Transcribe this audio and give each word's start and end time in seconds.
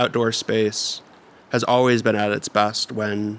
outdoor 0.00 0.32
space 0.32 1.02
has 1.50 1.62
always 1.62 2.00
been 2.00 2.16
at 2.16 2.32
its 2.32 2.48
best 2.48 2.90
when 2.90 3.38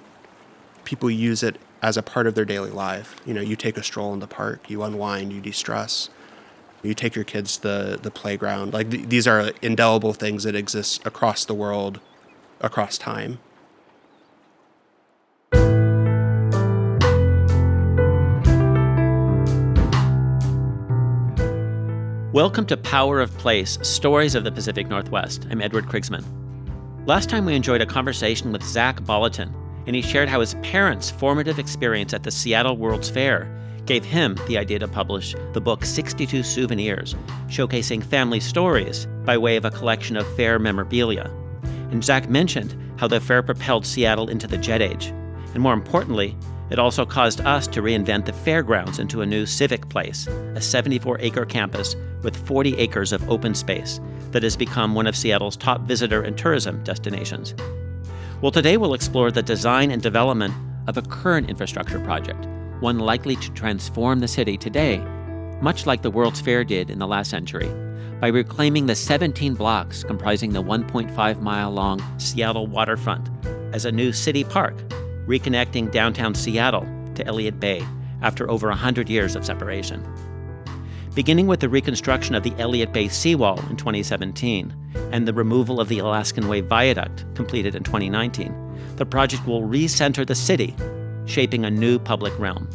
people 0.83 1.10
use 1.10 1.41
it 1.41 1.57
as 1.81 1.97
a 1.97 2.03
part 2.03 2.28
of 2.28 2.35
their 2.35 2.46
daily 2.46 2.69
life. 2.69 3.15
You 3.26 3.33
know, 3.33 3.41
you 3.41 3.55
take 3.55 3.78
a 3.78 3.83
stroll 3.83 4.13
in 4.13 4.19
the 4.19 4.28
park, 4.28 4.69
you 4.69 4.83
unwind, 4.83 5.33
you 5.33 5.42
de-stress, 5.42 6.12
you 6.83 6.94
take 6.94 7.15
your 7.15 7.24
kids 7.26 7.58
to 7.58 7.62
the, 7.63 7.99
the 8.03 8.12
playground. 8.12 8.74
Like 8.74 8.92
th- 8.92 9.10
these 9.10 9.26
are 9.26 9.51
indelible 9.63 10.13
things 10.13 10.44
that 10.44 10.53
exist 10.53 11.03
across 11.03 11.46
the 11.46 11.55
world, 11.55 11.99
across 12.60 12.99
time. 12.99 13.39
Welcome 22.31 22.68
to 22.68 22.78
Power 22.78 23.20
of 23.20 23.36
Place 23.40 23.80
Stories 23.82 24.36
of 24.36 24.44
the 24.44 24.52
Pacific 24.52 24.88
Northwest. 24.88 25.48
I'm 25.50 25.59
Edward 25.59 25.88
Krigsman. 25.88 26.41
Last 27.08 27.30
time 27.32 27.46
we 27.46 27.55
enjoyed 27.55 27.82
a 27.82 27.86
conversation 27.88 28.52
with 28.52 28.62
Zach 28.62 29.04
Bolleton, 29.04 29.52
and 29.88 29.96
he 29.96 30.04
shared 30.04 30.30
how 30.30 30.40
his 30.40 30.54
parents' 30.62 31.09
formative 31.09 31.58
experience 31.58 32.14
at 32.14 32.22
the 32.22 32.30
Seattle 32.30 32.78
World's 32.78 33.09
Fair 33.09 33.52
gave 33.88 34.05
him 34.05 34.38
the 34.48 34.59
idea 34.59 34.78
to 34.78 34.88
publish 34.88 35.34
the 35.54 35.62
book 35.62 35.84
62 35.84 36.44
Souvenirs, 36.44 37.16
showcasing 37.48 38.04
family 38.04 38.40
stories 38.40 39.08
by 39.26 39.36
way 39.36 39.56
of 39.56 39.66
a 39.66 39.72
collection 39.72 40.16
of 40.16 40.36
fair 40.36 40.59
memorabilia. 40.59 41.32
And 41.90 42.04
Zach 42.04 42.30
mentioned 42.30 42.76
how 42.98 43.08
the 43.08 43.20
fair 43.20 43.42
propelled 43.42 43.84
Seattle 43.84 44.30
into 44.30 44.45
the 44.45 44.59
jet 44.59 44.84
age. 44.84 45.08
And 45.56 45.59
more 45.59 45.73
importantly, 45.73 46.38
it 46.71 46.80
also 46.80 47.05
caused 47.05 47.41
us 47.41 47.67
to 47.67 47.81
reinvent 47.81 48.25
the 48.25 48.31
fairgrounds 48.31 48.99
into 48.99 49.21
a 49.21 49.25
new 49.25 49.45
civic 49.45 49.89
place, 49.89 50.25
a 50.55 50.61
74 50.61 51.20
acre 51.20 51.45
campus 51.45 51.97
with 52.23 52.47
40 52.47 52.77
acres 52.77 53.11
of 53.11 53.30
open 53.30 53.53
space 53.53 53.99
that 54.31 54.44
has 54.44 54.55
become 54.55 54.95
one 54.95 55.05
of 55.05 55.16
Seattle's 55.16 55.58
top 55.58 55.81
visitor 55.81 56.22
and 56.22 56.38
tourism 56.38 56.81
destinations. 56.86 57.53
Well, 58.41 58.53
today 58.53 58.78
we'll 58.78 58.94
explore 58.94 59.31
the 59.31 59.44
design 59.44 59.91
and 59.91 60.02
development 60.02 60.53
of 60.88 60.97
a 60.97 61.02
current 61.02 61.50
infrastructure 61.50 62.00
project, 62.00 62.47
one 62.80 63.00
likely 63.00 63.35
to 63.35 63.52
transform 63.52 64.22
the 64.22 64.28
city 64.30 64.58
today, 64.58 65.00
much 65.61 65.85
like 65.85 66.02
the 66.02 66.09
World's 66.09 66.39
Fair 66.39 66.63
did 66.63 66.89
in 66.89 67.00
the 67.00 67.08
last 67.08 67.30
century, 67.30 67.69
by 68.22 68.30
reclaiming 68.30 68.85
the 68.85 68.95
17 68.95 69.56
blocks 69.56 70.06
comprising 70.06 70.53
the 70.53 70.63
1.5 70.63 71.41
mile 71.41 71.72
long 71.72 72.02
Seattle 72.17 72.67
waterfront 72.67 73.30
as 73.73 73.83
a 73.83 73.91
new 73.91 74.13
city 74.13 74.45
park 74.45 74.75
reconnecting 75.27 75.91
downtown 75.91 76.36
Seattle 76.36 76.88
to 77.16 77.25
Elliott 77.25 77.59
Bay 77.59 77.86
after 78.22 78.50
over 78.50 78.67
100 78.67 79.09
years 79.09 79.36
of 79.36 79.45
separation. 79.45 80.05
Beginning 81.13 81.47
with 81.47 81.59
the 81.59 81.67
reconstruction 81.67 82.36
of 82.36 82.44
the 82.44 82.53
Elliott 82.58 82.94
Bay 82.94 83.09
seawall 83.09 83.59
in 83.69 83.75
2017 83.75 84.73
and 85.11 85.28
the 85.28 85.33
removal 85.33 85.81
of 85.81 85.89
the 85.89 86.00
Alaskan 86.00 86.47
Way 86.47 86.61
Viaduct 86.61 87.25
completed 87.36 87.75
in 87.75 87.83
2019, 87.83 88.55
the 88.95 89.05
project 89.05 89.45
will 89.45 89.63
recenter 89.63 90.25
the 90.25 90.36
city, 90.36 90.73
shaping 91.25 91.66
a 91.66 91.72
new 91.72 92.00
public 92.00 92.38
realm. 92.39 92.69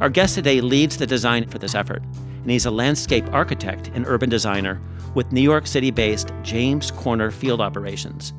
Our 0.00 0.10
guest 0.10 0.34
today 0.34 0.60
leads 0.60 0.98
the 0.98 1.06
design 1.06 1.48
for 1.48 1.58
this 1.58 1.74
effort, 1.74 2.02
and 2.42 2.50
he's 2.50 2.66
a 2.66 2.70
landscape 2.70 3.32
architect 3.32 3.90
and 3.94 4.06
urban 4.06 4.28
designer 4.28 4.78
with 5.14 5.32
New 5.32 5.40
York 5.40 5.66
City 5.66 5.90
based 5.90 6.32
James 6.42 6.90
Corner 6.90 7.30
Field 7.30 7.62
Operations. 7.62 8.34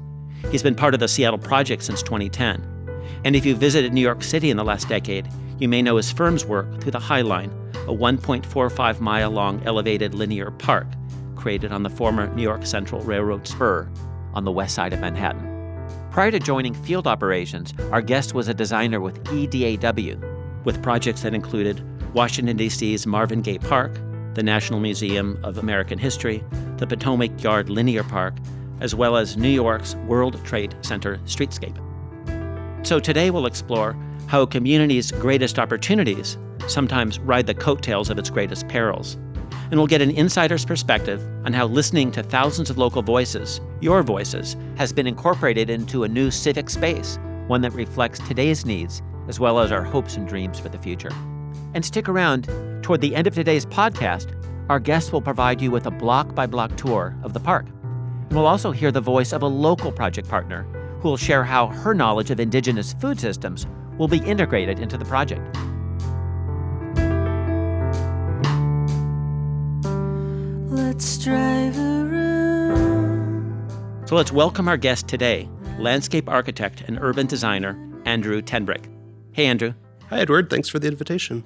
He's 0.52 0.62
been 0.62 0.76
part 0.76 0.94
of 0.94 1.00
the 1.00 1.08
Seattle 1.08 1.40
project 1.40 1.82
since 1.82 2.04
2010 2.04 2.75
and 3.24 3.36
if 3.36 3.46
you 3.46 3.56
visited 3.56 3.94
New 3.94 4.02
York 4.02 4.24
City 4.24 4.50
in 4.50 4.58
the 4.58 4.64
last 4.64 4.90
decade, 4.90 5.30
you 5.60 5.68
may 5.68 5.82
know 5.82 5.98
his 5.98 6.12
firm's 6.12 6.46
work 6.46 6.82
through 6.82 6.92
the 6.92 7.00
High 7.00 7.22
Line, 7.22 7.52
a 7.88 7.94
1.45 7.94 9.00
mile 9.00 9.32
long 9.32 9.62
elevated 9.66 10.14
linear 10.14 10.52
park 10.52 10.88
created 11.36 11.72
on 11.72 11.84
the 11.84 11.90
former 11.90 12.28
New 12.34 12.42
York 12.42 12.66
Central 12.66 13.02
Railroad 13.02 13.48
spur 13.48 13.88
on 14.34 14.46
the 14.46 14.52
west 14.52 14.74
side 14.74 14.94
of 14.94 15.00
Manhattan. 15.00 15.52
Prior 16.10 16.32
to 16.32 16.40
joining 16.40 16.74
field 16.74 17.06
operations, 17.06 17.74
our 17.92 18.02
guest 18.02 18.34
was 18.34 18.48
a 18.48 18.54
designer 18.54 19.00
with 19.00 19.24
EDAW, 19.26 20.64
with 20.64 20.82
projects 20.82 21.22
that 21.22 21.36
included 21.36 21.84
Washington, 22.16 22.58
D.C.'s 22.58 23.06
Marvin 23.06 23.42
Gaye 23.42 23.60
Park, 23.60 23.94
the 24.34 24.42
National 24.42 24.80
Museum 24.80 25.40
of 25.44 25.58
American 25.58 26.00
History, 26.00 26.44
the 26.78 26.88
Potomac 26.88 27.44
Yard 27.44 27.70
Linear 27.70 28.04
Park, 28.04 28.34
as 28.80 28.96
well 28.96 29.16
as 29.16 29.38
New 29.38 29.50
York's 29.50 29.96
World 30.08 30.44
Trade 30.46 30.76
Center 30.82 31.18
streetscape. 31.26 31.78
So 32.86 33.00
today 33.00 33.32
we'll 33.32 33.48
explore 33.48 33.98
how 34.28 34.44
a 34.44 34.48
community's 34.48 35.12
greatest 35.12 35.58
opportunities 35.58 36.38
sometimes 36.68 37.18
ride 37.18 37.48
the 37.48 37.56
coattails 37.56 38.12
of 38.12 38.20
its 38.20 38.30
greatest 38.30 38.68
perils. 38.68 39.16
And 39.72 39.80
we'll 39.80 39.88
get 39.88 40.04
an 40.04 40.12
insider's 40.12 40.66
perspective 40.66 41.20
on 41.46 41.52
how 41.52 41.66
listening 41.66 42.12
to 42.12 42.22
thousands 42.22 42.70
of 42.70 42.78
local 42.78 43.02
voices, 43.02 43.60
your 43.82 44.04
voices, 44.04 44.56
has 44.78 44.94
been 44.94 45.08
incorporated 45.08 45.72
into 45.72 46.04
a 46.04 46.08
new 46.08 46.30
civic 46.30 46.70
space, 46.70 47.18
one 47.48 47.62
that 47.62 47.74
reflects 47.74 48.20
today's 48.20 48.68
needs 48.68 49.02
as 49.28 49.40
well 49.40 49.58
as 49.58 49.72
our 49.72 49.84
hopes 49.84 50.16
and 50.16 50.28
dreams 50.28 50.60
for 50.60 50.70
the 50.70 50.78
future. 50.78 51.12
And 51.74 51.84
stick 51.84 52.08
around. 52.08 52.48
Toward 52.84 53.02
the 53.02 53.16
end 53.16 53.26
of 53.26 53.34
today's 53.34 53.66
podcast, 53.66 54.40
our 54.70 54.80
guest 54.80 55.12
will 55.12 55.22
provide 55.22 55.60
you 55.60 55.72
with 55.72 55.88
a 55.88 55.92
block 55.92 56.36
by 56.36 56.46
block 56.46 56.78
tour 56.78 57.18
of 57.24 57.34
the 57.34 57.40
park. 57.40 57.66
And 57.66 58.34
we'll 58.34 58.46
also 58.46 58.70
hear 58.72 58.92
the 58.92 59.02
voice 59.02 59.34
of 59.34 59.42
a 59.42 59.48
local 59.48 59.92
project 59.92 60.30
partner 60.30 60.68
who 61.00 61.10
will 61.10 61.18
share 61.18 61.44
how 61.44 61.68
her 61.68 61.94
knowledge 61.94 62.32
of 62.32 62.40
indigenous 62.40 62.94
food 62.94 63.20
systems 63.20 63.68
will 63.98 64.08
be 64.08 64.20
integrated 64.20 64.80
into 64.80 64.98
the 64.98 65.06
project. 65.06 65.56
Let's 70.70 71.18
drive 71.18 71.78
around. 71.78 72.16
So 74.08 74.16
let's 74.16 74.32
welcome 74.32 74.68
our 74.68 74.78
guest 74.78 75.08
today, 75.08 75.50
landscape 75.80 76.30
architect 76.30 76.82
and 76.88 76.98
urban 77.02 77.28
designer 77.28 77.78
Andrew 78.06 78.42
tenBrink. 78.42 78.86
Hey, 79.32 79.46
Andrew. 79.48 79.74
Hi, 80.10 80.20
Edward. 80.20 80.50
Thanks 80.50 80.70
for 80.70 80.80
the 80.80 80.88
invitation. 80.88 81.44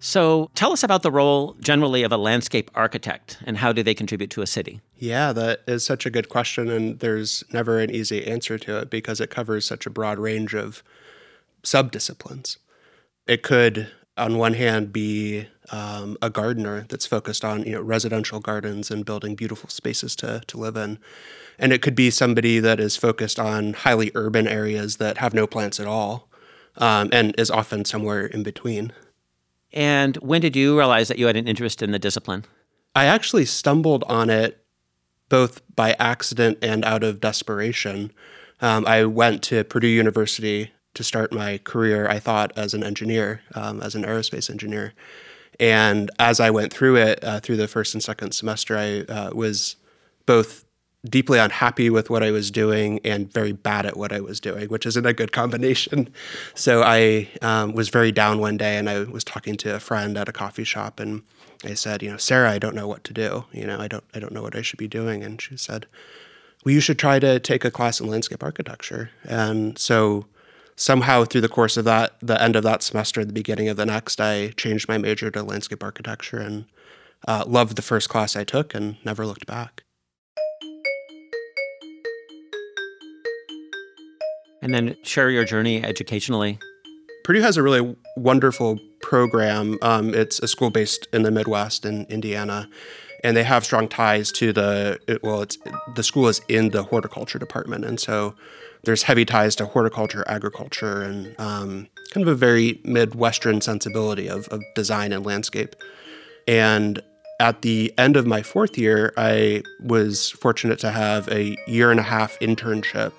So 0.00 0.50
tell 0.54 0.72
us 0.72 0.82
about 0.82 1.02
the 1.02 1.10
role 1.10 1.54
generally 1.60 2.02
of 2.02 2.10
a 2.10 2.16
landscape 2.16 2.70
architect 2.74 3.38
and 3.44 3.58
how 3.58 3.70
do 3.70 3.82
they 3.82 3.94
contribute 3.94 4.30
to 4.30 4.42
a 4.42 4.46
city? 4.46 4.80
Yeah, 4.96 5.32
that 5.34 5.60
is 5.66 5.84
such 5.84 6.06
a 6.06 6.10
good 6.10 6.30
question. 6.30 6.70
And 6.70 6.98
there's 7.00 7.44
never 7.52 7.78
an 7.78 7.90
easy 7.90 8.26
answer 8.26 8.58
to 8.58 8.78
it 8.78 8.90
because 8.90 9.20
it 9.20 9.28
covers 9.28 9.66
such 9.66 9.84
a 9.84 9.90
broad 9.90 10.18
range 10.18 10.54
of 10.54 10.82
subdisciplines. 11.62 12.56
It 13.26 13.42
could, 13.42 13.90
on 14.16 14.38
one 14.38 14.54
hand, 14.54 14.90
be 14.90 15.48
um, 15.70 16.16
a 16.22 16.30
gardener 16.30 16.86
that's 16.88 17.06
focused 17.06 17.44
on 17.44 17.64
you 17.64 17.72
know 17.72 17.82
residential 17.82 18.40
gardens 18.40 18.90
and 18.90 19.04
building 19.04 19.34
beautiful 19.34 19.68
spaces 19.68 20.16
to, 20.16 20.40
to 20.46 20.58
live 20.58 20.76
in. 20.76 20.98
And 21.58 21.74
it 21.74 21.82
could 21.82 21.94
be 21.94 22.10
somebody 22.10 22.58
that 22.58 22.80
is 22.80 22.96
focused 22.96 23.38
on 23.38 23.74
highly 23.74 24.10
urban 24.14 24.48
areas 24.48 24.96
that 24.96 25.18
have 25.18 25.34
no 25.34 25.46
plants 25.46 25.78
at 25.78 25.86
all 25.86 26.30
um, 26.78 27.10
and 27.12 27.34
is 27.38 27.50
often 27.50 27.84
somewhere 27.84 28.24
in 28.24 28.42
between. 28.42 28.92
And 29.72 30.16
when 30.16 30.40
did 30.40 30.56
you 30.56 30.76
realize 30.76 31.08
that 31.08 31.18
you 31.18 31.26
had 31.26 31.36
an 31.36 31.46
interest 31.46 31.82
in 31.82 31.92
the 31.92 31.98
discipline? 31.98 32.44
I 32.94 33.04
actually 33.04 33.44
stumbled 33.44 34.04
on 34.04 34.30
it 34.30 34.64
both 35.28 35.62
by 35.76 35.92
accident 35.98 36.58
and 36.60 36.84
out 36.84 37.04
of 37.04 37.20
desperation. 37.20 38.12
Um, 38.60 38.84
I 38.86 39.04
went 39.04 39.42
to 39.44 39.62
Purdue 39.64 39.86
University 39.86 40.72
to 40.94 41.04
start 41.04 41.32
my 41.32 41.58
career, 41.58 42.08
I 42.08 42.18
thought, 42.18 42.52
as 42.56 42.74
an 42.74 42.82
engineer, 42.82 43.42
um, 43.54 43.80
as 43.80 43.94
an 43.94 44.02
aerospace 44.04 44.50
engineer. 44.50 44.92
And 45.60 46.10
as 46.18 46.40
I 46.40 46.50
went 46.50 46.72
through 46.72 46.96
it, 46.96 47.22
uh, 47.22 47.38
through 47.40 47.58
the 47.58 47.68
first 47.68 47.94
and 47.94 48.02
second 48.02 48.32
semester, 48.32 48.76
I 48.76 49.00
uh, 49.00 49.30
was 49.32 49.76
both 50.26 50.64
deeply 51.08 51.38
unhappy 51.38 51.88
with 51.88 52.10
what 52.10 52.22
I 52.22 52.30
was 52.30 52.50
doing 52.50 53.00
and 53.04 53.32
very 53.32 53.52
bad 53.52 53.86
at 53.86 53.96
what 53.96 54.12
I 54.12 54.20
was 54.20 54.38
doing, 54.38 54.68
which 54.68 54.84
isn't 54.84 55.06
a 55.06 55.12
good 55.12 55.32
combination. 55.32 56.08
So 56.54 56.82
I 56.82 57.28
um, 57.42 57.72
was 57.72 57.88
very 57.88 58.12
down 58.12 58.38
one 58.38 58.56
day 58.56 58.76
and 58.76 58.88
I 58.88 59.04
was 59.04 59.24
talking 59.24 59.56
to 59.58 59.74
a 59.74 59.80
friend 59.80 60.16
at 60.16 60.28
a 60.28 60.32
coffee 60.32 60.64
shop 60.64 61.00
and 61.00 61.22
I 61.64 61.74
said, 61.74 62.02
you 62.02 62.10
know, 62.10 62.16
Sarah, 62.16 62.50
I 62.50 62.58
don't 62.58 62.74
know 62.74 62.86
what 62.86 63.04
to 63.04 63.14
do. 63.14 63.44
You 63.52 63.66
know, 63.66 63.78
I 63.78 63.88
don't, 63.88 64.04
I 64.14 64.18
don't 64.18 64.32
know 64.32 64.42
what 64.42 64.56
I 64.56 64.62
should 64.62 64.78
be 64.78 64.88
doing. 64.88 65.22
And 65.22 65.40
she 65.40 65.56
said, 65.56 65.86
well, 66.64 66.74
you 66.74 66.80
should 66.80 66.98
try 66.98 67.18
to 67.18 67.38
take 67.40 67.64
a 67.64 67.70
class 67.70 68.00
in 68.00 68.08
landscape 68.08 68.42
architecture. 68.42 69.10
And 69.24 69.78
so 69.78 70.26
somehow 70.76 71.24
through 71.24 71.42
the 71.42 71.48
course 71.48 71.76
of 71.76 71.84
that, 71.86 72.14
the 72.20 72.40
end 72.42 72.56
of 72.56 72.62
that 72.64 72.82
semester, 72.82 73.24
the 73.24 73.32
beginning 73.32 73.68
of 73.68 73.76
the 73.76 73.86
next, 73.86 74.20
I 74.20 74.48
changed 74.50 74.88
my 74.88 74.98
major 74.98 75.30
to 75.30 75.42
landscape 75.42 75.82
architecture 75.82 76.38
and 76.38 76.66
uh, 77.26 77.44
loved 77.46 77.76
the 77.76 77.82
first 77.82 78.08
class 78.08 78.36
I 78.36 78.44
took 78.44 78.74
and 78.74 78.96
never 79.04 79.26
looked 79.26 79.46
back. 79.46 79.84
And 84.62 84.74
then 84.74 84.96
share 85.02 85.30
your 85.30 85.44
journey 85.44 85.82
educationally. 85.82 86.58
Purdue 87.24 87.42
has 87.42 87.56
a 87.56 87.62
really 87.62 87.96
wonderful 88.16 88.78
program. 89.02 89.78
Um, 89.82 90.14
it's 90.14 90.38
a 90.40 90.48
school 90.48 90.70
based 90.70 91.06
in 91.12 91.22
the 91.22 91.30
Midwest 91.30 91.84
in 91.84 92.06
Indiana, 92.06 92.68
and 93.22 93.36
they 93.36 93.44
have 93.44 93.64
strong 93.64 93.88
ties 93.88 94.32
to 94.32 94.52
the 94.52 94.98
well. 95.22 95.42
It's 95.42 95.58
the 95.94 96.02
school 96.02 96.28
is 96.28 96.40
in 96.48 96.70
the 96.70 96.82
horticulture 96.82 97.38
department, 97.38 97.84
and 97.84 98.00
so 98.00 98.34
there's 98.84 99.02
heavy 99.02 99.24
ties 99.24 99.54
to 99.56 99.66
horticulture, 99.66 100.24
agriculture, 100.26 101.02
and 101.02 101.38
um, 101.38 101.88
kind 102.12 102.26
of 102.26 102.28
a 102.28 102.34
very 102.34 102.80
Midwestern 102.84 103.60
sensibility 103.60 104.28
of, 104.28 104.48
of 104.48 104.62
design 104.74 105.12
and 105.12 105.24
landscape. 105.24 105.76
And 106.48 107.02
at 107.38 107.62
the 107.62 107.92
end 107.98 108.16
of 108.16 108.26
my 108.26 108.42
fourth 108.42 108.78
year, 108.78 109.12
I 109.16 109.62
was 109.82 110.30
fortunate 110.30 110.78
to 110.80 110.90
have 110.90 111.28
a 111.28 111.56
year 111.66 111.90
and 111.90 112.00
a 112.00 112.04
half 112.04 112.38
internship 112.40 113.18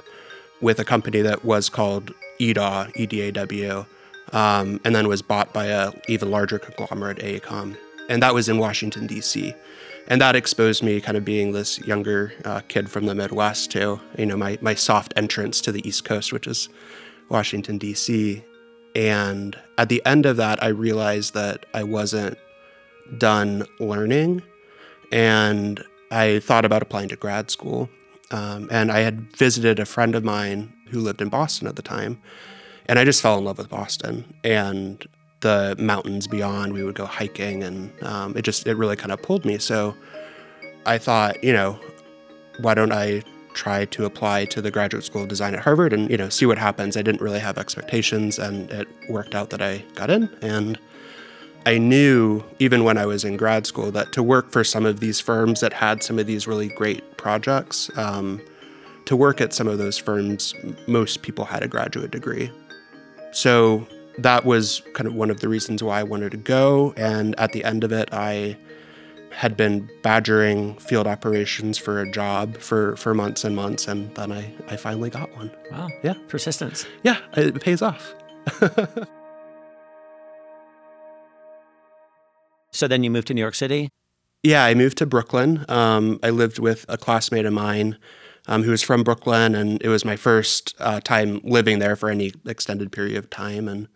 with 0.61 0.79
a 0.79 0.85
company 0.85 1.21
that 1.21 1.43
was 1.43 1.69
called 1.69 2.13
EDAW, 2.39 2.91
EDAW, 2.95 3.85
um, 4.33 4.79
and 4.83 4.95
then 4.95 5.07
was 5.07 5.21
bought 5.21 5.53
by 5.53 5.65
a 5.65 5.91
even 6.07 6.31
larger 6.31 6.59
conglomerate, 6.59 7.17
AECOM. 7.17 7.75
And 8.09 8.21
that 8.23 8.33
was 8.33 8.49
in 8.49 8.57
Washington, 8.57 9.07
D.C. 9.07 9.53
And 10.07 10.21
that 10.21 10.35
exposed 10.35 10.83
me 10.83 10.99
kind 10.99 11.17
of 11.17 11.23
being 11.23 11.51
this 11.51 11.79
younger 11.79 12.33
uh, 12.43 12.61
kid 12.67 12.89
from 12.89 13.05
the 13.05 13.15
Midwest 13.15 13.71
to, 13.71 13.99
you 14.17 14.25
know, 14.25 14.37
my, 14.37 14.57
my 14.61 14.75
soft 14.75 15.13
entrance 15.15 15.61
to 15.61 15.71
the 15.71 15.87
East 15.87 16.03
Coast, 16.03 16.33
which 16.33 16.47
is 16.47 16.69
Washington, 17.29 17.77
D.C. 17.77 18.43
And 18.95 19.57
at 19.77 19.89
the 19.89 20.05
end 20.05 20.25
of 20.25 20.37
that, 20.37 20.61
I 20.61 20.67
realized 20.67 21.33
that 21.33 21.65
I 21.73 21.83
wasn't 21.83 22.37
done 23.17 23.65
learning. 23.79 24.43
And 25.11 25.83
I 26.09 26.39
thought 26.39 26.65
about 26.65 26.81
applying 26.81 27.09
to 27.09 27.15
grad 27.15 27.49
school. 27.51 27.89
Um, 28.31 28.67
and 28.71 28.91
I 28.91 28.99
had 28.99 29.35
visited 29.35 29.79
a 29.79 29.85
friend 29.85 30.15
of 30.15 30.23
mine 30.23 30.73
who 30.89 30.99
lived 30.99 31.21
in 31.21 31.29
Boston 31.29 31.67
at 31.67 31.75
the 31.75 31.81
time. 31.81 32.21
And 32.87 32.97
I 32.97 33.05
just 33.05 33.21
fell 33.21 33.37
in 33.37 33.45
love 33.45 33.57
with 33.57 33.69
Boston 33.69 34.33
and 34.43 35.05
the 35.41 35.75
mountains 35.77 36.27
beyond. 36.27 36.73
We 36.73 36.83
would 36.83 36.95
go 36.95 37.05
hiking, 37.05 37.63
and 37.63 37.91
um, 38.03 38.35
it 38.35 38.41
just, 38.43 38.67
it 38.67 38.75
really 38.75 38.95
kind 38.95 39.11
of 39.11 39.21
pulled 39.21 39.45
me. 39.45 39.57
So 39.59 39.95
I 40.85 40.97
thought, 40.97 41.43
you 41.43 41.53
know, 41.53 41.79
why 42.59 42.73
don't 42.73 42.91
I 42.91 43.23
try 43.53 43.85
to 43.85 44.05
apply 44.05 44.45
to 44.45 44.61
the 44.61 44.71
graduate 44.71 45.03
school 45.03 45.23
of 45.23 45.27
design 45.27 45.53
at 45.53 45.61
Harvard 45.61 45.93
and 45.93 46.09
you 46.09 46.17
know 46.17 46.29
see 46.29 46.45
what 46.45 46.57
happens. 46.57 46.95
I 46.95 47.01
didn't 47.01 47.21
really 47.21 47.39
have 47.39 47.57
expectations 47.57 48.39
and 48.39 48.71
it 48.71 48.87
worked 49.09 49.35
out 49.35 49.49
that 49.49 49.61
I 49.61 49.83
got 49.95 50.09
in 50.09 50.29
and 50.41 50.79
I 51.65 51.77
knew 51.77 52.43
even 52.59 52.83
when 52.83 52.97
I 52.97 53.05
was 53.05 53.23
in 53.23 53.37
grad 53.37 53.67
school 53.67 53.91
that 53.91 54.11
to 54.13 54.23
work 54.23 54.51
for 54.51 54.63
some 54.63 54.85
of 54.85 54.99
these 54.99 55.19
firms 55.19 55.59
that 55.61 55.73
had 55.73 56.03
some 56.03 56.17
of 56.17 56.25
these 56.25 56.47
really 56.47 56.69
great 56.69 57.17
projects, 57.17 57.89
um, 57.97 58.41
to 59.05 59.15
work 59.15 59.41
at 59.41 59.53
some 59.53 59.67
of 59.67 59.77
those 59.77 59.97
firms, 59.97 60.55
most 60.87 61.21
people 61.21 61.45
had 61.45 61.63
a 61.63 61.67
graduate 61.67 62.11
degree. 62.11 62.51
So 63.31 63.87
that 64.17 64.45
was 64.45 64.81
kind 64.93 65.07
of 65.07 65.13
one 65.13 65.29
of 65.29 65.39
the 65.39 65.49
reasons 65.49 65.83
why 65.83 65.99
I 65.99 66.03
wanted 66.03 66.31
to 66.31 66.37
go. 66.37 66.93
And 66.97 67.37
at 67.39 67.51
the 67.51 67.63
end 67.63 67.83
of 67.83 67.91
it, 67.91 68.09
I 68.11 68.57
had 69.31 69.55
been 69.55 69.89
badgering 70.03 70.75
field 70.75 71.07
operations 71.07 71.77
for 71.77 72.01
a 72.01 72.11
job 72.11 72.57
for, 72.57 72.95
for 72.97 73.13
months 73.13 73.43
and 73.43 73.55
months, 73.55 73.87
and 73.87 74.13
then 74.15 74.31
I, 74.31 74.53
I 74.67 74.75
finally 74.75 75.09
got 75.09 75.33
one. 75.35 75.51
Wow. 75.71 75.89
Yeah. 76.03 76.15
Persistence. 76.27 76.85
Yeah, 77.03 77.17
it 77.33 77.61
pays 77.61 77.81
off. 77.81 78.13
So 82.71 82.87
then 82.87 83.03
you 83.03 83.11
moved 83.11 83.27
to 83.27 83.33
New 83.33 83.41
York 83.41 83.55
City? 83.55 83.89
Yeah, 84.43 84.65
I 84.65 84.73
moved 84.73 84.97
to 84.99 85.05
Brooklyn. 85.05 85.65
Um, 85.69 86.19
I 86.23 86.29
lived 86.31 86.57
with 86.57 86.85
a 86.89 86.97
classmate 86.97 87.45
of 87.45 87.53
mine 87.53 87.97
um, 88.47 88.63
who 88.63 88.71
was 88.71 88.81
from 88.81 89.03
Brooklyn, 89.03 89.53
and 89.53 89.81
it 89.83 89.89
was 89.89 90.03
my 90.03 90.15
first 90.15 90.73
uh, 90.79 90.99
time 90.99 91.41
living 91.43 91.79
there 91.79 91.95
for 91.95 92.09
any 92.09 92.31
extended 92.45 92.91
period 92.91 93.17
of 93.17 93.29
time, 93.29 93.67
and 93.67 93.87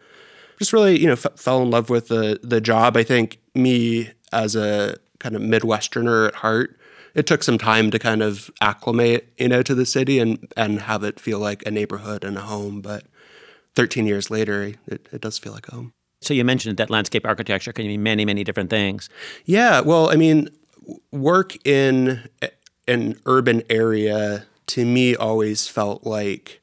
just 0.60 0.72
really, 0.72 1.00
you 1.00 1.08
know, 1.08 1.14
f- 1.14 1.26
fell 1.36 1.62
in 1.64 1.72
love 1.72 1.90
with 1.90 2.10
the 2.10 2.40
the 2.44 2.62
job. 2.62 2.96
I 2.96 3.04
think 3.04 3.40
me 3.56 4.12
as 4.32 4.56
a 4.56 4.98
kind 5.20 5.36
of 5.36 5.42
Midwesterner 5.42 6.28
at 6.28 6.36
heart, 6.36 6.78
it 7.16 7.26
took 7.26 7.42
some 7.42 7.58
time 7.58 7.90
to 7.90 7.98
kind 7.98 8.22
of 8.22 8.52
acclimate, 8.62 9.34
you 9.38 9.48
know, 9.48 9.64
to 9.64 9.74
the 9.74 9.86
city 9.86 10.20
and 10.20 10.48
and 10.56 10.82
have 10.82 11.04
it 11.04 11.20
feel 11.20 11.40
like 11.40 11.66
a 11.66 11.72
neighborhood 11.72 12.24
and 12.24 12.38
a 12.38 12.42
home. 12.42 12.82
But 12.82 13.06
13 13.76 14.06
years 14.06 14.30
later, 14.30 14.74
it, 14.86 15.08
it 15.12 15.22
does 15.22 15.40
feel 15.40 15.54
like 15.54 15.66
home. 15.68 15.94
So 16.26 16.34
you 16.34 16.44
mentioned 16.44 16.78
that 16.78 16.90
landscape 16.90 17.26
architecture 17.26 17.72
can 17.72 17.88
mean 17.88 18.04
many, 18.04 18.26
many 18.26 18.44
different 18.44 18.70
things. 18.70 19.10
Yeah, 19.46 19.82
well, 19.82 20.10
I 20.10 20.16
mean, 20.16 20.50
work 21.12 21.56
in 21.66 22.28
an 22.88 23.20
urban 23.26 23.64
area 23.70 24.46
to 24.68 24.86
me 24.86 25.16
always 25.16 25.68
felt 25.68 26.06
like 26.06 26.62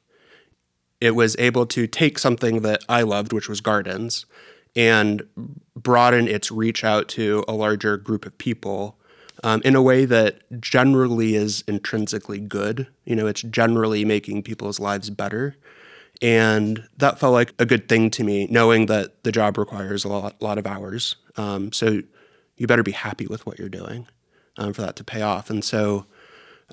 it 0.99 1.15
was 1.15 1.35
able 1.37 1.65
to 1.67 1.87
take 1.87 2.17
something 2.17 2.61
that 2.61 2.83
I 2.87 3.01
loved, 3.01 3.33
which 3.33 3.49
was 3.49 3.61
gardens, 3.61 4.25
and 4.75 5.23
broaden 5.75 6.27
its 6.27 6.51
reach 6.51 6.83
out 6.83 7.07
to 7.09 7.43
a 7.47 7.53
larger 7.53 7.97
group 7.97 8.25
of 8.25 8.37
people 8.37 8.97
um, 9.43 9.61
in 9.65 9.75
a 9.75 9.81
way 9.81 10.05
that 10.05 10.39
generally 10.61 11.35
is 11.35 11.63
intrinsically 11.67 12.39
good. 12.39 12.87
You 13.03 13.15
know, 13.15 13.27
it's 13.27 13.41
generally 13.41 14.05
making 14.05 14.43
people's 14.43 14.79
lives 14.79 15.09
better. 15.09 15.57
And 16.21 16.87
that 16.97 17.19
felt 17.19 17.33
like 17.33 17.53
a 17.59 17.65
good 17.65 17.89
thing 17.89 18.09
to 18.11 18.23
me, 18.23 18.47
knowing 18.49 18.85
that 18.85 19.23
the 19.23 19.31
job 19.31 19.57
requires 19.57 20.05
a 20.05 20.07
lot, 20.07 20.41
lot 20.41 20.57
of 20.57 20.65
hours. 20.65 21.17
Um, 21.35 21.71
so 21.71 22.01
you 22.55 22.67
better 22.67 22.83
be 22.83 22.91
happy 22.91 23.27
with 23.27 23.45
what 23.45 23.59
you're 23.59 23.69
doing 23.69 24.07
um, 24.57 24.73
for 24.73 24.81
that 24.81 24.95
to 24.97 25.03
pay 25.03 25.21
off. 25.21 25.49
And 25.49 25.63
so 25.63 26.05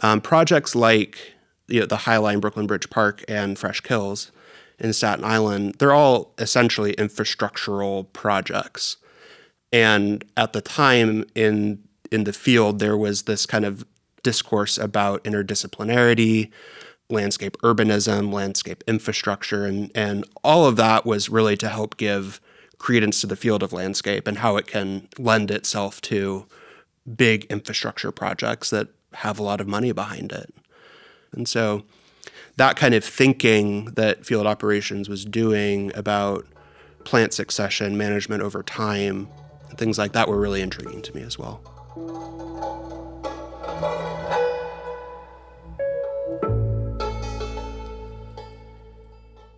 um, 0.02 0.20
projects 0.20 0.74
like 0.74 1.34
you 1.68 1.80
know, 1.80 1.86
the 1.86 1.98
High 1.98 2.18
Line 2.18 2.40
Brooklyn 2.40 2.66
Bridge 2.66 2.90
Park 2.90 3.24
and 3.28 3.58
Fresh 3.58 3.80
Kills 3.80 4.32
in 4.78 4.92
Staten 4.92 5.24
Island, 5.24 5.76
they're 5.78 5.92
all 5.92 6.34
essentially 6.38 6.94
infrastructural 6.94 8.12
projects. 8.12 8.96
And 9.72 10.24
at 10.36 10.52
the 10.52 10.60
time 10.60 11.24
in 11.34 11.82
in 12.10 12.24
the 12.24 12.32
field, 12.32 12.80
there 12.80 12.96
was 12.96 13.22
this 13.22 13.46
kind 13.46 13.64
of 13.64 13.84
discourse 14.24 14.76
about 14.78 15.22
interdisciplinarity, 15.22 16.50
landscape 17.10 17.56
urbanism, 17.58 18.32
landscape 18.32 18.82
infrastructure, 18.86 19.64
and, 19.64 19.90
and 19.94 20.24
all 20.42 20.66
of 20.66 20.76
that 20.76 21.04
was 21.04 21.28
really 21.28 21.56
to 21.58 21.68
help 21.68 21.96
give 21.96 22.40
credence 22.78 23.20
to 23.20 23.26
the 23.26 23.36
field 23.36 23.62
of 23.62 23.72
landscape 23.72 24.26
and 24.26 24.38
how 24.38 24.56
it 24.56 24.66
can 24.66 25.08
lend 25.18 25.50
itself 25.50 26.00
to 26.00 26.46
big 27.16 27.44
infrastructure 27.46 28.10
projects 28.10 28.70
that 28.70 28.88
have 29.14 29.38
a 29.38 29.42
lot 29.42 29.60
of 29.60 29.68
money 29.68 29.92
behind 29.92 30.32
it. 30.32 30.54
And 31.32 31.46
so 31.48 31.82
that 32.56 32.76
kind 32.76 32.94
of 32.94 33.04
thinking 33.04 33.86
that 33.96 34.24
field 34.24 34.46
operations 34.46 35.08
was 35.08 35.24
doing 35.24 35.92
about 35.94 36.46
plant 37.04 37.32
succession, 37.32 37.96
management 37.96 38.42
over 38.42 38.62
time, 38.62 39.28
things 39.76 39.98
like 39.98 40.12
that 40.12 40.28
were 40.28 40.38
really 40.38 40.60
intriguing 40.60 41.02
to 41.02 41.14
me 41.14 41.22
as 41.22 41.38
well. 41.38 41.60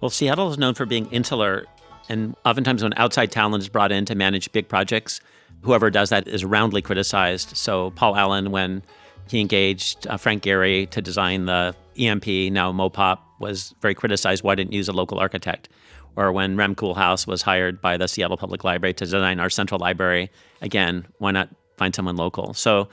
Well, 0.02 0.10
Seattle 0.10 0.50
is 0.50 0.58
known 0.58 0.74
for 0.74 0.84
being 0.84 1.06
insular, 1.12 1.64
and 2.08 2.34
oftentimes 2.44 2.82
when 2.82 2.92
outside 2.96 3.30
talent 3.30 3.62
is 3.62 3.68
brought 3.68 3.92
in 3.92 4.04
to 4.06 4.16
manage 4.16 4.50
big 4.50 4.66
projects, 4.66 5.20
whoever 5.60 5.90
does 5.90 6.10
that 6.10 6.26
is 6.26 6.44
roundly 6.44 6.82
criticized. 6.82 7.56
So, 7.56 7.92
Paul 7.92 8.16
Allen, 8.16 8.50
when 8.50 8.82
he 9.28 9.40
engaged 9.40 10.08
uh, 10.08 10.16
Frank 10.16 10.42
Gehry 10.42 10.90
to 10.90 11.00
design 11.00 11.46
the 11.46 11.76
EMP, 11.96 12.26
now 12.52 12.72
Mopop, 12.72 13.18
was 13.38 13.76
very 13.80 13.94
criticized. 13.94 14.42
Why 14.42 14.56
didn't 14.56 14.72
you 14.72 14.78
use 14.78 14.88
a 14.88 14.92
local 14.92 15.20
architect? 15.20 15.68
Or 16.16 16.32
when 16.32 16.56
Rem 16.56 16.74
Koolhaas 16.74 17.28
was 17.28 17.42
hired 17.42 17.80
by 17.80 17.96
the 17.96 18.08
Seattle 18.08 18.36
Public 18.36 18.64
Library 18.64 18.94
to 18.94 19.04
design 19.04 19.38
our 19.38 19.50
central 19.50 19.78
library, 19.78 20.32
again, 20.60 21.06
why 21.18 21.30
not 21.30 21.48
find 21.76 21.94
someone 21.94 22.16
local? 22.16 22.54
So, 22.54 22.88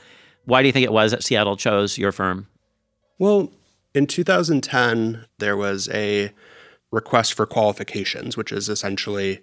why 0.46 0.62
do 0.62 0.68
you 0.68 0.72
think 0.72 0.86
it 0.86 0.94
was 0.94 1.10
that 1.10 1.24
Seattle 1.24 1.58
chose 1.58 1.98
your 1.98 2.12
firm? 2.12 2.48
Well, 3.18 3.52
in 3.96 4.06
2010, 4.06 5.26
there 5.40 5.58
was 5.58 5.90
a 5.90 6.32
request 6.92 7.34
for 7.34 7.46
qualifications, 7.46 8.36
which 8.36 8.52
is 8.52 8.70
essentially, 8.70 9.40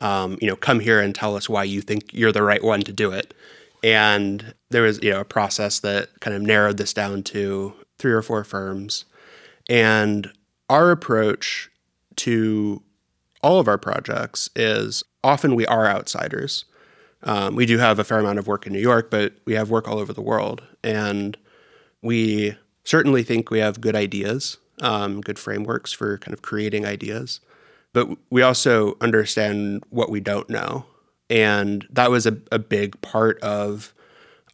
um, 0.00 0.38
you 0.40 0.46
know, 0.46 0.56
come 0.56 0.80
here 0.80 1.00
and 1.00 1.14
tell 1.14 1.36
us 1.36 1.48
why 1.48 1.64
you 1.64 1.80
think 1.80 2.12
you're 2.12 2.32
the 2.32 2.42
right 2.42 2.62
one 2.62 2.82
to 2.82 2.92
do 2.92 3.10
it. 3.12 3.34
And 3.82 4.54
there 4.70 4.82
was, 4.82 5.02
you 5.02 5.10
know, 5.10 5.20
a 5.20 5.24
process 5.24 5.80
that 5.80 6.20
kind 6.20 6.36
of 6.36 6.42
narrowed 6.42 6.76
this 6.76 6.92
down 6.92 7.22
to 7.24 7.74
three 7.98 8.12
or 8.12 8.22
four 8.22 8.44
firms. 8.44 9.06
And 9.68 10.30
our 10.68 10.90
approach 10.90 11.70
to 12.16 12.82
all 13.42 13.58
of 13.58 13.68
our 13.68 13.78
projects 13.78 14.50
is 14.54 15.02
often 15.24 15.54
we 15.54 15.66
are 15.66 15.86
outsiders. 15.86 16.66
Um, 17.22 17.56
we 17.56 17.66
do 17.66 17.78
have 17.78 17.98
a 17.98 18.04
fair 18.04 18.18
amount 18.18 18.38
of 18.38 18.46
work 18.46 18.66
in 18.66 18.72
New 18.72 18.80
York, 18.80 19.10
but 19.10 19.34
we 19.46 19.54
have 19.54 19.70
work 19.70 19.88
all 19.88 19.98
over 19.98 20.12
the 20.12 20.20
world. 20.20 20.62
And 20.84 21.36
we 22.02 22.56
certainly 22.84 23.22
think 23.22 23.50
we 23.50 23.58
have 23.58 23.80
good 23.80 23.96
ideas 23.96 24.58
um, 24.80 25.20
good 25.20 25.38
frameworks 25.38 25.92
for 25.92 26.18
kind 26.18 26.34
of 26.34 26.42
creating 26.42 26.86
ideas. 26.86 27.40
But 27.92 28.08
we 28.30 28.42
also 28.42 28.96
understand 29.00 29.82
what 29.90 30.10
we 30.10 30.20
don't 30.20 30.48
know. 30.48 30.86
And 31.28 31.86
that 31.90 32.10
was 32.10 32.26
a, 32.26 32.38
a 32.50 32.58
big 32.58 33.00
part 33.00 33.40
of 33.40 33.94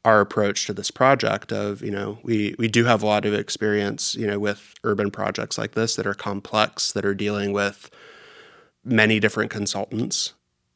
our 0.04 0.20
approach 0.20 0.66
to 0.66 0.72
this 0.72 0.90
project 0.90 1.52
of, 1.52 1.82
you 1.82 1.90
know, 1.90 2.18
we, 2.22 2.54
we 2.58 2.68
do 2.68 2.84
have 2.84 3.02
a 3.02 3.06
lot 3.06 3.24
of 3.24 3.34
experience, 3.34 4.14
you 4.14 4.26
know, 4.26 4.38
with 4.38 4.74
urban 4.84 5.10
projects 5.10 5.58
like 5.58 5.72
this 5.72 5.96
that 5.96 6.06
are 6.06 6.14
complex, 6.14 6.92
that 6.92 7.04
are 7.04 7.14
dealing 7.14 7.52
with 7.52 7.90
many 8.84 9.18
different 9.18 9.50
consultants. 9.50 10.32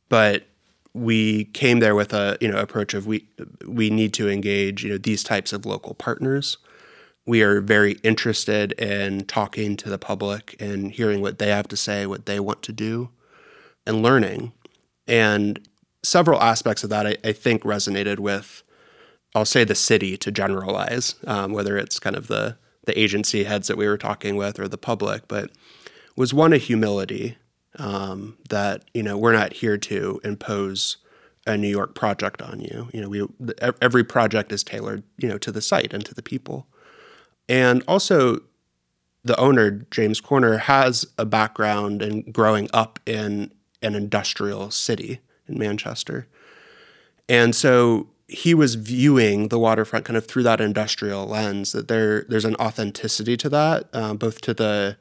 But 0.08 0.46
we 0.92 1.44
came 1.44 1.78
there 1.78 1.94
with 1.94 2.12
a, 2.12 2.36
you 2.40 2.48
know, 2.48 2.58
approach 2.58 2.92
of 2.92 3.06
we 3.06 3.24
we 3.64 3.88
need 3.90 4.12
to 4.14 4.28
engage, 4.28 4.82
you 4.82 4.90
know, 4.90 4.98
these 4.98 5.22
types 5.22 5.52
of 5.52 5.64
local 5.64 5.94
partners 5.94 6.56
we 7.26 7.42
are 7.42 7.60
very 7.60 7.92
interested 8.02 8.72
in 8.72 9.24
talking 9.26 9.76
to 9.76 9.88
the 9.88 9.98
public 9.98 10.56
and 10.60 10.92
hearing 10.92 11.20
what 11.20 11.38
they 11.38 11.48
have 11.48 11.68
to 11.68 11.76
say, 11.76 12.06
what 12.06 12.26
they 12.26 12.40
want 12.40 12.62
to 12.62 12.72
do, 12.72 13.10
and 13.86 14.02
learning. 14.02 14.52
And 15.06 15.60
several 16.02 16.40
aspects 16.40 16.82
of 16.82 16.90
that 16.90 17.06
I, 17.06 17.16
I 17.24 17.32
think 17.32 17.62
resonated 17.62 18.18
with 18.18 18.62
I'll 19.34 19.44
say 19.44 19.62
the 19.64 19.76
city 19.76 20.16
to 20.16 20.32
generalize, 20.32 21.14
um, 21.26 21.52
whether 21.52 21.76
it's 21.76 21.98
kind 21.98 22.16
of 22.16 22.26
the 22.26 22.56
the 22.86 22.98
agency 22.98 23.44
heads 23.44 23.68
that 23.68 23.76
we 23.76 23.86
were 23.86 23.98
talking 23.98 24.36
with 24.36 24.58
or 24.58 24.66
the 24.66 24.78
public, 24.78 25.28
but 25.28 25.50
was 26.16 26.34
one 26.34 26.52
a 26.52 26.58
humility 26.58 27.36
um, 27.78 28.36
that 28.48 28.84
you 28.94 29.02
know 29.02 29.16
we're 29.16 29.32
not 29.32 29.52
here 29.52 29.78
to 29.78 30.20
impose 30.24 30.96
a 31.46 31.56
New 31.56 31.68
York 31.68 31.94
project 31.94 32.42
on 32.42 32.60
you. 32.60 32.88
You 32.92 33.02
know, 33.02 33.08
we 33.08 33.26
every 33.80 34.04
project 34.04 34.50
is 34.52 34.64
tailored 34.64 35.04
you 35.18 35.28
know 35.28 35.38
to 35.38 35.52
the 35.52 35.62
site 35.62 35.94
and 35.94 36.04
to 36.04 36.14
the 36.14 36.22
people, 36.22 36.66
and 37.50 37.82
also 37.88 38.40
the 39.24 39.38
owner 39.38 39.84
James 39.90 40.20
Corner 40.20 40.56
has 40.56 41.04
a 41.18 41.26
background 41.26 42.00
in 42.00 42.30
growing 42.30 42.70
up 42.72 42.98
in 43.04 43.52
an 43.82 43.94
industrial 43.94 44.70
city 44.70 45.20
in 45.46 45.58
Manchester, 45.58 46.28
and 47.28 47.54
so 47.54 48.08
he 48.28 48.54
was 48.54 48.76
viewing 48.76 49.48
the 49.48 49.58
waterfront 49.58 50.04
kind 50.04 50.16
of 50.16 50.24
through 50.24 50.44
that 50.44 50.60
industrial 50.60 51.26
lens 51.26 51.72
that 51.72 51.88
there 51.88 52.22
there's 52.28 52.44
an 52.44 52.54
authenticity 52.56 53.36
to 53.36 53.48
that 53.48 53.92
um, 53.92 54.16
both 54.16 54.40
to 54.40 54.54
the 54.54 54.96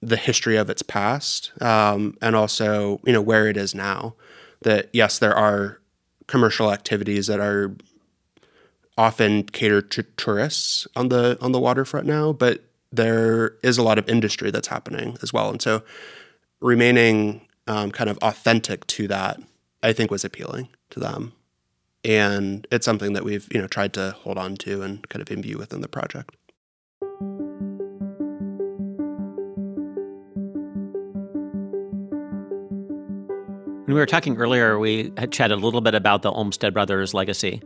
the 0.00 0.16
history 0.16 0.56
of 0.56 0.70
its 0.70 0.82
past 0.82 1.52
um, 1.60 2.16
and 2.22 2.34
also 2.34 3.00
you 3.04 3.12
know 3.12 3.20
where 3.20 3.48
it 3.48 3.56
is 3.56 3.74
now. 3.74 4.14
That 4.62 4.88
yes 4.92 5.18
there 5.18 5.34
are 5.34 5.80
commercial 6.28 6.72
activities 6.72 7.26
that 7.26 7.40
are 7.40 7.74
often 9.00 9.42
cater 9.44 9.80
to 9.80 10.02
tourists 10.16 10.86
on 10.94 11.08
the 11.08 11.38
on 11.40 11.52
the 11.52 11.60
waterfront 11.60 12.06
now 12.06 12.32
but 12.32 12.64
there 12.92 13.56
is 13.62 13.78
a 13.78 13.82
lot 13.82 13.98
of 13.98 14.08
industry 14.08 14.50
that's 14.50 14.68
happening 14.68 15.16
as 15.22 15.32
well 15.32 15.48
and 15.50 15.62
so 15.62 15.82
remaining 16.60 17.40
um, 17.66 17.90
kind 17.90 18.10
of 18.10 18.18
authentic 18.18 18.86
to 18.86 19.08
that 19.08 19.40
i 19.82 19.92
think 19.92 20.10
was 20.10 20.24
appealing 20.24 20.68
to 20.90 21.00
them 21.00 21.32
and 22.04 22.66
it's 22.70 22.84
something 22.84 23.12
that 23.12 23.24
we've 23.24 23.48
you 23.52 23.60
know 23.60 23.66
tried 23.66 23.92
to 23.94 24.12
hold 24.22 24.38
on 24.38 24.56
to 24.56 24.82
and 24.82 25.08
kind 25.08 25.22
of 25.22 25.30
imbue 25.30 25.58
within 25.58 25.80
the 25.80 25.88
project. 25.88 26.34
When 33.84 33.96
we 33.96 34.00
were 34.00 34.06
talking 34.06 34.36
earlier, 34.36 34.78
we 34.78 35.12
had 35.16 35.32
chatted 35.32 35.58
a 35.58 35.60
little 35.60 35.80
bit 35.80 35.96
about 35.96 36.22
the 36.22 36.30
Olmsted 36.30 36.72
Brothers 36.72 37.12
legacy. 37.12 37.60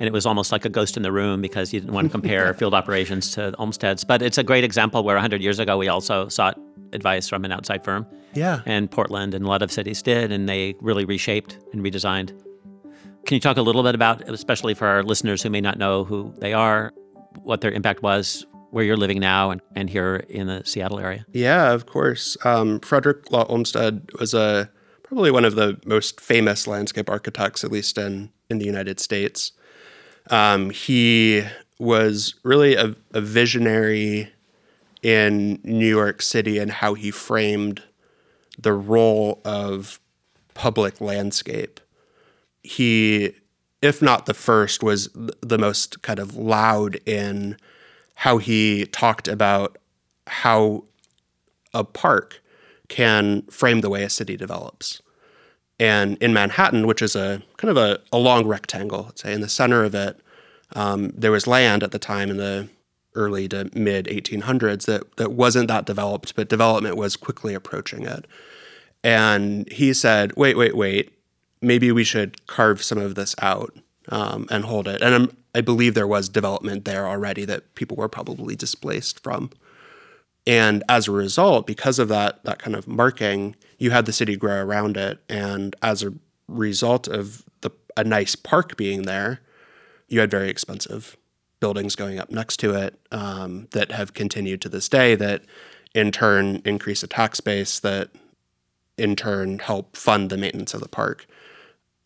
And 0.00 0.06
it 0.06 0.12
was 0.12 0.26
almost 0.26 0.50
like 0.50 0.64
a 0.64 0.68
ghost 0.68 0.96
in 0.96 1.04
the 1.04 1.12
room 1.12 1.40
because 1.40 1.72
you 1.72 1.80
didn't 1.80 1.94
want 1.94 2.06
to 2.06 2.10
compare 2.10 2.52
field 2.60 2.74
operations 2.74 3.30
to 3.32 3.54
Olmsted's. 3.58 4.02
But 4.02 4.22
it's 4.22 4.38
a 4.38 4.42
great 4.42 4.64
example 4.64 5.04
where 5.04 5.16
100 5.16 5.42
years 5.42 5.58
ago 5.58 5.76
we 5.76 5.88
also 5.88 6.28
sought 6.28 6.58
advice 6.92 7.28
from 7.28 7.44
an 7.44 7.52
outside 7.52 7.84
firm. 7.84 8.06
Yeah. 8.34 8.62
And 8.66 8.90
Portland 8.90 9.34
and 9.34 9.44
a 9.44 9.48
lot 9.48 9.62
of 9.62 9.70
cities 9.70 10.02
did, 10.02 10.32
and 10.32 10.48
they 10.48 10.74
really 10.80 11.04
reshaped 11.04 11.58
and 11.72 11.84
redesigned 11.84 12.32
can 13.26 13.34
you 13.34 13.40
talk 13.40 13.56
a 13.56 13.62
little 13.62 13.82
bit 13.82 13.94
about, 13.94 14.28
especially 14.28 14.74
for 14.74 14.86
our 14.86 15.02
listeners 15.02 15.42
who 15.42 15.50
may 15.50 15.60
not 15.60 15.78
know 15.78 16.04
who 16.04 16.34
they 16.38 16.52
are, 16.52 16.92
what 17.42 17.60
their 17.60 17.70
impact 17.70 18.02
was, 18.02 18.46
where 18.70 18.84
you're 18.84 18.96
living 18.96 19.20
now, 19.20 19.50
and, 19.50 19.60
and 19.76 19.90
here 19.90 20.16
in 20.28 20.46
the 20.46 20.62
Seattle 20.64 20.98
area? 20.98 21.26
Yeah, 21.32 21.72
of 21.72 21.86
course. 21.86 22.36
Um, 22.44 22.80
Frederick 22.80 23.30
Law 23.30 23.44
Olmsted 23.48 24.10
was 24.18 24.32
a 24.32 24.70
probably 25.02 25.30
one 25.30 25.44
of 25.44 25.54
the 25.54 25.78
most 25.84 26.20
famous 26.20 26.66
landscape 26.66 27.10
architects, 27.10 27.64
at 27.64 27.72
least 27.72 27.98
in 27.98 28.30
in 28.48 28.58
the 28.58 28.64
United 28.64 28.98
States. 28.98 29.52
Um, 30.30 30.70
he 30.70 31.44
was 31.78 32.34
really 32.42 32.76
a, 32.76 32.94
a 33.12 33.20
visionary 33.20 34.32
in 35.02 35.60
New 35.64 35.88
York 35.88 36.22
City 36.22 36.58
and 36.58 36.70
how 36.70 36.94
he 36.94 37.10
framed 37.10 37.82
the 38.58 38.72
role 38.72 39.40
of 39.44 39.98
public 40.54 41.00
landscape 41.00 41.80
he, 42.62 43.34
if 43.82 44.02
not 44.02 44.26
the 44.26 44.34
first, 44.34 44.82
was 44.82 45.08
the 45.14 45.58
most 45.58 46.02
kind 46.02 46.18
of 46.18 46.36
loud 46.36 46.98
in 47.06 47.56
how 48.16 48.38
he 48.38 48.86
talked 48.86 49.28
about 49.28 49.78
how 50.26 50.84
a 51.72 51.84
park 51.84 52.42
can 52.88 53.42
frame 53.42 53.80
the 53.80 53.90
way 53.90 54.02
a 54.02 54.10
city 54.10 54.36
develops. 54.36 55.00
And 55.80 56.16
in 56.18 56.32
Manhattan, 56.32 56.86
which 56.86 57.02
is 57.02 57.16
a 57.16 57.42
kind 57.56 57.70
of 57.70 57.76
a, 57.76 57.98
a 58.12 58.18
long 58.18 58.46
rectangle, 58.46 59.04
let's 59.06 59.22
say 59.22 59.32
in 59.32 59.40
the 59.40 59.48
center 59.48 59.82
of 59.82 59.94
it, 59.94 60.20
um, 60.76 61.08
there 61.16 61.32
was 61.32 61.48
land 61.48 61.82
at 61.82 61.90
the 61.90 61.98
time 61.98 62.30
in 62.30 62.36
the 62.36 62.68
early 63.16 63.48
to 63.48 63.68
mid 63.74 64.06
1800s 64.06 64.84
that, 64.84 65.16
that 65.16 65.32
wasn't 65.32 65.66
that 65.66 65.86
developed, 65.86 66.36
but 66.36 66.48
development 66.48 66.96
was 66.96 67.16
quickly 67.16 67.54
approaching 67.54 68.04
it. 68.04 68.26
And 69.02 69.68
he 69.72 69.92
said, 69.92 70.36
wait, 70.36 70.56
wait, 70.56 70.76
wait 70.76 71.12
maybe 71.60 71.92
we 71.92 72.04
should 72.04 72.46
carve 72.46 72.82
some 72.82 72.98
of 72.98 73.14
this 73.14 73.34
out 73.40 73.74
um, 74.08 74.46
and 74.50 74.64
hold 74.64 74.88
it. 74.88 75.02
And 75.02 75.14
I'm, 75.14 75.36
i 75.54 75.60
believe 75.60 75.94
there 75.94 76.06
was 76.06 76.28
development 76.28 76.84
there 76.84 77.08
already 77.08 77.44
that 77.44 77.74
people 77.74 77.96
were 77.96 78.08
probably 78.08 78.56
displaced 78.56 79.20
from. 79.20 79.50
And 80.50 80.82
as 80.88 81.06
a 81.06 81.12
result, 81.12 81.64
because 81.64 82.00
of 82.00 82.08
that 82.08 82.42
that 82.42 82.58
kind 82.58 82.74
of 82.74 82.88
marking, 82.88 83.54
you 83.78 83.92
had 83.92 84.04
the 84.04 84.12
city 84.12 84.34
grow 84.34 84.60
around 84.60 84.96
it. 84.96 85.20
And 85.28 85.76
as 85.80 86.02
a 86.02 86.12
result 86.48 87.06
of 87.06 87.44
the 87.60 87.70
a 87.96 88.02
nice 88.02 88.34
park 88.34 88.76
being 88.76 89.02
there, 89.02 89.42
you 90.08 90.18
had 90.18 90.28
very 90.28 90.50
expensive 90.50 91.16
buildings 91.60 91.94
going 91.94 92.18
up 92.18 92.30
next 92.30 92.56
to 92.56 92.74
it 92.74 92.98
um, 93.12 93.68
that 93.70 93.92
have 93.92 94.12
continued 94.12 94.60
to 94.62 94.68
this 94.68 94.88
day. 94.88 95.14
That 95.14 95.44
in 95.94 96.10
turn 96.10 96.62
increase 96.64 97.02
the 97.02 97.06
tax 97.06 97.38
base. 97.38 97.78
That 97.78 98.10
in 98.98 99.14
turn 99.14 99.60
help 99.60 99.96
fund 99.96 100.30
the 100.30 100.36
maintenance 100.36 100.74
of 100.74 100.80
the 100.80 100.88
park. 100.88 101.26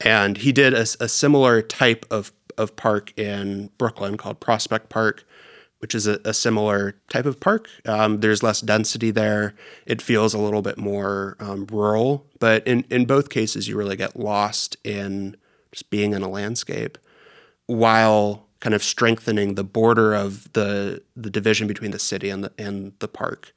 And 0.00 0.36
he 0.36 0.52
did 0.52 0.74
a, 0.74 0.82
a 1.00 1.08
similar 1.08 1.62
type 1.62 2.04
of, 2.10 2.30
of 2.58 2.76
park 2.76 3.18
in 3.18 3.70
Brooklyn 3.78 4.18
called 4.18 4.38
Prospect 4.38 4.90
Park, 4.90 5.24
which 5.84 5.94
is 5.94 6.06
a, 6.06 6.18
a 6.24 6.32
similar 6.32 6.96
type 7.10 7.26
of 7.26 7.38
park. 7.40 7.68
Um, 7.84 8.20
there's 8.20 8.42
less 8.42 8.62
density 8.62 9.10
there. 9.10 9.52
It 9.84 10.00
feels 10.00 10.32
a 10.32 10.38
little 10.38 10.62
bit 10.62 10.78
more 10.78 11.36
um, 11.38 11.66
rural, 11.70 12.24
but 12.38 12.66
in, 12.66 12.86
in 12.88 13.04
both 13.04 13.28
cases, 13.28 13.68
you 13.68 13.76
really 13.76 13.94
get 13.94 14.18
lost 14.18 14.78
in 14.82 15.36
just 15.72 15.90
being 15.90 16.14
in 16.14 16.22
a 16.22 16.28
landscape 16.30 16.96
while 17.66 18.46
kind 18.60 18.74
of 18.74 18.82
strengthening 18.82 19.56
the 19.56 19.64
border 19.64 20.14
of 20.14 20.50
the 20.54 21.02
the 21.14 21.28
division 21.28 21.66
between 21.66 21.90
the 21.90 21.98
city 21.98 22.30
and 22.30 22.44
the 22.44 22.52
and 22.56 22.94
the 23.00 23.08
park. 23.08 23.52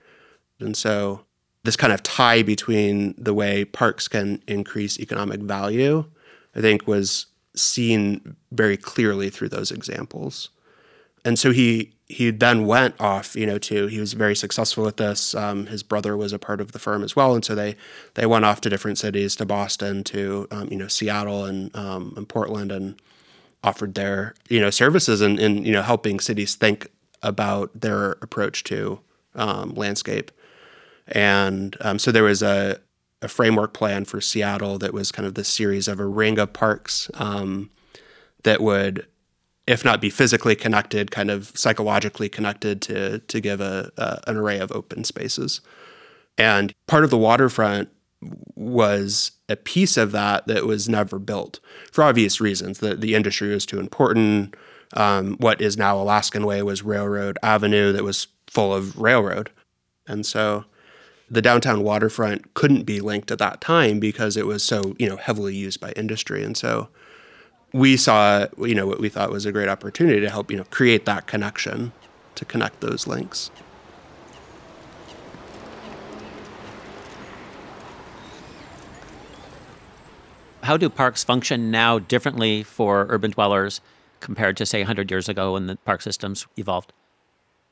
And 0.59 0.75
so 0.75 1.21
this 1.63 1.77
kind 1.77 1.93
of 1.93 2.03
tie 2.03 2.43
between 2.43 3.15
the 3.17 3.33
way 3.33 3.63
parks 3.63 4.09
can 4.09 4.43
increase 4.49 4.99
economic 4.99 5.39
value 5.39 6.03
I 6.57 6.59
think 6.59 6.87
was 6.87 7.27
seen 7.55 8.35
very 8.51 8.75
clearly 8.75 9.29
through 9.29 9.49
those 9.49 9.71
examples. 9.71 10.49
And 11.23 11.39
so 11.39 11.51
he 11.51 11.93
he 12.09 12.31
then 12.31 12.65
went 12.65 12.95
off, 12.99 13.35
you 13.35 13.45
know, 13.45 13.57
to 13.57 13.87
he 13.87 13.99
was 13.99 14.13
very 14.13 14.35
successful 14.35 14.85
with 14.85 14.97
this. 14.97 15.35
Um, 15.35 15.67
his 15.67 15.83
brother 15.83 16.15
was 16.15 16.31
a 16.31 16.39
part 16.39 16.61
of 16.61 16.71
the 16.71 16.79
firm 16.79 17.03
as 17.03 17.15
well, 17.15 17.35
and 17.35 17.43
so 17.43 17.53
they 17.53 17.75
they 18.13 18.25
went 18.25 18.45
off 18.45 18.61
to 18.61 18.69
different 18.69 18.97
cities, 18.97 19.35
to 19.37 19.45
Boston, 19.45 20.03
to 20.05 20.47
um, 20.51 20.69
you 20.71 20.77
know 20.77 20.87
Seattle 20.87 21.45
and 21.45 21.75
um, 21.75 22.13
and 22.15 22.27
Portland, 22.27 22.71
and 22.71 22.95
offered 23.63 23.95
their 23.95 24.35
you 24.49 24.59
know 24.59 24.69
services 24.69 25.21
in, 25.21 25.37
in 25.37 25.65
you 25.65 25.73
know 25.73 25.81
helping 25.81 26.19
cities 26.19 26.55
think 26.55 26.87
about 27.23 27.71
their 27.79 28.11
approach 28.21 28.63
to 28.65 28.99
um, 29.35 29.73
landscape. 29.75 30.31
And 31.09 31.75
um, 31.81 31.99
so 31.99 32.11
there 32.11 32.23
was 32.23 32.41
a 32.41 32.79
a 33.21 33.27
framework 33.27 33.73
plan 33.73 34.05
for 34.05 34.21
Seattle 34.21 34.77
that 34.77 34.93
was 34.93 35.11
kind 35.11 35.25
of 35.25 35.33
this 35.33 35.49
series 35.49 35.87
of 35.87 35.99
a 35.99 36.05
ring 36.05 36.37
of 36.37 36.53
parks 36.53 37.09
um, 37.15 37.69
that 38.43 38.61
would, 38.61 39.07
if 39.67 39.83
not 39.83 40.01
be 40.01 40.09
physically 40.09 40.55
connected, 40.55 41.11
kind 41.11 41.29
of 41.29 41.51
psychologically 41.55 42.29
connected 42.29 42.81
to 42.83 43.19
to 43.19 43.39
give 43.39 43.61
a, 43.61 43.91
a 43.97 44.19
an 44.27 44.37
array 44.37 44.59
of 44.59 44.71
open 44.71 45.03
spaces. 45.03 45.61
And 46.37 46.73
part 46.87 47.03
of 47.03 47.09
the 47.09 47.17
waterfront 47.17 47.89
was 48.55 49.31
a 49.49 49.55
piece 49.55 49.97
of 49.97 50.11
that 50.11 50.47
that 50.47 50.65
was 50.65 50.89
never 50.89 51.19
built 51.19 51.59
for 51.91 52.03
obvious 52.03 52.39
reasons. 52.41 52.79
The 52.79 52.95
the 52.95 53.13
industry 53.13 53.49
was 53.49 53.65
too 53.65 53.79
important. 53.79 54.55
Um, 54.93 55.35
what 55.37 55.61
is 55.61 55.77
now 55.77 55.97
Alaskan 55.97 56.45
Way 56.45 56.63
was 56.63 56.81
Railroad 56.81 57.37
Avenue 57.43 57.91
that 57.91 58.03
was 58.03 58.27
full 58.47 58.73
of 58.73 58.97
railroad, 58.97 59.51
and 60.07 60.25
so 60.25 60.63
the 61.29 61.41
downtown 61.41 61.83
waterfront 61.83 62.53
couldn't 62.53 62.83
be 62.83 63.01
linked 63.01 63.31
at 63.31 63.39
that 63.39 63.59
time 63.59 63.99
because 63.99 64.37
it 64.37 64.45
was 64.45 64.63
so 64.63 64.95
you 64.97 65.09
know 65.09 65.17
heavily 65.17 65.53
used 65.53 65.81
by 65.81 65.91
industry 65.91 66.41
and 66.41 66.55
so 66.55 66.87
we 67.77 67.95
saw 67.97 68.45
you 68.59 68.75
know 68.75 68.87
what 68.87 68.99
we 68.99 69.09
thought 69.09 69.31
was 69.31 69.45
a 69.45 69.51
great 69.51 69.69
opportunity 69.69 70.19
to 70.19 70.29
help 70.29 70.51
you 70.51 70.57
know 70.57 70.65
create 70.69 71.05
that 71.05 71.27
connection 71.27 71.91
to 72.35 72.45
connect 72.45 72.81
those 72.81 73.07
links 73.07 73.51
how 80.63 80.75
do 80.75 80.89
parks 80.89 81.23
function 81.23 81.71
now 81.71 81.99
differently 81.99 82.63
for 82.63 83.05
urban 83.09 83.31
dwellers 83.31 83.79
compared 84.19 84.57
to 84.57 84.65
say 84.65 84.79
100 84.79 85.11
years 85.11 85.29
ago 85.29 85.53
when 85.53 85.67
the 85.67 85.75
park 85.77 86.01
systems 86.01 86.47
evolved 86.57 86.91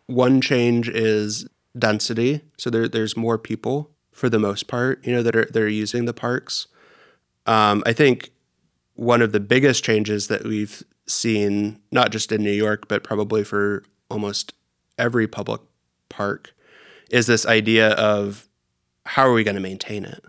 one 0.08 0.42
change 0.42 0.88
is 0.90 1.48
density. 1.78 2.42
So 2.58 2.70
there, 2.70 2.88
there's 2.88 3.18
more 3.18 3.38
people 3.38 3.90
for 4.12 4.30
the 4.30 4.40
most 4.40 4.68
part, 4.68 5.06
you 5.06 5.14
know, 5.14 5.24
that 5.24 5.36
are 5.36 5.46
that 5.46 5.62
are 5.62 5.68
using 5.68 6.06
the 6.06 6.14
parks. 6.14 6.68
Um, 7.46 7.84
I 7.86 7.94
think 7.94 8.32
one 8.96 9.22
of 9.22 9.32
the 9.32 9.40
biggest 9.40 9.84
changes 9.84 10.28
that 10.28 10.44
we've 10.44 10.84
seen, 11.08 11.80
not 11.92 12.12
just 12.12 12.32
in 12.32 12.44
New 12.44 12.52
York, 12.52 12.88
but 12.88 13.04
probably 13.04 13.44
for 13.44 13.84
almost 14.10 14.54
every 14.98 15.28
public 15.28 15.62
park, 16.10 16.54
is 17.12 17.28
this 17.28 17.46
idea 17.46 17.92
of 17.92 18.48
how 19.06 19.28
are 19.28 19.34
we 19.34 19.44
going 19.44 19.56
to 19.56 19.62
maintain 19.62 20.06
it? 20.06 20.24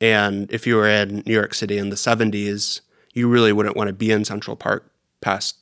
And 0.00 0.50
if 0.52 0.66
you 0.66 0.76
were 0.76 0.88
in 0.88 1.22
New 1.24 1.32
York 1.32 1.54
City 1.54 1.78
in 1.78 1.88
the 1.88 1.96
70s, 1.96 2.80
you 3.14 3.28
really 3.28 3.52
wouldn't 3.52 3.76
want 3.76 3.88
to 3.88 3.94
be 3.94 4.10
in 4.10 4.24
Central 4.24 4.56
Park 4.56 4.90
past 5.22 5.56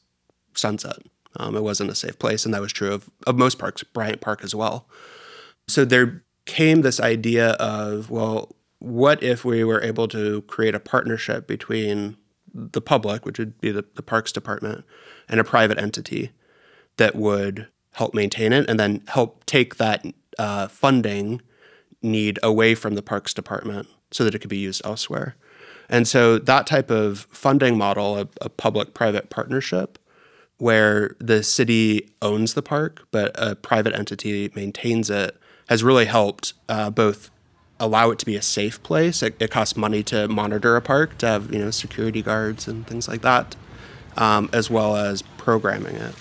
sunset. 0.55 0.99
Um, 1.37 1.57
it 1.57 1.63
wasn't 1.63 1.91
a 1.91 1.95
safe 1.95 2.19
place, 2.19 2.45
and 2.45 2.53
that 2.55 2.61
was 2.61 2.73
true 2.73 2.93
of, 2.93 3.09
of 3.27 3.37
most 3.37 3.59
parks, 3.59 3.83
Bryant 3.83 4.21
Park 4.21 4.43
as 4.43 4.55
well. 4.55 4.89
So 5.69 5.85
there 5.85 6.25
came 6.47 6.83
this 6.83 7.01
idea 7.01 7.51
of, 7.53 8.11
well, 8.11 8.55
what 8.85 9.23
if 9.23 9.45
we 9.45 9.65
were 9.65 9.83
able 9.83 10.07
to 10.09 10.43
create 10.43 10.75
a 10.75 10.81
partnership 10.81 11.47
between 11.47 12.17
the 12.53 12.81
public, 12.81 13.25
which 13.25 13.39
would 13.39 13.61
be 13.61 13.71
the, 13.71 13.85
the 13.95 14.03
parks 14.03 14.31
department, 14.31 14.85
and 15.29 15.41
a 15.41 15.45
private 15.45 15.79
entity 15.79 16.31
that 16.99 17.17
would 17.17 17.67
help 17.93 18.15
maintain 18.15 18.53
it 18.53 18.69
and 18.69 18.79
then 18.79 19.03
help 19.09 19.45
take 19.47 19.77
that 19.77 20.05
uh, 20.39 20.69
funding 20.69 21.41
need 22.03 22.39
away 22.43 22.75
from 22.75 22.95
the 22.95 23.03
parks 23.03 23.33
department 23.33 23.89
so 24.11 24.23
that 24.23 24.35
it 24.35 24.39
could 24.41 24.51
be 24.51 24.59
used 24.59 24.83
elsewhere. 24.85 25.35
And 25.89 26.07
so 26.07 26.39
that 26.39 26.67
type 26.67 26.91
of 26.91 27.27
funding 27.31 27.79
model, 27.79 28.19
a, 28.19 28.29
a 28.41 28.49
public 28.49 28.95
private 28.95 29.31
partnership, 29.31 29.99
where 30.59 31.17
the 31.19 31.43
city 31.43 32.11
owns 32.23 32.55
the 32.55 32.63
park, 32.63 33.07
but 33.11 33.33
a 33.35 33.55
private 33.55 33.95
entity 33.95 34.53
maintains 34.55 35.11
it, 35.11 35.37
has 35.69 35.83
really 35.83 36.05
helped 36.05 36.53
uh, 36.69 36.91
both 36.91 37.31
allow 37.81 38.11
it 38.11 38.19
to 38.21 38.27
be 38.27 38.37
a 38.37 38.43
safe 38.43 38.83
place. 38.83 39.23
It, 39.23 39.37
it, 39.41 39.51
costs 39.51 39.77
money 39.77 40.03
to 40.05 40.29
monitor 40.29 40.77
a 40.77 40.83
park, 40.83 41.19
to 41.19 41.27
have 41.27 41.53
you 41.53 41.59
know 41.59 41.71
security 41.71 42.23
guards 42.23 42.69
and 42.69 42.87
things 42.87 43.09
like 43.09 43.23
that, 43.23 43.57
um, 44.17 44.49
as 44.53 44.71
well 44.71 44.97
as 44.97 45.23
programming 45.39 45.97
it. 45.97 46.15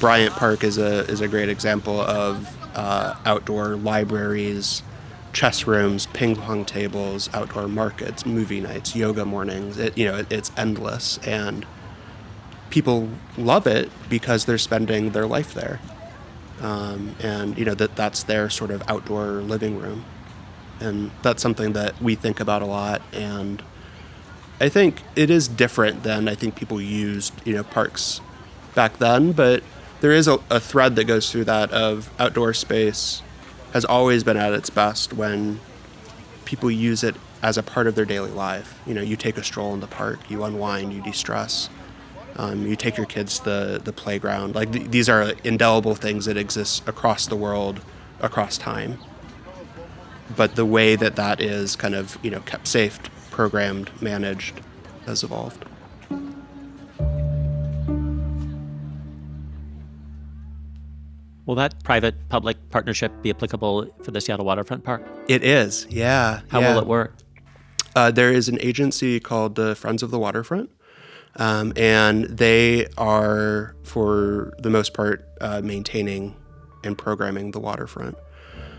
Bryant 0.00 0.34
Park 0.34 0.64
is 0.64 0.78
a 0.78 1.06
is 1.10 1.20
a 1.20 1.28
great 1.28 1.48
example 1.48 2.00
of 2.00 2.56
uh, 2.76 3.14
outdoor 3.24 3.76
libraries, 3.76 4.82
chess 5.32 5.66
rooms, 5.66 6.06
ping 6.06 6.36
pong 6.36 6.64
tables, 6.64 7.30
outdoor 7.32 7.68
markets, 7.68 8.26
movie 8.26 8.60
nights, 8.60 8.96
yoga 8.96 9.24
mornings. 9.24 9.78
It, 9.78 9.96
you 9.96 10.06
know, 10.06 10.18
it, 10.18 10.32
it's 10.32 10.50
endless, 10.56 11.18
and 11.18 11.64
people 12.70 13.08
love 13.38 13.66
it 13.66 13.90
because 14.08 14.46
they're 14.46 14.58
spending 14.58 15.10
their 15.10 15.26
life 15.26 15.54
there, 15.54 15.80
um, 16.60 17.14
and 17.20 17.58
you 17.58 17.64
know 17.64 17.74
that 17.74 17.96
that's 17.96 18.22
their 18.22 18.48
sort 18.50 18.70
of 18.70 18.82
outdoor 18.88 19.26
living 19.42 19.78
room, 19.78 20.04
and 20.80 21.10
that's 21.22 21.42
something 21.42 21.72
that 21.72 22.00
we 22.00 22.14
think 22.14 22.40
about 22.40 22.62
a 22.62 22.66
lot. 22.66 23.02
And 23.12 23.62
I 24.60 24.68
think 24.68 25.02
it 25.16 25.30
is 25.30 25.48
different 25.48 26.02
than 26.02 26.28
I 26.28 26.34
think 26.34 26.54
people 26.54 26.80
used 26.80 27.32
you 27.44 27.54
know 27.54 27.64
parks 27.64 28.20
back 28.74 28.98
then, 28.98 29.32
but 29.32 29.62
there 30.00 30.12
is 30.12 30.28
a, 30.28 30.38
a 30.50 30.60
thread 30.60 30.96
that 30.96 31.04
goes 31.04 31.30
through 31.30 31.44
that 31.44 31.70
of 31.72 32.10
outdoor 32.18 32.52
space 32.54 33.22
has 33.72 33.84
always 33.84 34.22
been 34.22 34.36
at 34.36 34.52
its 34.52 34.70
best 34.70 35.12
when 35.12 35.60
people 36.44 36.70
use 36.70 37.02
it 37.02 37.16
as 37.42 37.58
a 37.58 37.62
part 37.62 37.86
of 37.86 37.94
their 37.94 38.04
daily 38.04 38.30
life. 38.30 38.80
You 38.86 38.94
know, 38.94 39.02
you 39.02 39.16
take 39.16 39.36
a 39.36 39.42
stroll 39.42 39.74
in 39.74 39.80
the 39.80 39.86
park, 39.86 40.30
you 40.30 40.44
unwind, 40.44 40.92
you 40.92 41.02
de-stress. 41.02 41.68
Um, 42.36 42.66
you 42.66 42.76
take 42.76 42.96
your 42.96 43.06
kids 43.06 43.38
to 43.40 43.44
the, 43.44 43.80
the 43.84 43.92
playground. 43.92 44.54
Like 44.54 44.72
th- 44.72 44.90
these 44.90 45.08
are 45.08 45.32
indelible 45.44 45.94
things 45.94 46.24
that 46.24 46.36
exist 46.36 46.86
across 46.88 47.26
the 47.26 47.36
world, 47.36 47.80
across 48.20 48.58
time. 48.58 48.98
But 50.36 50.56
the 50.56 50.64
way 50.64 50.96
that 50.96 51.16
that 51.16 51.40
is 51.40 51.76
kind 51.76 51.94
of 51.94 52.18
you 52.22 52.30
know 52.30 52.40
kept 52.40 52.66
safe, 52.66 52.98
programmed, 53.30 53.90
managed, 54.02 54.60
has 55.06 55.22
evolved. 55.22 55.64
Will 61.46 61.56
that 61.56 61.84
private 61.84 62.28
public 62.30 62.56
partnership 62.70 63.12
be 63.22 63.30
applicable 63.30 63.94
for 64.02 64.10
the 64.10 64.20
Seattle 64.20 64.46
Waterfront 64.46 64.82
Park? 64.82 65.06
It 65.28 65.44
is, 65.44 65.86
yeah. 65.90 66.40
How 66.48 66.60
yeah. 66.60 66.72
will 66.72 66.80
it 66.80 66.86
work? 66.86 67.18
Uh, 67.94 68.10
there 68.10 68.32
is 68.32 68.48
an 68.48 68.58
agency 68.60 69.20
called 69.20 69.54
the 69.54 69.74
Friends 69.76 70.02
of 70.02 70.10
the 70.10 70.18
Waterfront, 70.18 70.70
um, 71.36 71.72
and 71.76 72.24
they 72.24 72.86
are, 72.96 73.74
for 73.82 74.52
the 74.58 74.70
most 74.70 74.94
part, 74.94 75.28
uh, 75.40 75.60
maintaining 75.62 76.36
and 76.82 76.96
programming 76.96 77.50
the 77.50 77.60
waterfront. 77.60 78.16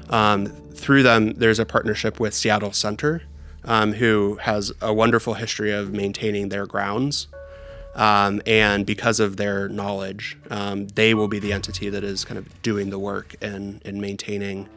Um, 0.09 0.47
through 0.47 1.03
them, 1.03 1.33
there's 1.33 1.59
a 1.59 1.65
partnership 1.65 2.19
with 2.19 2.33
Seattle 2.33 2.73
Center, 2.73 3.23
um, 3.63 3.93
who 3.93 4.35
has 4.41 4.71
a 4.81 4.93
wonderful 4.93 5.33
history 5.33 5.71
of 5.71 5.91
maintaining 5.91 6.49
their 6.49 6.65
grounds 6.65 7.27
um, 7.95 8.41
and 8.45 8.85
because 8.85 9.21
of 9.21 9.37
their 9.37 9.69
knowledge, 9.69 10.37
um, 10.49 10.87
they 10.89 11.13
will 11.13 11.29
be 11.29 11.39
the 11.39 11.53
entity 11.53 11.89
that 11.89 12.03
is 12.03 12.25
kind 12.25 12.37
of 12.37 12.61
doing 12.61 12.89
the 12.89 12.99
work 12.99 13.35
and, 13.41 13.81
and 13.85 14.01
maintaining, 14.01 14.67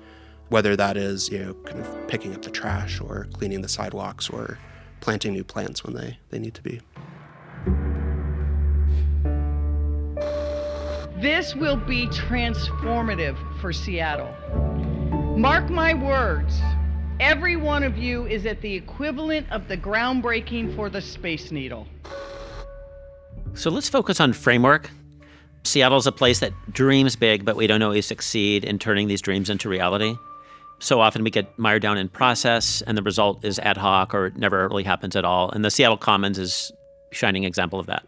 whether 0.48 0.76
that 0.76 0.96
is, 0.96 1.28
you 1.28 1.40
know, 1.40 1.54
kind 1.64 1.80
of 1.80 2.08
picking 2.08 2.32
up 2.32 2.42
the 2.42 2.50
trash 2.50 3.00
or 3.00 3.26
cleaning 3.32 3.60
the 3.60 3.68
sidewalks 3.68 4.30
or 4.30 4.58
planting 5.00 5.32
new 5.32 5.42
plants 5.42 5.82
when 5.84 5.94
they, 5.94 6.18
they 6.30 6.38
need 6.38 6.54
to 6.54 6.62
be. 6.62 6.80
This 11.20 11.56
will 11.56 11.76
be 11.76 12.06
transformative 12.06 13.36
for 13.60 13.72
Seattle. 13.72 14.32
Mark 15.36 15.68
my 15.68 15.92
words, 15.92 16.60
every 17.18 17.56
one 17.56 17.82
of 17.82 17.98
you 17.98 18.26
is 18.26 18.46
at 18.46 18.60
the 18.60 18.72
equivalent 18.72 19.50
of 19.50 19.66
the 19.66 19.76
groundbreaking 19.76 20.76
for 20.76 20.88
the 20.88 21.00
Space 21.00 21.50
Needle. 21.50 21.86
So 23.54 23.70
let's 23.70 23.88
focus 23.88 24.20
on 24.20 24.32
framework. 24.32 24.90
Seattle's 25.64 26.06
a 26.06 26.12
place 26.12 26.38
that 26.38 26.52
dreams 26.72 27.16
big, 27.16 27.44
but 27.44 27.56
we 27.56 27.66
don't 27.66 27.82
always 27.82 28.06
succeed 28.06 28.64
in 28.64 28.78
turning 28.78 29.08
these 29.08 29.20
dreams 29.20 29.50
into 29.50 29.68
reality. 29.68 30.14
So 30.78 31.00
often 31.00 31.24
we 31.24 31.30
get 31.30 31.58
mired 31.58 31.82
down 31.82 31.98
in 31.98 32.08
process, 32.08 32.80
and 32.82 32.96
the 32.96 33.02
result 33.02 33.44
is 33.44 33.58
ad 33.58 33.76
hoc 33.76 34.14
or 34.14 34.26
it 34.26 34.36
never 34.36 34.68
really 34.68 34.84
happens 34.84 35.16
at 35.16 35.24
all. 35.24 35.50
And 35.50 35.64
the 35.64 35.70
Seattle 35.70 35.96
Commons 35.96 36.38
is 36.38 36.70
shining 37.10 37.44
example 37.44 37.78
of 37.78 37.86
that. 37.86 38.06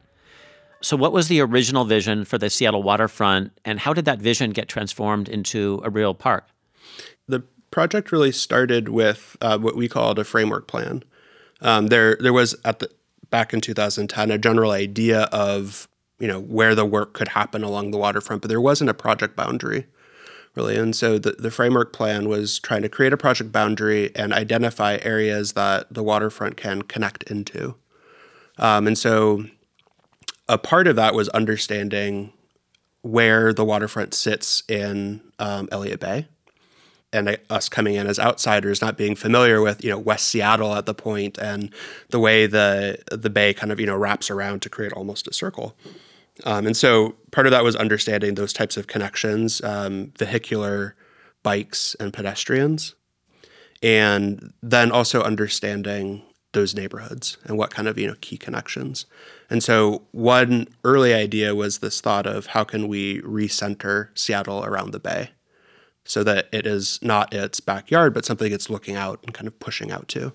So, 0.83 0.97
what 0.97 1.13
was 1.13 1.29
the 1.29 1.41
original 1.41 1.85
vision 1.85 2.25
for 2.25 2.39
the 2.39 2.49
Seattle 2.49 2.83
waterfront, 2.83 3.53
and 3.65 3.81
how 3.81 3.93
did 3.93 4.07
that 4.07 4.19
vision 4.19 4.51
get 4.51 4.69
transformed 4.69 5.29
into 5.29 5.81
a 5.85 5.91
real 5.91 6.15
park? 6.15 6.47
The 7.29 7.43
project 7.71 8.13
really 8.13 8.33
started 8.33 8.89
with 8.89 9.37
uh, 9.41 9.59
what 9.59 9.77
we 9.77 9.89
called 9.89 10.19
a 10.19 10.25
framework 10.25 10.67
plan. 10.67 11.03
Um, 11.61 11.89
there, 11.89 12.17
there 12.19 12.33
was 12.33 12.57
at 12.65 12.79
the 12.79 12.91
back 13.29 13.53
in 13.53 13.61
2010 13.61 14.31
a 14.31 14.39
general 14.39 14.73
idea 14.73 15.23
of 15.25 15.87
you 16.19 16.27
know 16.27 16.41
where 16.41 16.75
the 16.75 16.87
work 16.87 17.13
could 17.13 17.29
happen 17.29 17.63
along 17.63 17.91
the 17.91 17.99
waterfront, 17.99 18.43
but 18.43 18.49
there 18.49 18.61
wasn't 18.61 18.89
a 18.89 18.95
project 18.95 19.37
boundary 19.37 19.87
really. 20.55 20.77
And 20.77 20.95
so 20.95 21.19
the, 21.19 21.33
the 21.33 21.51
framework 21.51 21.93
plan 21.93 22.29
was 22.29 22.59
trying 22.59 22.83
to 22.83 22.89
create 22.89 23.13
a 23.13 23.17
project 23.17 23.53
boundary 23.53 24.15
and 24.17 24.33
identify 24.33 24.99
areas 25.03 25.53
that 25.53 25.93
the 25.93 26.03
waterfront 26.03 26.57
can 26.57 26.83
connect 26.83 27.23
into. 27.25 27.77
Um, 28.61 28.87
and 28.87 28.97
so 28.97 29.47
a 30.49 30.59
part 30.59 30.87
of 30.87 30.97
that 30.97 31.15
was 31.15 31.29
understanding 31.31 32.33
where 33.03 33.53
the 33.53 33.65
waterfront 33.65 34.15
sits 34.15 34.63
in 34.69 35.23
um, 35.39 35.69
Elliott 35.73 36.01
Bay 36.01 36.29
and 37.13 37.39
us 37.49 37.69
coming 37.69 37.95
in 37.95 38.07
as 38.07 38.21
outsiders, 38.21 38.81
not 38.81 38.97
being 38.97 39.17
familiar 39.17 39.61
with 39.61 39.83
you 39.83 39.91
know 39.91 39.99
West 39.99 40.27
Seattle 40.27 40.75
at 40.75 40.87
the 40.87 40.95
point 40.95 41.39
and 41.39 41.73
the 42.11 42.21
way 42.21 42.47
the 42.47 42.99
the 43.11 43.31
bay 43.31 43.53
kind 43.53 43.73
of 43.73 43.81
you 43.81 43.87
know 43.87 43.97
wraps 43.97 44.31
around 44.31 44.63
to 44.63 44.69
create 44.69 44.93
almost 44.93 45.27
a 45.27 45.33
circle. 45.33 45.75
Um, 46.45 46.67
and 46.67 46.77
so 46.77 47.17
part 47.33 47.47
of 47.47 47.51
that 47.51 47.65
was 47.65 47.77
understanding 47.77 48.35
those 48.35 48.53
types 48.53 48.77
of 48.77 48.87
connections, 48.87 49.61
um, 49.63 50.13
vehicular, 50.19 50.95
bikes, 51.43 51.95
and 51.99 52.13
pedestrians, 52.13 52.95
and 53.83 54.53
then 54.63 54.93
also 54.93 55.23
understanding 55.23 56.23
those 56.53 56.75
neighborhoods 56.75 57.39
and 57.45 57.57
what 57.57 57.71
kind 57.71 57.87
of 57.87 57.99
you 57.99 58.07
know 58.07 58.17
key 58.21 58.37
connections. 58.37 59.07
And 59.49 59.63
so 59.63 60.03
one 60.13 60.69
early 60.85 61.15
idea 61.15 61.55
was 61.55 61.79
this 61.79 62.01
thought 62.01 62.27
of 62.27 62.47
how 62.47 62.65
can 62.65 62.89
we 62.89 63.21
recenter 63.23 64.09
Seattle 64.15 64.65
around 64.65 64.93
the 64.93 65.01
bay 65.01 65.31
so 66.05 66.25
that 66.25 66.49
it 66.53 66.67
is 66.67 66.99
not 67.03 67.33
its 67.33 67.61
backyard, 67.61 68.15
but 68.15 68.25
something 68.25 68.53
it's 68.53 68.71
looking 68.71 68.97
out 68.97 69.21
and 69.23 69.35
kind 69.35 69.47
of 69.47 69.59
pushing 69.61 69.93
out 69.93 70.09
to. 70.09 70.33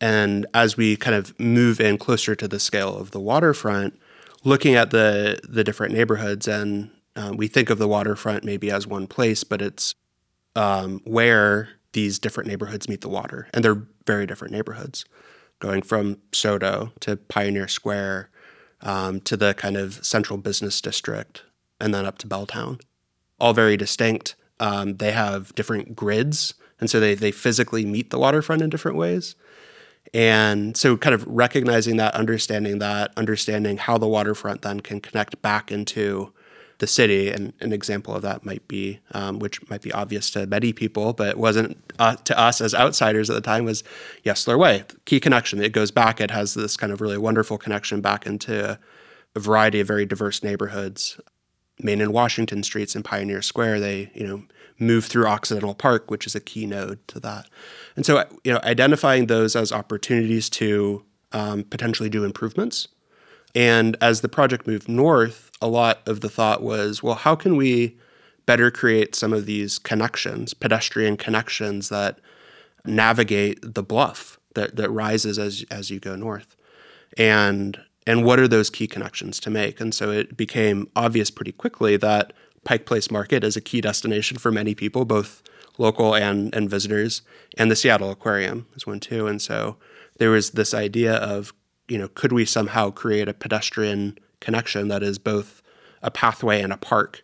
And 0.00 0.46
as 0.52 0.76
we 0.76 0.96
kind 0.96 1.16
of 1.16 1.38
move 1.40 1.80
in 1.80 1.96
closer 1.96 2.34
to 2.34 2.46
the 2.46 2.60
scale 2.60 2.96
of 2.96 3.12
the 3.12 3.20
waterfront, 3.20 3.98
looking 4.44 4.74
at 4.74 4.90
the 4.90 5.40
the 5.48 5.64
different 5.64 5.94
neighborhoods, 5.94 6.46
and 6.46 6.90
um, 7.14 7.36
we 7.36 7.48
think 7.48 7.70
of 7.70 7.78
the 7.78 7.88
waterfront 7.88 8.44
maybe 8.44 8.70
as 8.70 8.86
one 8.86 9.06
place, 9.06 9.44
but 9.44 9.62
it's 9.62 9.94
um, 10.54 11.00
where 11.04 11.70
these 11.92 12.18
different 12.18 12.48
neighborhoods 12.48 12.88
meet 12.88 13.00
the 13.00 13.08
water, 13.08 13.48
and 13.54 13.64
they're 13.64 13.82
very 14.06 14.26
different 14.26 14.52
neighborhoods, 14.52 15.04
going 15.58 15.82
from 15.82 16.16
SoDo 16.32 16.92
to 17.00 17.16
Pioneer 17.16 17.68
Square 17.68 18.30
um, 18.80 19.20
to 19.20 19.36
the 19.36 19.54
kind 19.54 19.76
of 19.76 20.04
central 20.04 20.38
business 20.38 20.80
district, 20.80 21.42
and 21.80 21.92
then 21.94 22.06
up 22.06 22.18
to 22.18 22.28
Belltown, 22.28 22.80
all 23.38 23.52
very 23.52 23.76
distinct 23.76 24.36
um, 24.60 24.96
they 24.96 25.12
have 25.12 25.54
different 25.54 25.94
grids, 25.94 26.54
and 26.80 26.88
so 26.88 27.00
they 27.00 27.14
they 27.14 27.30
physically 27.30 27.84
meet 27.84 28.10
the 28.10 28.18
waterfront 28.18 28.62
in 28.62 28.70
different 28.70 28.96
ways. 28.96 29.34
And 30.14 30.76
so, 30.76 30.96
kind 30.96 31.14
of 31.14 31.26
recognizing 31.26 31.96
that, 31.96 32.14
understanding 32.14 32.78
that, 32.78 33.12
understanding 33.16 33.76
how 33.76 33.98
the 33.98 34.08
waterfront 34.08 34.62
then 34.62 34.80
can 34.80 35.00
connect 35.00 35.40
back 35.42 35.70
into 35.70 36.32
the 36.78 36.86
city. 36.86 37.30
And 37.30 37.52
an 37.60 37.72
example 37.72 38.14
of 38.14 38.22
that 38.22 38.44
might 38.44 38.66
be, 38.68 39.00
um, 39.12 39.38
which 39.38 39.68
might 39.70 39.82
be 39.82 39.92
obvious 39.92 40.30
to 40.32 40.46
many 40.46 40.72
people, 40.72 41.12
but 41.12 41.36
wasn't 41.36 41.78
uh, 41.98 42.16
to 42.16 42.38
us 42.38 42.60
as 42.60 42.74
outsiders 42.74 43.30
at 43.30 43.34
the 43.34 43.40
time, 43.40 43.64
was 43.64 43.82
Yesler 44.24 44.58
Way. 44.58 44.84
Key 45.04 45.20
connection. 45.20 45.62
It 45.62 45.72
goes 45.72 45.90
back, 45.90 46.20
it 46.20 46.30
has 46.30 46.54
this 46.54 46.76
kind 46.76 46.92
of 46.92 47.00
really 47.00 47.18
wonderful 47.18 47.58
connection 47.58 48.00
back 48.00 48.26
into 48.26 48.78
a 49.34 49.40
variety 49.40 49.80
of 49.80 49.86
very 49.86 50.06
diverse 50.06 50.42
neighborhoods. 50.42 51.20
Main 51.78 52.00
and 52.00 52.12
Washington 52.12 52.62
streets 52.62 52.94
and 52.94 53.04
Pioneer 53.04 53.42
Square, 53.42 53.80
they, 53.80 54.10
you 54.14 54.26
know, 54.26 54.42
move 54.78 55.04
through 55.04 55.26
Occidental 55.26 55.74
Park, 55.74 56.10
which 56.10 56.26
is 56.26 56.34
a 56.34 56.40
key 56.40 56.66
node 56.66 57.06
to 57.08 57.20
that. 57.20 57.48
And 57.96 58.04
so, 58.04 58.24
you 58.44 58.52
know, 58.52 58.60
identifying 58.62 59.26
those 59.26 59.56
as 59.56 59.72
opportunities 59.72 60.50
to 60.50 61.04
um, 61.32 61.64
potentially 61.64 62.08
do 62.08 62.24
improvements. 62.24 62.88
And 63.56 63.96
as 64.02 64.20
the 64.20 64.28
project 64.28 64.66
moved 64.66 64.86
north, 64.86 65.50
a 65.62 65.66
lot 65.66 66.02
of 66.06 66.20
the 66.20 66.28
thought 66.28 66.62
was, 66.62 67.02
well, 67.02 67.14
how 67.14 67.34
can 67.34 67.56
we 67.56 67.96
better 68.44 68.70
create 68.70 69.14
some 69.14 69.32
of 69.32 69.46
these 69.46 69.78
connections, 69.78 70.52
pedestrian 70.52 71.16
connections 71.16 71.88
that 71.88 72.20
navigate 72.84 73.74
the 73.74 73.82
bluff 73.82 74.38
that, 74.54 74.76
that 74.76 74.90
rises 74.90 75.38
as 75.38 75.64
as 75.70 75.90
you 75.90 75.98
go 75.98 76.14
north, 76.14 76.54
and 77.16 77.80
and 78.06 78.24
what 78.24 78.38
are 78.38 78.46
those 78.46 78.70
key 78.70 78.86
connections 78.86 79.40
to 79.40 79.50
make? 79.50 79.80
And 79.80 79.94
so 79.94 80.10
it 80.10 80.36
became 80.36 80.88
obvious 80.94 81.30
pretty 81.30 81.52
quickly 81.52 81.96
that 81.96 82.34
Pike 82.64 82.84
Place 82.84 83.10
Market 83.10 83.42
is 83.42 83.56
a 83.56 83.60
key 83.60 83.80
destination 83.80 84.36
for 84.36 84.52
many 84.52 84.74
people, 84.74 85.04
both 85.04 85.42
local 85.78 86.14
and, 86.14 86.54
and 86.54 86.70
visitors. 86.70 87.22
And 87.56 87.70
the 87.70 87.76
Seattle 87.76 88.10
Aquarium 88.10 88.66
is 88.76 88.86
one 88.86 89.00
too. 89.00 89.26
And 89.26 89.42
so 89.42 89.76
there 90.18 90.30
was 90.30 90.52
this 90.52 90.72
idea 90.72 91.14
of, 91.14 91.52
you 91.88 91.98
know, 91.98 92.08
could 92.08 92.32
we 92.32 92.44
somehow 92.44 92.90
create 92.90 93.28
a 93.28 93.34
pedestrian 93.34 94.18
connection 94.40 94.88
that 94.88 95.02
is 95.02 95.18
both 95.18 95.62
a 96.02 96.10
pathway 96.10 96.60
and 96.60 96.72
a 96.72 96.76
park 96.76 97.22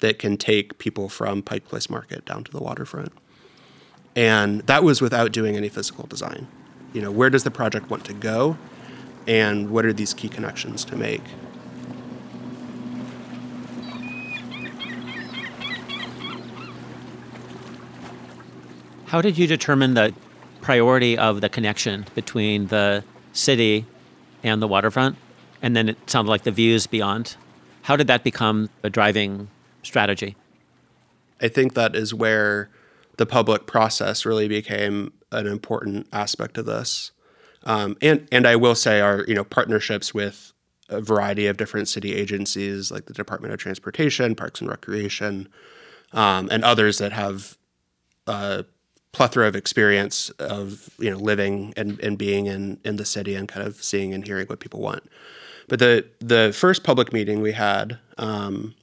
that 0.00 0.18
can 0.18 0.36
take 0.36 0.78
people 0.78 1.08
from 1.08 1.42
Pike 1.42 1.66
Place 1.66 1.90
Market 1.90 2.24
down 2.24 2.44
to 2.44 2.52
the 2.52 2.62
waterfront? 2.62 3.12
And 4.16 4.60
that 4.62 4.84
was 4.84 5.00
without 5.00 5.32
doing 5.32 5.56
any 5.56 5.68
physical 5.68 6.06
design. 6.06 6.46
You 6.92 7.02
know, 7.02 7.10
where 7.10 7.30
does 7.30 7.42
the 7.42 7.50
project 7.50 7.90
want 7.90 8.04
to 8.04 8.12
go? 8.12 8.56
And 9.26 9.70
what 9.70 9.84
are 9.84 9.92
these 9.92 10.14
key 10.14 10.28
connections 10.28 10.84
to 10.84 10.96
make? 10.96 11.22
How 19.06 19.20
did 19.20 19.38
you 19.38 19.46
determine 19.46 19.94
the 19.94 20.14
priority 20.60 21.16
of 21.18 21.40
the 21.40 21.48
connection 21.48 22.06
between 22.14 22.68
the 22.68 23.04
city 23.32 23.86
and 24.44 24.62
the 24.62 24.68
waterfront? 24.68 25.16
And 25.60 25.74
then 25.74 25.88
it 25.88 25.98
sounded 26.08 26.30
like 26.30 26.44
the 26.44 26.52
views 26.52 26.86
beyond. 26.86 27.36
How 27.82 27.96
did 27.96 28.06
that 28.06 28.22
become 28.22 28.70
a 28.82 28.90
driving 28.90 29.48
strategy? 29.82 30.36
I 31.40 31.48
think 31.48 31.74
that 31.74 31.96
is 31.96 32.14
where 32.14 32.70
the 33.16 33.26
public 33.26 33.66
process 33.66 34.24
really 34.24 34.48
became 34.48 35.12
an 35.32 35.46
important 35.46 36.06
aspect 36.12 36.58
of 36.58 36.66
this. 36.66 37.10
Um, 37.64 37.96
and 38.02 38.28
and 38.30 38.46
I 38.46 38.56
will 38.56 38.74
say 38.74 39.00
our 39.00 39.24
you 39.26 39.34
know 39.34 39.44
partnerships 39.44 40.12
with 40.12 40.52
a 40.88 41.00
variety 41.00 41.46
of 41.46 41.56
different 41.56 41.88
city 41.88 42.14
agencies 42.14 42.90
like 42.90 43.06
the 43.06 43.14
Department 43.14 43.54
of 43.54 43.58
Transportation, 43.58 44.34
Parks 44.34 44.60
and 44.60 44.68
Recreation, 44.68 45.48
um, 46.12 46.48
and 46.50 46.62
others 46.62 46.98
that 46.98 47.12
have 47.12 47.56
uh, 48.26 48.64
plethora 49.14 49.46
of 49.48 49.56
experience 49.56 50.28
of 50.38 50.90
you 50.98 51.10
know 51.10 51.16
living 51.16 51.72
and, 51.76 51.98
and 52.00 52.18
being 52.18 52.46
in, 52.46 52.78
in 52.84 52.96
the 52.96 53.04
city 53.06 53.34
and 53.34 53.48
kind 53.48 53.66
of 53.66 53.82
seeing 53.82 54.12
and 54.12 54.26
hearing 54.26 54.46
what 54.48 54.60
people 54.60 54.80
want. 54.80 55.04
But 55.68 55.78
the 55.78 56.04
the 56.18 56.52
first 56.54 56.84
public 56.84 57.12
meeting 57.12 57.40
we 57.40 57.52
had 57.52 57.98
um, 58.18 58.74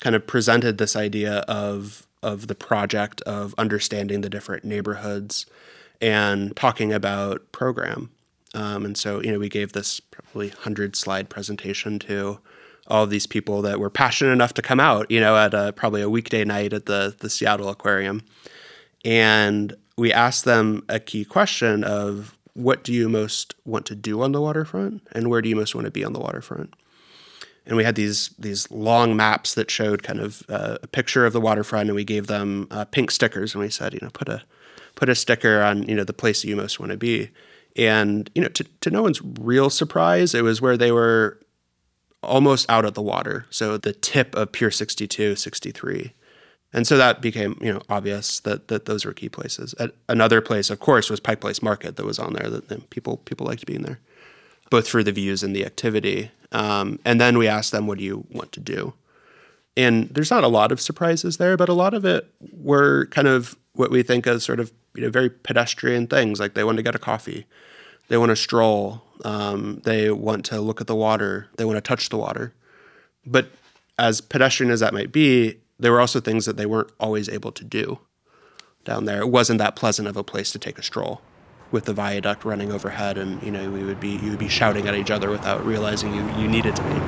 kind 0.00 0.16
of 0.16 0.26
presented 0.26 0.78
this 0.78 0.96
idea 0.96 1.38
of 1.40 2.06
of 2.22 2.48
the 2.48 2.54
project 2.54 3.20
of 3.22 3.54
understanding 3.58 4.22
the 4.22 4.30
different 4.30 4.64
neighborhoods 4.64 5.46
and 6.00 6.56
talking 6.56 6.92
about 6.92 7.52
program. 7.52 8.10
Um, 8.54 8.84
and 8.84 8.96
so 8.96 9.22
you 9.22 9.30
know 9.30 9.38
we 9.38 9.48
gave 9.48 9.72
this 9.72 10.00
probably 10.00 10.48
hundred 10.48 10.96
slide 10.96 11.28
presentation 11.28 11.98
to 12.00 12.40
all 12.86 13.06
these 13.06 13.26
people 13.26 13.62
that 13.62 13.80
were 13.80 13.90
passionate 13.90 14.32
enough 14.32 14.54
to 14.54 14.62
come 14.62 14.80
out. 14.80 15.10
You 15.10 15.20
know 15.20 15.36
at 15.36 15.54
a, 15.54 15.72
probably 15.72 16.02
a 16.02 16.10
weekday 16.10 16.44
night 16.44 16.72
at 16.72 16.86
the 16.86 17.14
the 17.18 17.30
Seattle 17.30 17.68
Aquarium 17.68 18.22
and 19.04 19.76
we 19.96 20.12
asked 20.12 20.44
them 20.44 20.84
a 20.88 20.98
key 20.98 21.24
question 21.24 21.84
of 21.84 22.36
what 22.54 22.84
do 22.84 22.92
you 22.92 23.08
most 23.08 23.54
want 23.64 23.84
to 23.86 23.94
do 23.94 24.22
on 24.22 24.32
the 24.32 24.40
waterfront? 24.40 25.06
And 25.12 25.28
where 25.28 25.42
do 25.42 25.48
you 25.48 25.56
most 25.56 25.74
want 25.74 25.86
to 25.86 25.90
be 25.90 26.04
on 26.04 26.12
the 26.12 26.20
waterfront? 26.20 26.74
And 27.66 27.76
we 27.76 27.84
had 27.84 27.94
these 27.94 28.28
these 28.38 28.70
long 28.70 29.16
maps 29.16 29.54
that 29.54 29.70
showed 29.70 30.02
kind 30.02 30.20
of 30.20 30.42
uh, 30.48 30.78
a 30.82 30.86
picture 30.86 31.24
of 31.26 31.32
the 31.32 31.40
waterfront 31.40 31.88
and 31.88 31.96
we 31.96 32.04
gave 32.04 32.26
them 32.26 32.68
uh, 32.70 32.84
pink 32.84 33.10
stickers 33.10 33.54
and 33.54 33.62
we 33.62 33.70
said 33.70 33.94
you 33.94 34.00
know 34.02 34.10
put 34.10 34.28
a 34.28 34.42
put 34.96 35.08
a 35.08 35.14
sticker 35.14 35.62
on 35.62 35.82
you 35.84 35.94
know 35.94 36.04
the 36.04 36.12
place 36.12 36.44
you 36.44 36.56
most 36.56 36.78
want 36.78 36.92
to 36.92 36.98
be. 36.98 37.30
And 37.76 38.30
you 38.34 38.42
know 38.42 38.48
to, 38.48 38.64
to 38.82 38.90
no 38.90 39.02
one's 39.02 39.20
real 39.40 39.70
surprise 39.70 40.34
it 40.34 40.42
was 40.42 40.60
where 40.60 40.76
they 40.76 40.92
were 40.92 41.40
almost 42.22 42.70
out 42.70 42.84
of 42.84 42.94
the 42.94 43.02
water. 43.02 43.46
So 43.50 43.76
the 43.76 43.92
tip 43.92 44.34
of 44.34 44.52
pier 44.52 44.70
62 44.70 45.36
63 45.36 46.12
and 46.74 46.88
so 46.88 46.96
that 46.98 47.22
became, 47.22 47.56
you 47.62 47.72
know, 47.72 47.80
obvious 47.88 48.40
that 48.40 48.66
that 48.66 48.86
those 48.86 49.04
were 49.04 49.12
key 49.12 49.28
places. 49.28 49.74
At 49.78 49.92
another 50.08 50.40
place, 50.40 50.70
of 50.70 50.80
course, 50.80 51.08
was 51.08 51.20
Pike 51.20 51.40
Place 51.40 51.62
Market 51.62 51.94
that 51.96 52.04
was 52.04 52.18
on 52.18 52.32
there. 52.32 52.50
That, 52.50 52.68
that 52.68 52.90
people 52.90 53.18
people 53.18 53.46
liked 53.46 53.64
being 53.64 53.82
there, 53.82 54.00
both 54.70 54.88
for 54.88 55.04
the 55.04 55.12
views 55.12 55.44
and 55.44 55.54
the 55.54 55.64
activity. 55.64 56.32
Um, 56.50 56.98
and 57.04 57.20
then 57.20 57.38
we 57.38 57.46
asked 57.46 57.70
them, 57.70 57.86
"What 57.86 57.98
do 57.98 58.04
you 58.04 58.26
want 58.32 58.50
to 58.52 58.60
do?" 58.60 58.92
And 59.76 60.08
there's 60.10 60.32
not 60.32 60.42
a 60.42 60.48
lot 60.48 60.72
of 60.72 60.80
surprises 60.80 61.36
there, 61.36 61.56
but 61.56 61.68
a 61.68 61.72
lot 61.72 61.94
of 61.94 62.04
it 62.04 62.28
were 62.52 63.06
kind 63.06 63.28
of 63.28 63.56
what 63.74 63.92
we 63.92 64.02
think 64.02 64.26
as 64.26 64.42
sort 64.42 64.58
of 64.58 64.72
you 64.96 65.02
know 65.02 65.10
very 65.10 65.30
pedestrian 65.30 66.08
things. 66.08 66.40
Like 66.40 66.54
they 66.54 66.64
want 66.64 66.78
to 66.78 66.82
get 66.82 66.96
a 66.96 66.98
coffee, 66.98 67.46
they 68.08 68.16
want 68.16 68.30
to 68.30 68.36
stroll, 68.36 69.00
um, 69.24 69.80
they 69.84 70.10
want 70.10 70.44
to 70.46 70.60
look 70.60 70.80
at 70.80 70.88
the 70.88 70.96
water, 70.96 71.46
they 71.56 71.64
want 71.64 71.76
to 71.76 71.80
touch 71.80 72.08
the 72.08 72.18
water. 72.18 72.52
But 73.24 73.46
as 73.96 74.20
pedestrian 74.20 74.72
as 74.72 74.80
that 74.80 74.92
might 74.92 75.12
be, 75.12 75.60
there 75.78 75.92
were 75.92 76.00
also 76.00 76.20
things 76.20 76.46
that 76.46 76.56
they 76.56 76.66
weren't 76.66 76.92
always 77.00 77.28
able 77.28 77.52
to 77.52 77.64
do 77.64 77.98
down 78.84 79.04
there. 79.04 79.20
It 79.20 79.28
wasn't 79.28 79.58
that 79.58 79.76
pleasant 79.76 80.08
of 80.08 80.16
a 80.16 80.24
place 80.24 80.52
to 80.52 80.58
take 80.58 80.78
a 80.78 80.82
stroll 80.82 81.20
with 81.70 81.86
the 81.86 81.92
viaduct 81.92 82.44
running 82.44 82.70
overhead 82.70 83.18
and 83.18 83.42
you 83.42 83.50
know 83.50 83.68
we 83.68 83.82
would 83.82 83.98
be 83.98 84.10
you 84.10 84.30
would 84.30 84.38
be 84.38 84.48
shouting 84.48 84.86
at 84.86 84.94
each 84.94 85.10
other 85.10 85.28
without 85.30 85.64
realizing 85.66 86.14
you, 86.14 86.22
you 86.38 86.46
needed 86.46 86.76
to 86.76 86.82
be. 86.82 87.00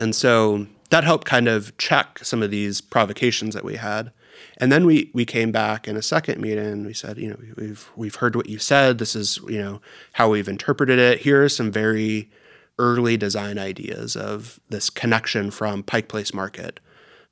And 0.00 0.14
so 0.14 0.66
that 0.90 1.04
helped 1.04 1.26
kind 1.26 1.48
of 1.48 1.76
check 1.78 2.18
some 2.22 2.42
of 2.42 2.50
these 2.50 2.80
provocations 2.80 3.54
that 3.54 3.64
we 3.64 3.76
had. 3.76 4.12
And 4.58 4.70
then 4.70 4.86
we 4.86 5.10
we 5.12 5.24
came 5.24 5.52
back 5.52 5.88
in 5.88 5.96
a 5.96 6.02
second 6.02 6.40
meeting. 6.40 6.84
We 6.84 6.94
said, 6.94 7.18
you 7.18 7.30
know, 7.30 7.36
we've 7.56 7.90
we've 7.96 8.14
heard 8.16 8.36
what 8.36 8.48
you 8.48 8.58
said. 8.58 8.98
This 8.98 9.16
is 9.16 9.38
you 9.48 9.60
know 9.60 9.80
how 10.12 10.30
we've 10.30 10.48
interpreted 10.48 10.98
it. 10.98 11.20
Here 11.20 11.42
are 11.44 11.48
some 11.48 11.70
very 11.70 12.30
early 12.78 13.16
design 13.16 13.58
ideas 13.58 14.16
of 14.16 14.58
this 14.68 14.90
connection 14.90 15.50
from 15.50 15.82
Pike 15.82 16.08
Place 16.08 16.34
Market 16.34 16.80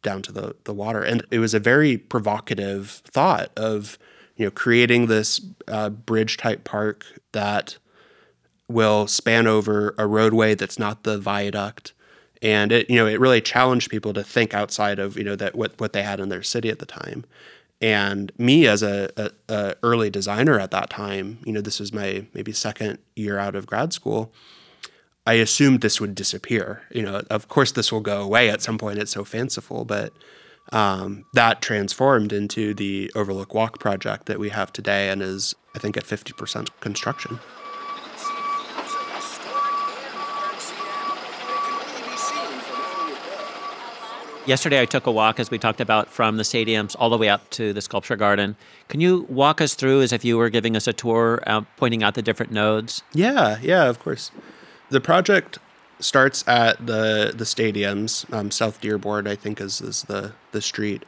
down 0.03 0.23
to 0.23 0.33
the 0.33 0.57
the 0.65 0.75
water. 0.75 1.03
And 1.03 1.25
it 1.31 1.39
was 1.39 1.55
a 1.55 1.61
very 1.61 1.97
provocative 1.97 3.03
thought 3.05 3.51
of 3.57 3.99
you 4.37 4.47
know 4.47 4.51
creating 4.51 5.07
this 5.07 5.41
uh, 5.69 5.91
bridge 5.91 6.37
type 6.37 6.65
park 6.65 7.07
that 7.33 7.79
will 8.69 9.07
span 9.07 9.47
over 9.47 9.95
a 9.99 10.07
roadway 10.07 10.55
that's 10.55 10.79
not 10.79 11.05
the 11.05 11.19
viaduct 11.19 11.93
and 12.43 12.73
it 12.73 12.91
you 12.91 12.97
know 12.97 13.07
it 13.07 13.21
really 13.21 13.41
challenged 13.41 13.89
people 13.91 14.13
to 14.13 14.23
think 14.23 14.53
outside 14.53 14.99
of 14.99 15.17
you 15.17 15.25
know 15.25 15.37
that 15.37 15.55
what 15.55 15.79
what 15.81 15.93
they 15.93 16.03
had 16.03 16.21
in 16.21 16.29
their 16.29 16.43
city 16.43 16.69
at 16.69 16.81
the 16.81 16.87
time. 16.87 17.25
And 17.81 18.31
me 18.39 18.69
as 18.69 18.85
a, 18.85 19.11
a, 19.17 19.31
a, 19.49 19.75
early 19.83 20.09
designer 20.09 20.59
at 20.61 20.71
that 20.73 20.91
time 20.91 21.39
you 21.45 21.53
know 21.53 21.61
this 21.61 21.81
was 21.81 21.93
my 21.93 22.27
maybe 22.35 22.53
second 22.53 22.99
year 23.17 23.39
out 23.39 23.55
of 23.55 23.67
grad 23.67 23.93
school 23.93 24.33
i 25.27 25.35
assumed 25.35 25.81
this 25.81 26.01
would 26.01 26.15
disappear. 26.15 26.83
You 26.91 27.03
know 27.03 27.23
of 27.31 27.49
course 27.49 27.73
this 27.73 27.93
will 27.93 28.01
go 28.01 28.21
away 28.21 28.51
at 28.51 28.61
some 28.61 28.77
point. 28.77 28.99
It's 28.99 29.13
so 29.13 29.25
fanciful 29.25 29.85
but 29.85 30.13
um, 30.71 31.25
that 31.35 31.61
transformed 31.61 32.33
into 32.33 32.73
the 32.73 33.11
overlook 33.17 33.53
walk 33.53 33.81
project 33.81 34.27
that 34.27 34.39
we 34.39 34.51
have 34.51 34.73
today 34.73 35.09
and 35.09 35.23
is 35.23 35.55
i 35.75 35.79
think 35.79 35.97
at 35.97 36.05
50% 36.05 36.69
construction 36.81 37.41
Yesterday, 44.45 44.81
I 44.81 44.87
took 44.87 45.07
a 45.07 45.13
walk, 45.13 45.39
as 45.39 45.53
we 45.53 45.59
talked 45.59 45.81
about, 45.81 46.09
from 46.09 46.37
the 46.37 46.43
stadiums 46.43 46.97
all 46.99 47.11
the 47.11 47.17
way 47.17 47.29
up 47.29 47.49
to 47.51 47.73
the 47.73 47.81
sculpture 47.81 48.17
garden. 48.17 48.57
Can 48.89 49.01
you 49.01 49.25
walk 49.29 49.61
us 49.61 49.75
through 49.75 50.03
as 50.03 50.13
if 50.13 50.25
you 50.25 50.37
were 50.37 50.51
giving 50.51 50.75
us 50.75 50.89
a 50.89 50.93
tour, 50.93 51.41
uh, 51.47 51.61
pointing 51.77 52.03
out 52.03 52.15
the 52.15 52.23
different 52.23 52.51
nodes? 52.51 53.05
Yeah, 53.13 53.59
yeah, 53.63 53.85
of 53.85 54.01
course. 54.01 54.33
The 54.91 55.01
project 55.01 55.59
starts 56.01 56.43
at 56.49 56.85
the 56.85 57.33
the 57.33 57.45
stadiums. 57.45 58.31
Um, 58.35 58.51
South 58.51 58.81
Dearborn, 58.81 59.29
I 59.29 59.37
think, 59.37 59.61
is 59.61 59.81
is 59.81 60.03
the 60.03 60.33
the 60.51 60.61
street, 60.61 61.05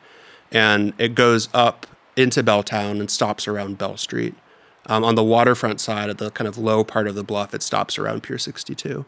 and 0.53 0.93
it 0.97 1.17
goes 1.17 1.49
up 1.53 1.89
into 2.17 2.45
Belltown 2.45 3.01
and 3.01 3.11
stops 3.11 3.49
around 3.49 3.79
Bell 3.79 3.97
Street. 3.97 4.37
Um, 4.87 5.03
on 5.03 5.17
the 5.17 5.25
waterfront 5.25 5.81
side, 5.81 6.09
at 6.09 6.19
the 6.19 6.31
kind 6.31 6.47
of 6.47 6.57
low 6.57 6.85
part 6.85 7.09
of 7.09 7.17
the 7.17 7.25
bluff, 7.25 7.53
it 7.53 7.65
stops 7.65 7.99
around 7.99 8.23
Pier 8.23 8.39
62. 8.39 9.05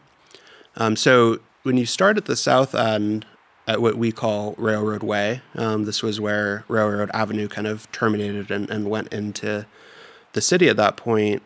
Um, 0.75 0.97
so 0.97 1.39
when 1.63 1.77
you 1.77 1.85
start 1.85 2.17
at 2.17 2.25
the 2.25 2.35
south 2.35 2.75
end, 2.75 3.25
at 3.67 3.81
what 3.81 3.97
we 3.97 4.13
call 4.13 4.55
Railroad 4.57 5.03
Way, 5.03 5.41
um, 5.55 5.83
this 5.83 6.01
was 6.01 6.21
where 6.21 6.63
Railroad 6.69 7.11
Avenue 7.13 7.49
kind 7.49 7.67
of 7.67 7.91
terminated 7.91 8.49
and, 8.49 8.69
and 8.69 8.89
went 8.89 9.11
into 9.11 9.65
the 10.31 10.41
city 10.41 10.69
at 10.69 10.77
that 10.77 10.95
point. 10.95 11.43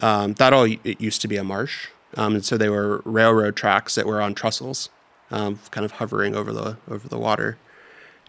Um, 0.00 0.32
that 0.34 0.52
all 0.52 0.64
it 0.64 1.00
used 1.00 1.20
to 1.22 1.28
be 1.28 1.36
a 1.36 1.44
marsh, 1.44 1.88
um, 2.16 2.34
and 2.34 2.44
so 2.44 2.56
they 2.56 2.68
were 2.68 3.02
railroad 3.04 3.56
tracks 3.56 3.96
that 3.96 4.06
were 4.06 4.22
on 4.22 4.34
trestles, 4.34 4.88
um, 5.30 5.58
kind 5.72 5.84
of 5.84 5.92
hovering 5.92 6.34
over 6.34 6.52
the 6.52 6.78
over 6.88 7.08
the 7.08 7.18
water. 7.18 7.58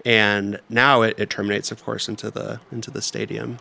And 0.06 0.60
now 0.70 1.02
it, 1.04 1.20
it 1.20 1.30
terminates, 1.30 1.72
of 1.72 1.84
course, 1.84 2.10
into 2.10 2.32
the 2.32 2.60
into 2.72 2.90
the 2.90 3.04
stadium. 3.04 3.60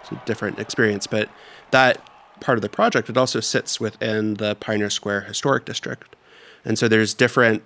It's 0.00 0.10
a 0.10 0.20
different 0.26 0.58
experience, 0.58 1.06
but 1.06 1.28
that 1.70 2.04
part 2.40 2.58
of 2.58 2.62
the 2.62 2.68
project 2.68 3.08
it 3.08 3.16
also 3.16 3.38
sits 3.38 3.78
within 3.78 4.34
the 4.34 4.56
Pioneer 4.56 4.90
Square 4.90 5.22
Historic 5.22 5.64
District, 5.64 6.16
and 6.64 6.76
so 6.76 6.88
there's 6.88 7.14
different 7.14 7.62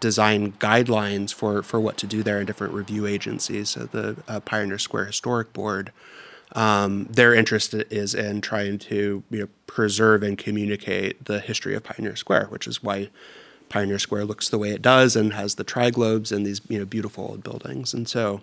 design 0.00 0.52
guidelines 0.52 1.32
for 1.32 1.62
for 1.62 1.80
what 1.80 1.96
to 1.98 2.06
do 2.06 2.22
there 2.22 2.40
in 2.40 2.46
different 2.46 2.74
review 2.74 3.06
agencies. 3.06 3.70
So 3.70 3.84
the 3.84 4.16
uh, 4.28 4.40
Pioneer 4.40 4.78
Square 4.78 5.06
Historic 5.06 5.52
Board 5.52 5.92
um, 6.52 7.06
their 7.10 7.34
interest 7.34 7.74
is 7.74 8.14
in 8.14 8.40
trying 8.40 8.78
to 8.78 9.22
you 9.30 9.38
know, 9.40 9.48
preserve 9.66 10.22
and 10.22 10.38
communicate 10.38 11.24
the 11.26 11.40
history 11.40 11.74
of 11.74 11.84
Pioneer 11.84 12.16
Square, 12.16 12.46
which 12.46 12.66
is 12.66 12.82
why 12.82 13.10
Pioneer 13.68 13.98
Square 13.98 14.24
looks 14.24 14.48
the 14.48 14.58
way 14.58 14.70
it 14.70 14.80
does 14.80 15.14
and 15.14 15.34
has 15.34 15.56
the 15.56 15.64
triglobes 15.64 16.32
and 16.34 16.46
these 16.46 16.60
you 16.68 16.78
know 16.78 16.84
beautiful 16.84 17.24
old 17.24 17.42
buildings. 17.42 17.92
And 17.92 18.08
so, 18.08 18.40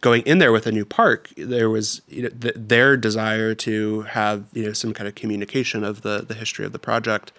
going 0.00 0.22
in 0.22 0.38
there 0.38 0.50
with 0.50 0.66
a 0.66 0.72
new 0.72 0.84
park, 0.84 1.30
there 1.36 1.70
was 1.70 2.02
you 2.08 2.22
know, 2.22 2.30
th- 2.30 2.56
their 2.56 2.96
desire 2.96 3.54
to 3.54 4.02
have 4.02 4.44
you 4.52 4.64
know 4.64 4.72
some 4.72 4.92
kind 4.92 5.06
of 5.06 5.14
communication 5.14 5.84
of 5.84 6.02
the 6.02 6.24
the 6.26 6.34
history 6.34 6.64
of 6.64 6.72
the 6.72 6.80
project. 6.80 7.32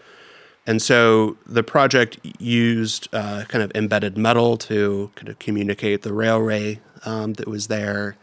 And 0.67 0.81
so 0.81 1.37
the 1.45 1.63
project 1.63 2.19
used 2.39 3.07
uh, 3.13 3.45
kind 3.47 3.63
of 3.63 3.71
embedded 3.73 4.17
metal 4.17 4.57
to 4.57 5.11
kind 5.15 5.29
of 5.29 5.39
communicate 5.39 6.03
the 6.03 6.13
railway 6.13 6.79
um, 7.03 7.33
that 7.33 7.47
was 7.47 7.67
there 7.67 8.15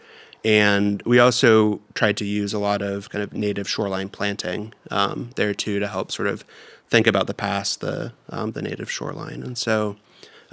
and 0.44 1.02
we 1.02 1.18
also 1.18 1.80
tried 1.94 2.16
to 2.18 2.24
use 2.24 2.52
a 2.52 2.58
lot 2.58 2.82
of 2.82 3.10
kind 3.10 3.22
of 3.22 3.32
native 3.32 3.68
shoreline 3.68 4.08
planting 4.08 4.72
um, 4.90 5.30
there 5.36 5.52
too 5.52 5.78
to 5.80 5.88
help 5.88 6.12
sort 6.12 6.28
of 6.28 6.44
think 6.88 7.06
about 7.06 7.26
the 7.26 7.34
past, 7.34 7.80
the 7.80 8.12
um, 8.30 8.52
the 8.52 8.62
native 8.62 8.90
shoreline. 8.90 9.42
And 9.42 9.58
so 9.58 9.96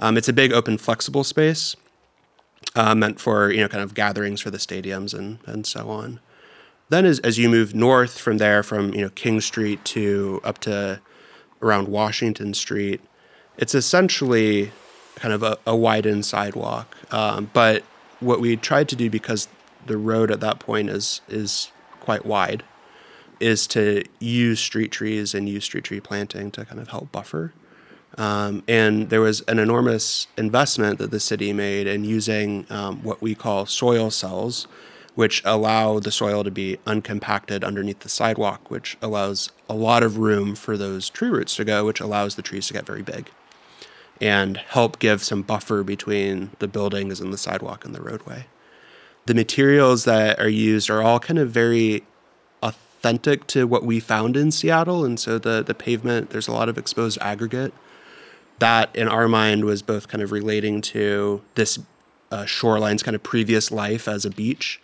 um, 0.00 0.16
it's 0.16 0.28
a 0.28 0.32
big 0.32 0.52
open 0.52 0.76
flexible 0.78 1.24
space 1.24 1.76
uh, 2.74 2.94
meant 2.94 3.20
for 3.20 3.50
you 3.50 3.60
know 3.60 3.68
kind 3.68 3.82
of 3.82 3.94
gatherings 3.94 4.40
for 4.40 4.50
the 4.50 4.58
stadiums 4.58 5.14
and 5.16 5.38
and 5.46 5.66
so 5.66 5.88
on. 5.88 6.20
Then 6.88 7.04
as, 7.04 7.18
as 7.20 7.38
you 7.38 7.48
move 7.48 7.74
north 7.74 8.18
from 8.18 8.38
there, 8.38 8.62
from 8.62 8.92
you 8.92 9.02
know 9.02 9.10
King 9.10 9.40
Street 9.40 9.84
to 9.86 10.40
up 10.42 10.58
to 10.58 11.00
around 11.62 11.88
Washington 11.88 12.54
Street, 12.54 13.00
it's 13.56 13.74
essentially 13.74 14.72
kind 15.14 15.32
of 15.32 15.42
a, 15.42 15.58
a 15.66 15.74
widened 15.74 16.24
sidewalk. 16.24 16.96
Um, 17.12 17.50
but 17.52 17.82
what 18.20 18.40
we 18.40 18.56
tried 18.56 18.88
to 18.90 18.96
do 18.96 19.10
because 19.10 19.48
the 19.86 19.96
road 19.96 20.30
at 20.30 20.40
that 20.40 20.58
point 20.58 20.90
is 20.90 21.20
is 21.28 21.70
quite 22.00 22.24
wide, 22.24 22.62
is 23.40 23.66
to 23.68 24.04
use 24.18 24.60
street 24.60 24.92
trees 24.92 25.34
and 25.34 25.48
use 25.48 25.64
street 25.64 25.84
tree 25.84 26.00
planting 26.00 26.50
to 26.52 26.64
kind 26.64 26.80
of 26.80 26.88
help 26.88 27.10
buffer. 27.12 27.52
Um, 28.18 28.62
and 28.66 29.10
there 29.10 29.20
was 29.20 29.42
an 29.42 29.58
enormous 29.58 30.26
investment 30.38 30.98
that 30.98 31.10
the 31.10 31.20
city 31.20 31.52
made 31.52 31.86
in 31.86 32.04
using 32.04 32.66
um, 32.70 33.02
what 33.02 33.20
we 33.20 33.34
call 33.34 33.66
soil 33.66 34.10
cells, 34.10 34.66
which 35.16 35.42
allow 35.44 35.98
the 35.98 36.12
soil 36.12 36.44
to 36.44 36.50
be 36.50 36.78
uncompacted 36.86 37.64
underneath 37.64 38.00
the 38.00 38.08
sidewalk, 38.08 38.70
which 38.70 38.96
allows 39.02 39.50
a 39.68 39.74
lot 39.74 40.04
of 40.04 40.18
room 40.18 40.54
for 40.54 40.76
those 40.76 41.10
tree 41.10 41.28
roots 41.28 41.56
to 41.56 41.64
go, 41.64 41.84
which 41.84 42.00
allows 42.00 42.36
the 42.36 42.42
trees 42.42 42.68
to 42.68 42.72
get 42.72 42.86
very 42.86 43.02
big 43.02 43.30
and 44.20 44.56
help 44.56 44.98
give 45.00 45.22
some 45.24 45.42
buffer 45.42 45.82
between 45.82 46.50
the 46.60 46.68
buildings 46.68 47.20
and 47.20 47.32
the 47.32 47.38
sidewalk 47.38 47.84
and 47.84 47.94
the 47.94 48.00
roadway 48.00 48.46
the 49.26 49.34
materials 49.34 50.04
that 50.04 50.38
are 50.40 50.48
used 50.48 50.88
are 50.88 51.02
all 51.02 51.18
kind 51.20 51.38
of 51.38 51.50
very 51.50 52.04
authentic 52.62 53.46
to 53.48 53.66
what 53.66 53.84
we 53.84 54.00
found 54.00 54.36
in 54.36 54.50
Seattle. 54.50 55.04
And 55.04 55.20
so 55.20 55.38
the, 55.38 55.62
the 55.62 55.74
pavement, 55.74 56.30
there's 56.30 56.48
a 56.48 56.52
lot 56.52 56.68
of 56.68 56.78
exposed 56.78 57.18
aggregate. 57.20 57.74
That, 58.58 58.94
in 58.96 59.06
our 59.06 59.28
mind, 59.28 59.64
was 59.66 59.82
both 59.82 60.08
kind 60.08 60.22
of 60.22 60.32
relating 60.32 60.80
to 60.82 61.42
this 61.56 61.78
uh, 62.30 62.46
shoreline's 62.46 63.02
kind 63.02 63.14
of 63.14 63.22
previous 63.22 63.70
life 63.70 64.08
as 64.08 64.24
a 64.24 64.30
beach. 64.30 64.80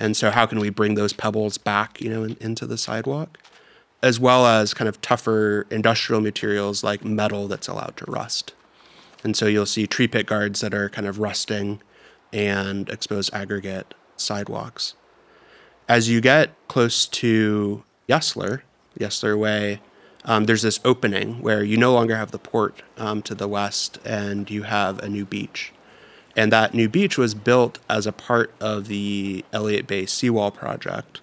And 0.00 0.16
so, 0.16 0.30
how 0.30 0.46
can 0.46 0.58
we 0.58 0.70
bring 0.70 0.94
those 0.94 1.12
pebbles 1.12 1.58
back, 1.58 2.00
you 2.00 2.08
know, 2.08 2.24
in, 2.24 2.36
into 2.40 2.66
the 2.66 2.78
sidewalk? 2.78 3.38
As 4.02 4.18
well 4.18 4.46
as 4.46 4.72
kind 4.72 4.88
of 4.88 5.00
tougher 5.02 5.66
industrial 5.70 6.22
materials 6.22 6.82
like 6.82 7.04
metal 7.04 7.48
that's 7.48 7.68
allowed 7.68 7.98
to 7.98 8.10
rust. 8.10 8.54
And 9.22 9.36
so, 9.36 9.46
you'll 9.46 9.66
see 9.66 9.86
tree 9.86 10.08
pit 10.08 10.24
guards 10.24 10.62
that 10.62 10.72
are 10.72 10.88
kind 10.88 11.06
of 11.06 11.18
rusting 11.18 11.82
and 12.32 12.88
exposed 12.88 13.32
aggregate 13.34 13.92
sidewalks. 14.16 14.94
As 15.86 16.08
you 16.08 16.22
get 16.22 16.50
close 16.66 17.04
to 17.06 17.84
Yesler, 18.08 18.62
Yesler 18.98 19.38
Way, 19.38 19.80
um, 20.24 20.44
there's 20.44 20.62
this 20.62 20.80
opening 20.82 21.42
where 21.42 21.62
you 21.62 21.76
no 21.76 21.92
longer 21.92 22.16
have 22.16 22.30
the 22.30 22.38
port 22.38 22.82
um, 22.96 23.20
to 23.22 23.34
the 23.34 23.48
west 23.48 23.98
and 24.04 24.50
you 24.50 24.62
have 24.62 24.98
a 25.00 25.08
new 25.08 25.26
beach. 25.26 25.72
And 26.40 26.50
that 26.54 26.72
new 26.72 26.88
beach 26.88 27.18
was 27.18 27.34
built 27.34 27.78
as 27.90 28.06
a 28.06 28.12
part 28.12 28.50
of 28.60 28.88
the 28.88 29.44
Elliott 29.52 29.86
Bay 29.86 30.06
Seawall 30.06 30.50
project. 30.50 31.20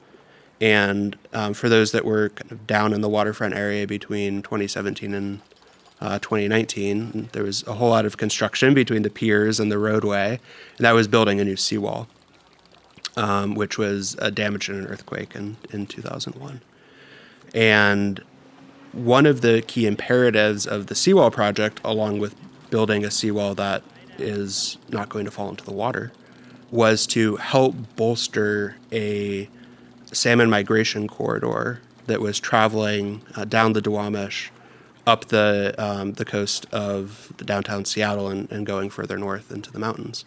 And 0.62 1.18
um, 1.34 1.56
for 1.56 1.70
those 1.70 1.92
that 1.92 2.06
were 2.06 2.30
kind 2.30 2.52
of 2.52 2.68
down 2.68 2.94
in 2.94 3.02
the 3.02 3.10
waterfront 3.10 3.56
area 3.56 3.88
between 3.88 4.44
2017 4.44 5.16
and 5.16 5.42
uh, 6.02 6.20
2019. 6.20 7.30
There 7.32 7.42
was 7.42 7.66
a 7.66 7.74
whole 7.74 7.90
lot 7.90 8.06
of 8.06 8.18
construction 8.18 8.76
between 8.76 9.02
the 9.02 9.10
piers 9.10 9.60
and 9.60 9.72
the 9.72 9.80
roadway, 9.80 10.40
and 10.78 10.86
that 10.86 10.92
was 10.92 11.08
building 11.08 11.40
a 11.40 11.44
new 11.44 11.56
seawall, 11.56 12.08
um, 13.16 13.56
which 13.56 13.80
was 13.80 14.16
uh, 14.20 14.30
damaged 14.30 14.70
in 14.70 14.76
an 14.76 14.86
earthquake 14.86 15.36
in, 15.36 15.58
in 15.72 15.88
2001. 15.88 16.62
And 17.56 18.24
one 18.92 19.26
of 19.26 19.42
the 19.42 19.64
key 19.66 19.88
imperatives 19.88 20.68
of 20.68 20.86
the 20.86 20.94
seawall 20.94 21.32
project, 21.32 21.82
along 21.84 22.20
with 22.20 22.36
building 22.70 23.04
a 23.04 23.10
seawall 23.10 23.56
that 23.56 23.82
is 24.20 24.78
not 24.90 25.10
going 25.10 25.26
to 25.26 25.32
fall 25.32 25.50
into 25.50 25.64
the 25.64 25.74
water, 25.74 26.12
was 26.72 27.08
to 27.08 27.38
help 27.38 27.76
bolster 27.96 28.76
a 28.92 29.50
salmon 30.12 30.50
migration 30.50 31.08
corridor 31.08 31.82
that 32.08 32.22
was 32.22 32.40
traveling 32.40 33.22
uh, 33.36 33.46
down 33.46 33.74
the 33.74 33.82
Duwamish 33.82 34.50
up 35.06 35.26
the 35.26 35.74
um, 35.78 36.14
the 36.14 36.26
coast 36.26 36.66
of 36.72 37.32
the 37.38 37.46
downtown 37.46 37.86
Seattle 37.86 38.28
and, 38.28 38.52
and 38.52 38.66
going 38.66 38.90
further 38.90 39.18
north 39.18 39.52
into 39.52 39.72
the 39.72 39.80
mountains. 39.80 40.26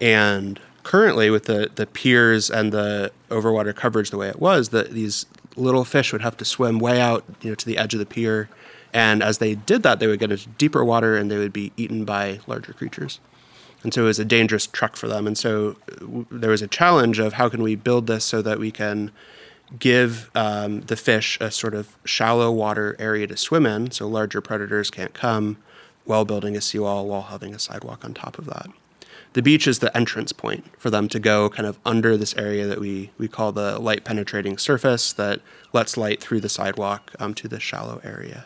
And 0.00 0.58
currently, 0.82 1.30
with 1.30 1.44
the 1.44 1.70
the 1.74 1.86
piers 1.86 2.50
and 2.50 2.72
the 2.72 3.12
overwater 3.30 3.74
coverage 3.74 4.10
the 4.10 4.18
way 4.18 4.28
it 4.28 4.40
was, 4.40 4.70
that 4.70 4.90
these 4.90 5.26
little 5.56 5.84
fish 5.84 6.12
would 6.12 6.22
have 6.22 6.36
to 6.38 6.44
swim 6.44 6.78
way 6.78 7.00
out, 7.00 7.24
you 7.42 7.50
know, 7.50 7.54
to 7.54 7.66
the 7.66 7.78
edge 7.78 7.94
of 7.94 8.00
the 8.00 8.06
pier. 8.06 8.48
And 8.92 9.22
as 9.22 9.38
they 9.38 9.54
did 9.54 9.82
that, 9.84 10.00
they 10.00 10.06
would 10.06 10.20
get 10.20 10.30
into 10.30 10.48
deeper 10.50 10.84
water 10.84 11.16
and 11.16 11.30
they 11.30 11.38
would 11.38 11.52
be 11.52 11.72
eaten 11.76 12.04
by 12.04 12.40
larger 12.46 12.72
creatures. 12.72 13.20
And 13.82 13.92
so 13.92 14.02
it 14.02 14.06
was 14.06 14.18
a 14.18 14.24
dangerous 14.24 14.66
truck 14.66 14.96
for 14.96 15.08
them. 15.08 15.26
And 15.26 15.36
so 15.36 15.76
uh, 15.90 16.24
there 16.30 16.50
was 16.50 16.62
a 16.62 16.68
challenge 16.68 17.18
of 17.18 17.34
how 17.34 17.48
can 17.48 17.62
we 17.62 17.74
build 17.74 18.06
this 18.06 18.24
so 18.24 18.42
that 18.42 18.58
we 18.58 18.70
can 18.70 19.10
give 19.78 20.30
um, 20.34 20.82
the 20.82 20.96
fish 20.96 21.38
a 21.40 21.50
sort 21.50 21.74
of 21.74 21.96
shallow 22.04 22.50
water 22.50 22.94
area 22.98 23.26
to 23.26 23.36
swim 23.36 23.64
in 23.64 23.90
so 23.90 24.06
larger 24.06 24.40
predators 24.40 24.90
can't 24.90 25.14
come 25.14 25.56
while 26.04 26.24
building 26.24 26.56
a 26.56 26.60
seawall 26.60 27.06
while 27.06 27.22
having 27.22 27.54
a 27.54 27.58
sidewalk 27.58 28.04
on 28.04 28.12
top 28.12 28.38
of 28.38 28.46
that. 28.46 28.68
The 29.32 29.42
beach 29.42 29.66
is 29.66 29.78
the 29.78 29.96
entrance 29.96 30.32
point 30.32 30.64
for 30.78 30.90
them 30.90 31.08
to 31.08 31.18
go 31.18 31.48
kind 31.48 31.66
of 31.66 31.78
under 31.86 32.18
this 32.18 32.36
area 32.36 32.66
that 32.66 32.80
we, 32.80 33.10
we 33.16 33.28
call 33.28 33.50
the 33.50 33.78
light 33.78 34.04
penetrating 34.04 34.58
surface 34.58 35.12
that 35.14 35.40
lets 35.72 35.96
light 35.96 36.20
through 36.20 36.40
the 36.40 36.50
sidewalk 36.50 37.12
um, 37.18 37.32
to 37.34 37.48
the 37.48 37.58
shallow 37.58 38.00
area. 38.04 38.44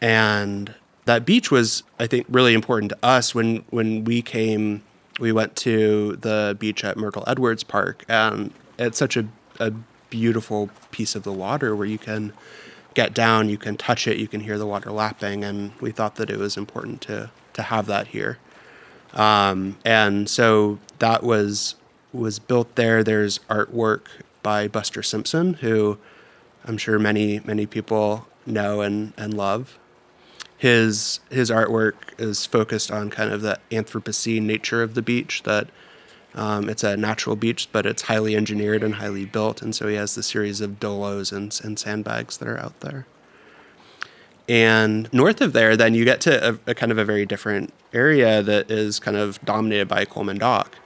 And 0.00 0.74
that 1.04 1.24
beach 1.24 1.50
was, 1.50 1.82
I 1.98 2.06
think, 2.06 2.26
really 2.28 2.54
important 2.54 2.90
to 2.90 2.98
us 3.02 3.34
when, 3.34 3.64
when 3.70 4.04
we 4.04 4.22
came. 4.22 4.82
We 5.18 5.32
went 5.32 5.56
to 5.56 6.16
the 6.16 6.56
beach 6.60 6.84
at 6.84 6.96
Myrtle 6.96 7.24
Edwards 7.26 7.64
Park, 7.64 8.04
and 8.08 8.52
it's 8.78 8.98
such 8.98 9.16
a, 9.16 9.26
a 9.58 9.72
beautiful 10.10 10.70
piece 10.92 11.16
of 11.16 11.24
the 11.24 11.32
water 11.32 11.74
where 11.74 11.86
you 11.86 11.98
can 11.98 12.32
get 12.94 13.14
down, 13.14 13.48
you 13.48 13.58
can 13.58 13.76
touch 13.76 14.06
it, 14.06 14.16
you 14.16 14.28
can 14.28 14.40
hear 14.40 14.58
the 14.58 14.66
water 14.66 14.90
lapping, 14.90 15.44
and 15.44 15.72
we 15.80 15.90
thought 15.90 16.16
that 16.16 16.30
it 16.30 16.38
was 16.38 16.56
important 16.56 17.00
to 17.02 17.30
to 17.52 17.62
have 17.62 17.86
that 17.86 18.08
here. 18.08 18.38
Um, 19.14 19.76
and 19.84 20.28
so 20.28 20.78
that 20.98 21.22
was 21.22 21.74
was 22.12 22.38
built 22.38 22.74
there. 22.76 23.02
There's 23.02 23.38
artwork 23.50 24.02
by 24.42 24.68
Buster 24.68 25.02
Simpson, 25.02 25.54
who 25.54 25.98
I'm 26.64 26.78
sure 26.78 26.98
many 26.98 27.40
many 27.44 27.66
people 27.66 28.26
know 28.46 28.80
and 28.80 29.12
and 29.16 29.34
love. 29.34 29.78
His 30.58 31.20
his 31.30 31.50
artwork 31.50 31.94
is 32.18 32.44
focused 32.44 32.90
on 32.90 33.10
kind 33.10 33.32
of 33.32 33.42
the 33.42 33.58
Anthropocene 33.70 34.42
nature 34.42 34.82
of 34.82 34.94
the 34.94 35.02
beach. 35.02 35.44
That 35.44 35.68
um, 36.34 36.68
it's 36.68 36.84
a 36.84 36.96
natural 36.96 37.36
beach, 37.36 37.68
but 37.72 37.86
it's 37.86 38.02
highly 38.02 38.36
engineered 38.36 38.82
and 38.82 38.96
highly 38.96 39.24
built, 39.24 39.62
and 39.62 39.74
so 39.74 39.88
he 39.88 39.94
has 39.94 40.14
the 40.14 40.22
series 40.22 40.60
of 40.60 40.80
dolos 40.80 41.32
and, 41.32 41.58
and 41.64 41.78
sandbags 41.78 42.36
that 42.36 42.48
are 42.48 42.58
out 42.58 42.78
there. 42.80 43.06
And 44.48 45.12
north 45.12 45.40
of 45.40 45.52
there, 45.52 45.76
then 45.76 45.94
you 45.94 46.04
get 46.04 46.20
to 46.22 46.50
a, 46.50 46.58
a, 46.70 46.74
kind 46.74 46.90
of 46.90 46.96
a 46.96 47.04
very 47.04 47.26
different 47.26 47.72
area 47.92 48.42
that 48.42 48.70
is 48.70 48.98
kind 48.98 49.16
of 49.16 49.44
dominated 49.44 49.88
by 49.88 50.06
Coleman 50.06 50.38
Dock. 50.38 50.78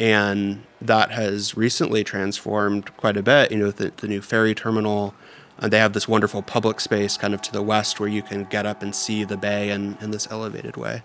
And 0.00 0.64
that 0.82 1.12
has 1.12 1.56
recently 1.56 2.02
transformed 2.02 2.94
quite 2.96 3.16
a 3.16 3.22
bit. 3.22 3.52
You 3.52 3.58
know, 3.58 3.70
the, 3.70 3.92
the 3.96 4.08
new 4.08 4.20
ferry 4.20 4.52
terminal, 4.52 5.14
uh, 5.58 5.68
they 5.68 5.78
have 5.78 5.92
this 5.92 6.08
wonderful 6.08 6.42
public 6.42 6.80
space 6.80 7.16
kind 7.16 7.34
of 7.34 7.42
to 7.42 7.52
the 7.52 7.62
west 7.62 8.00
where 8.00 8.08
you 8.08 8.22
can 8.22 8.44
get 8.44 8.66
up 8.66 8.82
and 8.82 8.94
see 8.94 9.24
the 9.24 9.36
bay 9.36 9.70
in, 9.70 9.96
in 10.00 10.10
this 10.10 10.28
elevated 10.30 10.76
way. 10.76 11.02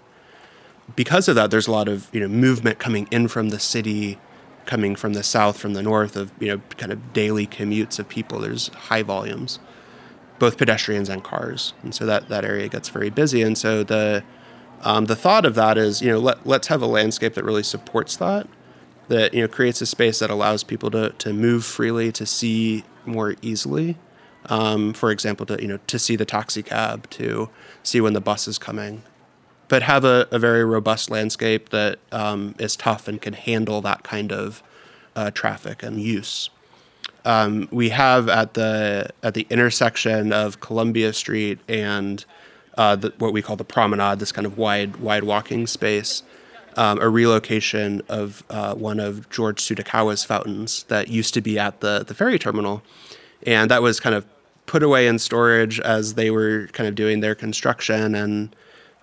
Because 0.96 1.28
of 1.28 1.36
that, 1.36 1.52
there's 1.52 1.68
a 1.68 1.72
lot 1.72 1.88
of, 1.88 2.10
you 2.12 2.20
know, 2.20 2.28
movement 2.28 2.80
coming 2.80 3.08
in 3.12 3.28
from 3.28 3.50
the 3.50 3.60
city, 3.60 4.18
coming 4.66 4.96
from 4.96 5.14
the 5.14 5.24
south, 5.24 5.58
from 5.58 5.74
the 5.74 5.84
north 5.84 6.16
of, 6.16 6.32
you 6.40 6.48
know, 6.48 6.62
kind 6.78 6.92
of 6.92 7.14
daily 7.14 7.46
commutes 7.46 8.00
of 8.00 8.10
people. 8.10 8.40
There's 8.40 8.70
high 8.70 9.04
volumes 9.04 9.60
both 10.40 10.58
pedestrians 10.58 11.10
and 11.10 11.24
cars, 11.24 11.74
and 11.84 11.94
so 11.94 12.06
that 12.06 12.30
that 12.30 12.46
area 12.46 12.68
gets 12.68 12.90
very 12.90 13.10
busy. 13.10 13.44
And 13.44 13.58
so 13.58 13.84
the 13.84 14.24
um, 14.82 15.06
the 15.06 15.16
thought 15.16 15.46
of 15.46 15.56
that 15.56 15.78
is, 15.78 16.02
you 16.02 16.10
know, 16.10 16.20
let 16.20 16.48
let's 16.48 16.68
have 16.68 16.82
a 16.82 16.88
landscape 16.88 17.36
that 17.36 17.44
really 17.44 17.64
supports 17.64 18.16
that, 18.16 18.48
that 19.10 19.34
you 19.34 19.42
know 19.42 19.48
creates 19.48 19.82
a 19.82 19.86
space 19.86 20.20
that 20.20 20.30
allows 20.30 20.64
people 20.64 20.90
to 20.92 21.10
to 21.12 21.34
move 21.34 21.66
freely, 21.66 22.12
to 22.14 22.26
see 22.26 22.86
more 23.06 23.36
easily. 23.42 23.98
Um, 24.50 24.94
for 24.94 25.12
example, 25.12 25.46
to 25.48 25.62
you 25.62 25.68
know 25.68 25.80
to 25.88 26.00
see 26.00 26.16
the 26.16 26.26
taxi 26.26 26.64
cab, 26.64 27.10
to 27.12 27.50
see 27.84 28.02
when 28.02 28.14
the 28.14 28.22
bus 28.22 28.48
is 28.48 28.58
coming, 28.58 29.04
but 29.68 29.84
have 29.84 30.04
a, 30.04 30.28
a 30.32 30.40
very 30.40 30.66
robust 30.66 31.10
landscape 31.10 31.70
that 31.70 32.00
um, 32.12 32.56
is 32.58 32.76
tough 32.76 33.08
and 33.08 33.22
can 33.22 33.34
handle 33.34 33.82
that 33.82 34.04
kind 34.04 34.32
of 34.32 34.64
uh, 35.16 35.32
traffic 35.32 35.84
and 35.84 36.02
use. 36.02 36.50
Um, 37.26 37.68
we 37.72 37.90
have 37.90 38.28
at 38.28 38.56
the 38.56 39.10
at 39.22 39.34
the 39.36 39.46
intersection 39.50 40.34
of 40.34 40.60
Columbia 40.60 41.14
Street 41.14 41.60
and 41.68 42.26
uh, 42.78 42.96
the, 42.96 43.14
what 43.18 43.34
we 43.34 43.42
call 43.42 43.56
the 43.56 43.66
promenade, 43.66 44.20
this 44.20 44.32
kind 44.32 44.48
of 44.48 44.58
wide 44.58 44.98
wide 44.98 45.24
walking 45.24 45.68
space, 45.68 46.24
um, 46.78 47.00
a 47.00 47.10
relocation 47.10 48.02
of 48.10 48.44
uh, 48.50 48.74
one 48.74 49.00
of 49.00 49.30
George 49.30 49.62
Tsutakawa's 49.62 50.24
fountains 50.24 50.84
that 50.84 51.10
used 51.10 51.34
to 51.34 51.42
be 51.42 51.60
at 51.60 51.82
the 51.82 52.04
the 52.08 52.14
ferry 52.14 52.40
terminal, 52.40 52.82
and 53.46 53.70
that 53.70 53.82
was 53.82 54.00
kind 54.00 54.16
of 54.16 54.26
put 54.70 54.84
away 54.84 55.08
in 55.08 55.18
storage 55.18 55.80
as 55.80 56.14
they 56.14 56.30
were 56.30 56.68
kind 56.74 56.88
of 56.88 56.96
doing 56.96 57.20
their 57.20 57.36
construction 57.36 58.16
and. 58.16 58.56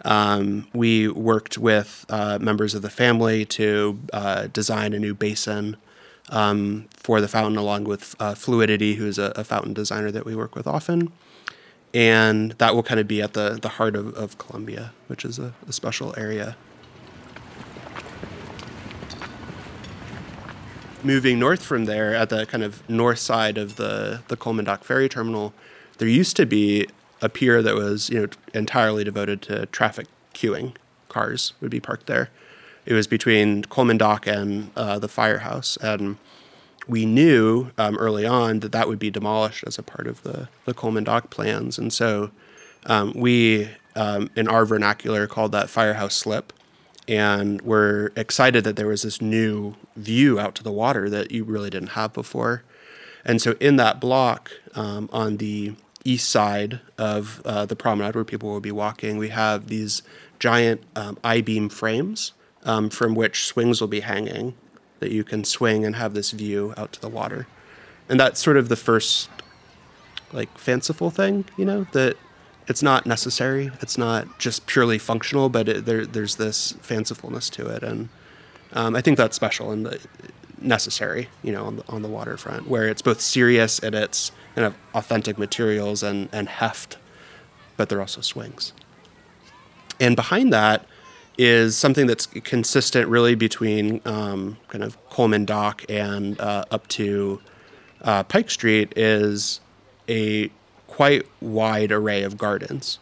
Um, 0.04 0.68
we 0.74 1.08
worked 1.08 1.56
with 1.56 2.04
uh, 2.10 2.38
members 2.38 2.74
of 2.74 2.82
the 2.82 2.90
family 2.90 3.46
to 3.46 3.98
uh, 4.12 4.46
design 4.48 4.92
a 4.92 4.98
new 4.98 5.14
basin 5.14 5.78
um, 6.28 6.86
for 6.90 7.20
the 7.20 7.26
fountain, 7.26 7.56
along 7.56 7.84
with 7.84 8.14
uh, 8.20 8.34
Fluidity, 8.34 8.96
who's 8.96 9.18
a, 9.18 9.32
a, 9.36 9.42
fountain 9.42 9.72
designer 9.72 10.10
that 10.10 10.26
we 10.26 10.36
work 10.36 10.54
with 10.54 10.66
often. 10.66 11.10
And 11.94 12.52
that 12.52 12.74
will 12.74 12.82
kind 12.82 13.00
of 13.00 13.08
be 13.08 13.22
at 13.22 13.32
the, 13.32 13.58
the 13.60 13.70
heart 13.70 13.96
of, 13.96 14.14
of 14.14 14.36
Columbia, 14.36 14.92
which 15.08 15.24
is 15.24 15.38
a, 15.38 15.54
a 15.66 15.72
special 15.72 16.14
area. 16.16 16.56
Moving 21.06 21.38
north 21.38 21.62
from 21.62 21.84
there, 21.84 22.14
at 22.14 22.30
the 22.30 22.46
kind 22.46 22.64
of 22.64 22.88
north 22.88 23.18
side 23.20 23.58
of 23.58 23.76
the, 23.76 24.22
the 24.28 24.36
Coleman 24.36 24.64
Dock 24.64 24.84
Ferry 24.84 25.08
Terminal, 25.08 25.54
there 25.98 26.08
used 26.08 26.36
to 26.36 26.46
be 26.46 26.88
a 27.22 27.28
pier 27.28 27.62
that 27.62 27.74
was 27.74 28.10
you 28.10 28.20
know 28.22 28.28
entirely 28.52 29.04
devoted 29.04 29.40
to 29.42 29.66
traffic 29.66 30.06
queuing. 30.34 30.74
Cars 31.08 31.52
would 31.60 31.70
be 31.70 31.80
parked 31.80 32.06
there 32.06 32.30
it 32.86 32.94
was 32.94 33.08
between 33.08 33.64
Coleman 33.64 33.98
Dock 33.98 34.26
and 34.26 34.70
uh, 34.76 34.98
the 35.00 35.08
firehouse, 35.08 35.76
and 35.78 36.16
we 36.86 37.04
knew 37.04 37.72
um, 37.76 37.96
early 37.96 38.24
on 38.24 38.60
that 38.60 38.70
that 38.72 38.86
would 38.86 39.00
be 39.00 39.10
demolished 39.10 39.64
as 39.66 39.76
a 39.76 39.82
part 39.82 40.06
of 40.06 40.22
the 40.22 40.48
the 40.64 40.72
Coleman 40.72 41.04
Dock 41.04 41.28
plans, 41.28 41.78
and 41.78 41.92
so 41.92 42.30
um, 42.86 43.12
we, 43.14 43.68
um, 43.96 44.30
in 44.36 44.46
our 44.46 44.64
vernacular, 44.64 45.26
called 45.26 45.50
that 45.50 45.68
firehouse 45.68 46.14
slip, 46.14 46.52
and 47.08 47.60
we're 47.62 48.10
excited 48.16 48.64
that 48.64 48.76
there 48.76 48.88
was 48.88 49.02
this 49.02 49.20
new 49.20 49.74
view 49.96 50.38
out 50.40 50.54
to 50.56 50.62
the 50.62 50.72
water 50.72 51.08
that 51.10 51.30
you 51.30 51.44
really 51.44 51.70
didn't 51.70 51.90
have 51.90 52.12
before, 52.12 52.62
and 53.24 53.40
so 53.40 53.56
in 53.60 53.76
that 53.76 54.00
block 54.00 54.50
um, 54.74 55.08
on 55.12 55.38
the 55.38 55.74
east 56.04 56.30
side 56.30 56.80
of 56.96 57.42
uh, 57.44 57.66
the 57.66 57.76
promenade 57.76 58.14
where 58.14 58.24
people 58.24 58.48
will 58.48 58.60
be 58.60 58.70
walking, 58.70 59.18
we 59.18 59.30
have 59.30 59.66
these 59.66 60.02
giant 60.38 60.82
um, 60.94 61.18
I-beam 61.24 61.68
frames 61.68 62.32
um, 62.64 62.90
from 62.90 63.14
which 63.14 63.44
swings 63.46 63.80
will 63.80 63.88
be 63.88 64.00
hanging 64.00 64.54
that 65.00 65.10
you 65.10 65.24
can 65.24 65.44
swing 65.44 65.84
and 65.84 65.96
have 65.96 66.14
this 66.14 66.30
view 66.30 66.72
out 66.76 66.92
to 66.92 67.00
the 67.00 67.08
water. 67.08 67.46
And 68.08 68.20
that's 68.20 68.40
sort 68.40 68.56
of 68.56 68.68
the 68.68 68.76
first 68.76 69.28
like 70.32 70.56
fanciful 70.58 71.10
thing, 71.10 71.44
you 71.56 71.64
know, 71.64 71.86
that 71.92 72.16
it's 72.68 72.82
not 72.82 73.06
necessary. 73.06 73.70
It's 73.80 73.96
not 73.96 74.38
just 74.38 74.66
purely 74.66 74.98
functional, 74.98 75.48
but 75.48 75.68
it, 75.68 75.86
there, 75.86 76.04
there's 76.04 76.36
this 76.36 76.74
fancifulness 76.74 77.50
to 77.52 77.66
it. 77.66 77.82
And 77.82 78.08
um, 78.72 78.96
I 78.96 79.00
think 79.00 79.16
that's 79.16 79.36
special 79.36 79.70
and 79.70 79.98
necessary, 80.60 81.28
you 81.42 81.52
know, 81.52 81.64
on 81.64 81.76
the, 81.76 81.84
on 81.88 82.02
the 82.02 82.08
waterfront, 82.08 82.68
where 82.68 82.88
it's 82.88 83.02
both 83.02 83.20
serious 83.20 83.78
and 83.78 83.94
it's 83.94 84.32
kind 84.54 84.66
of 84.66 84.74
authentic 84.94 85.38
materials 85.38 86.02
and, 86.02 86.28
and 86.32 86.48
heft, 86.48 86.98
but 87.76 87.88
they're 87.88 88.00
also 88.00 88.20
swings. 88.20 88.72
And 90.00 90.16
behind 90.16 90.52
that, 90.52 90.86
is 91.38 91.76
something 91.76 92.06
that's 92.06 92.26
consistent 92.26 93.08
really 93.08 93.34
between 93.34 94.00
um, 94.04 94.56
kind 94.68 94.82
of 94.82 94.96
Coleman 95.10 95.44
Dock 95.44 95.84
and 95.88 96.40
uh, 96.40 96.64
up 96.70 96.86
to 96.88 97.40
uh, 98.02 98.22
Pike 98.22 98.50
Street 98.50 98.92
is 98.96 99.60
a 100.08 100.50
quite 100.96 101.26
wide 101.42 101.92
array 101.92 102.22
of 102.22 102.38
gardens. 102.38 102.98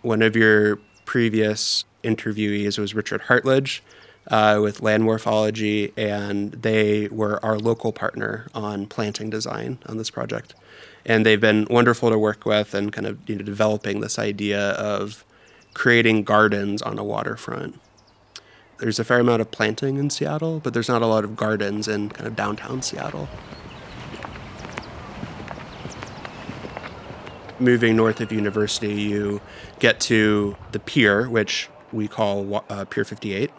One 0.00 0.22
of 0.22 0.34
your 0.34 0.76
previous 1.04 1.84
interviewees 2.02 2.78
was 2.78 2.94
Richard 2.94 3.24
Hartlage 3.24 3.80
uh, 4.30 4.60
with 4.62 4.80
Land 4.80 5.04
Morphology, 5.04 5.92
and 5.94 6.52
they 6.52 7.08
were 7.08 7.38
our 7.44 7.58
local 7.58 7.92
partner 7.92 8.48
on 8.54 8.86
planting 8.86 9.28
design 9.28 9.76
on 9.84 9.98
this 9.98 10.08
project. 10.08 10.54
And 11.04 11.26
they've 11.26 11.38
been 11.38 11.66
wonderful 11.68 12.08
to 12.08 12.18
work 12.18 12.46
with 12.46 12.72
and 12.72 12.90
kind 12.90 13.06
of 13.06 13.18
you 13.28 13.36
know, 13.36 13.44
developing 13.44 14.00
this 14.00 14.18
idea 14.18 14.70
of 14.70 15.22
creating 15.74 16.22
gardens 16.22 16.80
on 16.80 16.98
a 16.98 17.04
waterfront. 17.04 17.78
There's 18.78 18.98
a 18.98 19.04
fair 19.04 19.20
amount 19.20 19.42
of 19.42 19.50
planting 19.50 19.98
in 19.98 20.08
Seattle, 20.08 20.60
but 20.60 20.72
there's 20.72 20.88
not 20.88 21.02
a 21.02 21.06
lot 21.06 21.24
of 21.24 21.36
gardens 21.36 21.88
in 21.88 22.08
kind 22.08 22.26
of 22.26 22.34
downtown 22.34 22.80
Seattle. 22.80 23.28
Moving 27.62 27.94
north 27.94 28.20
of 28.20 28.32
University, 28.32 28.92
you 28.94 29.40
get 29.78 30.00
to 30.00 30.56
the 30.72 30.80
pier, 30.80 31.28
which 31.28 31.68
we 31.92 32.08
call 32.08 32.64
uh, 32.68 32.84
Pier 32.86 33.04
58. 33.04 33.52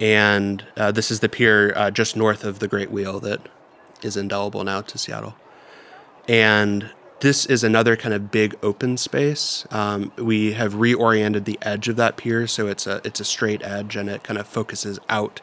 And 0.00 0.64
uh, 0.76 0.90
this 0.90 1.12
is 1.12 1.20
the 1.20 1.28
pier 1.28 1.72
uh, 1.76 1.92
just 1.92 2.16
north 2.16 2.42
of 2.42 2.58
the 2.58 2.66
Great 2.66 2.90
Wheel 2.90 3.20
that 3.20 3.40
is 4.02 4.16
indelible 4.16 4.64
now 4.64 4.80
to 4.80 4.98
Seattle. 4.98 5.36
And 6.28 6.90
this 7.20 7.46
is 7.46 7.62
another 7.62 7.96
kind 7.96 8.14
of 8.14 8.32
big 8.32 8.56
open 8.64 8.96
space. 8.96 9.64
Um, 9.70 10.10
we 10.16 10.54
have 10.54 10.74
reoriented 10.74 11.44
the 11.44 11.58
edge 11.62 11.86
of 11.86 11.94
that 11.94 12.16
pier 12.16 12.48
so 12.48 12.66
it's 12.66 12.84
a 12.86 13.00
it's 13.04 13.20
a 13.20 13.24
straight 13.24 13.62
edge 13.62 13.94
and 13.94 14.10
it 14.10 14.24
kind 14.24 14.38
of 14.38 14.48
focuses 14.48 14.98
out 15.08 15.40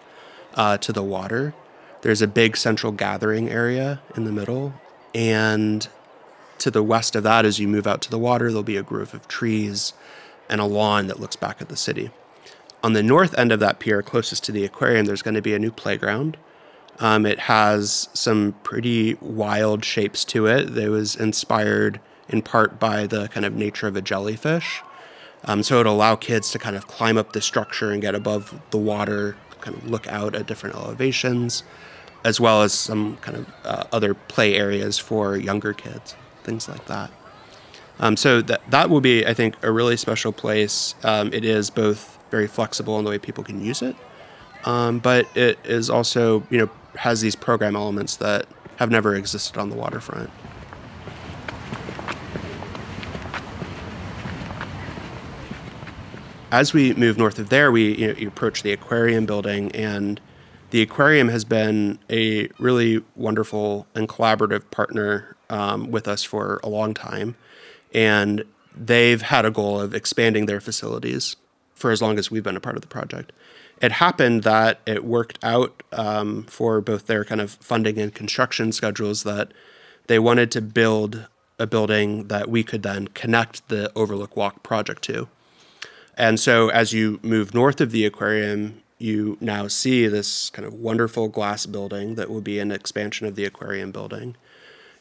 uh, 0.55 0.77
to 0.79 0.91
the 0.91 1.03
water. 1.03 1.53
There's 2.01 2.21
a 2.21 2.27
big 2.27 2.57
central 2.57 2.91
gathering 2.91 3.49
area 3.49 4.01
in 4.17 4.25
the 4.25 4.31
middle, 4.31 4.73
and 5.15 5.87
to 6.61 6.71
the 6.71 6.83
west 6.83 7.15
of 7.15 7.23
that, 7.23 7.45
as 7.45 7.59
you 7.59 7.67
move 7.67 7.85
out 7.87 8.01
to 8.03 8.09
the 8.09 8.19
water, 8.19 8.47
there'll 8.47 8.63
be 8.63 8.77
a 8.77 8.83
grove 8.83 9.13
of 9.13 9.27
trees 9.27 9.93
and 10.49 10.61
a 10.61 10.65
lawn 10.65 11.07
that 11.07 11.19
looks 11.19 11.35
back 11.35 11.61
at 11.61 11.69
the 11.69 11.77
city. 11.77 12.11
On 12.83 12.93
the 12.93 13.03
north 13.03 13.37
end 13.37 13.51
of 13.51 13.59
that 13.59 13.79
pier, 13.79 14.01
closest 14.01 14.43
to 14.45 14.51
the 14.51 14.65
aquarium, 14.65 15.05
there's 15.05 15.21
going 15.21 15.35
to 15.35 15.41
be 15.41 15.53
a 15.53 15.59
new 15.59 15.71
playground 15.71 16.37
um, 17.01 17.25
it 17.25 17.39
has 17.39 18.09
some 18.13 18.53
pretty 18.61 19.15
wild 19.15 19.83
shapes 19.83 20.23
to 20.25 20.45
it. 20.45 20.77
It 20.77 20.89
was 20.89 21.15
inspired 21.15 21.99
in 22.29 22.43
part 22.43 22.79
by 22.79 23.07
the 23.07 23.27
kind 23.29 23.45
of 23.45 23.55
nature 23.55 23.87
of 23.87 23.95
a 23.95 24.01
jellyfish. 24.01 24.81
Um, 25.43 25.63
so 25.63 25.79
it'll 25.79 25.95
allow 25.95 26.15
kids 26.15 26.51
to 26.51 26.59
kind 26.59 26.75
of 26.75 26.87
climb 26.87 27.17
up 27.17 27.33
the 27.33 27.41
structure 27.41 27.91
and 27.91 28.01
get 28.01 28.13
above 28.13 28.61
the 28.69 28.77
water, 28.77 29.35
kind 29.61 29.75
of 29.75 29.89
look 29.89 30.07
out 30.07 30.35
at 30.35 30.45
different 30.45 30.75
elevations, 30.75 31.63
as 32.23 32.39
well 32.39 32.61
as 32.61 32.71
some 32.71 33.17
kind 33.17 33.37
of 33.37 33.47
uh, 33.65 33.83
other 33.91 34.13
play 34.13 34.55
areas 34.55 34.99
for 34.99 35.35
younger 35.35 35.73
kids, 35.73 36.15
things 36.43 36.67
like 36.67 36.85
that. 36.85 37.11
Um, 37.99 38.17
so 38.17 38.41
that 38.41 38.61
that 38.71 38.89
will 38.89 39.01
be, 39.01 39.25
I 39.25 39.33
think, 39.33 39.55
a 39.63 39.71
really 39.71 39.97
special 39.97 40.31
place. 40.31 40.95
Um, 41.03 41.31
it 41.33 41.45
is 41.45 41.69
both 41.69 42.17
very 42.31 42.47
flexible 42.47 42.97
in 42.97 43.05
the 43.05 43.11
way 43.11 43.19
people 43.19 43.43
can 43.43 43.63
use 43.63 43.81
it, 43.81 43.95
um, 44.65 44.99
but 44.99 45.27
it 45.35 45.59
is 45.63 45.89
also, 45.89 46.43
you 46.49 46.57
know, 46.57 46.69
has 46.95 47.21
these 47.21 47.35
program 47.35 47.75
elements 47.75 48.15
that 48.17 48.47
have 48.77 48.89
never 48.89 49.15
existed 49.15 49.57
on 49.57 49.69
the 49.69 49.75
waterfront. 49.75 50.29
as 56.51 56.73
we 56.73 56.93
move 56.93 57.17
north 57.17 57.39
of 57.39 57.49
there, 57.49 57.71
we 57.71 57.95
you, 57.95 58.07
know, 58.07 58.13
you 58.13 58.27
approach 58.27 58.61
the 58.61 58.71
aquarium 58.71 59.25
building, 59.25 59.71
and 59.71 60.19
the 60.71 60.81
aquarium 60.81 61.29
has 61.29 61.45
been 61.45 61.97
a 62.09 62.49
really 62.59 63.03
wonderful 63.15 63.87
and 63.95 64.07
collaborative 64.07 64.69
partner 64.69 65.35
um, 65.51 65.91
with 65.91 66.07
us 66.07 66.23
for 66.23 66.59
a 66.63 66.69
long 66.69 66.95
time. 66.95 67.35
And 67.93 68.43
they've 68.75 69.21
had 69.21 69.45
a 69.45 69.51
goal 69.51 69.79
of 69.79 69.93
expanding 69.93 70.45
their 70.47 70.61
facilities 70.61 71.35
for 71.75 71.91
as 71.91 72.01
long 72.01 72.17
as 72.17 72.31
we've 72.31 72.43
been 72.43 72.57
a 72.57 72.61
part 72.61 72.75
of 72.75 72.81
the 72.81 72.87
project. 72.87 73.31
It 73.81 73.91
happened 73.93 74.43
that 74.43 74.79
it 74.85 75.03
worked 75.03 75.39
out 75.43 75.83
um, 75.91 76.43
for 76.43 76.81
both 76.81 77.07
their 77.07 77.25
kind 77.25 77.41
of 77.41 77.51
funding 77.51 77.97
and 77.97 78.13
construction 78.13 78.71
schedules 78.71 79.23
that 79.23 79.51
they 80.07 80.19
wanted 80.19 80.51
to 80.51 80.61
build 80.61 81.27
a 81.59 81.67
building 81.67 82.27
that 82.27 82.49
we 82.49 82.63
could 82.63 82.83
then 82.83 83.07
connect 83.09 83.67
the 83.69 83.91
Overlook 83.95 84.35
Walk 84.37 84.63
project 84.63 85.03
to. 85.03 85.27
And 86.17 86.39
so 86.39 86.69
as 86.69 86.93
you 86.93 87.19
move 87.23 87.53
north 87.53 87.81
of 87.81 87.91
the 87.91 88.05
aquarium, 88.05 88.81
you 88.99 89.37
now 89.41 89.67
see 89.67 90.07
this 90.07 90.49
kind 90.51 90.67
of 90.67 90.73
wonderful 90.73 91.27
glass 91.27 91.65
building 91.65 92.15
that 92.15 92.29
will 92.29 92.41
be 92.41 92.59
an 92.59 92.71
expansion 92.71 93.25
of 93.25 93.35
the 93.35 93.45
aquarium 93.45 93.91
building. 93.91 94.35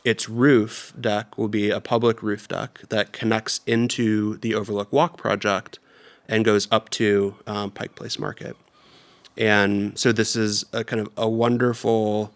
Its 0.05 0.29
roof 0.29 0.93
deck 0.99 1.37
will 1.37 1.49
be 1.49 1.71
a 1.71 1.81
public 1.81 2.23
roof 2.23 2.49
deck 2.49 2.81
that 2.89 3.13
connects 3.13 3.61
into 3.67 4.37
the 4.39 4.55
Overlook 4.55 4.93
Walk 4.93 5.17
project 5.17 5.79
and 6.29 6.45
goes 6.45 6.69
up 6.71 6.89
to 6.91 7.37
um, 7.47 7.71
Pike 7.71 7.95
Place 7.95 8.19
Market. 8.19 8.57
And 9.37 9.99
so 9.99 10.13
this 10.13 10.37
is 10.37 10.65
a 10.73 10.85
kind 10.85 11.01
of 11.01 11.09
a 11.17 11.29
wonderful 11.29 12.33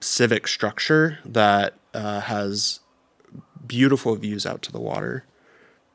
civic 0.00 0.48
structure 0.48 1.18
that 1.24 1.74
uh, 1.94 2.20
has 2.20 2.80
beautiful 3.66 4.16
views 4.16 4.46
out 4.46 4.62
to 4.62 4.72
the 4.72 4.80
water 4.80 5.24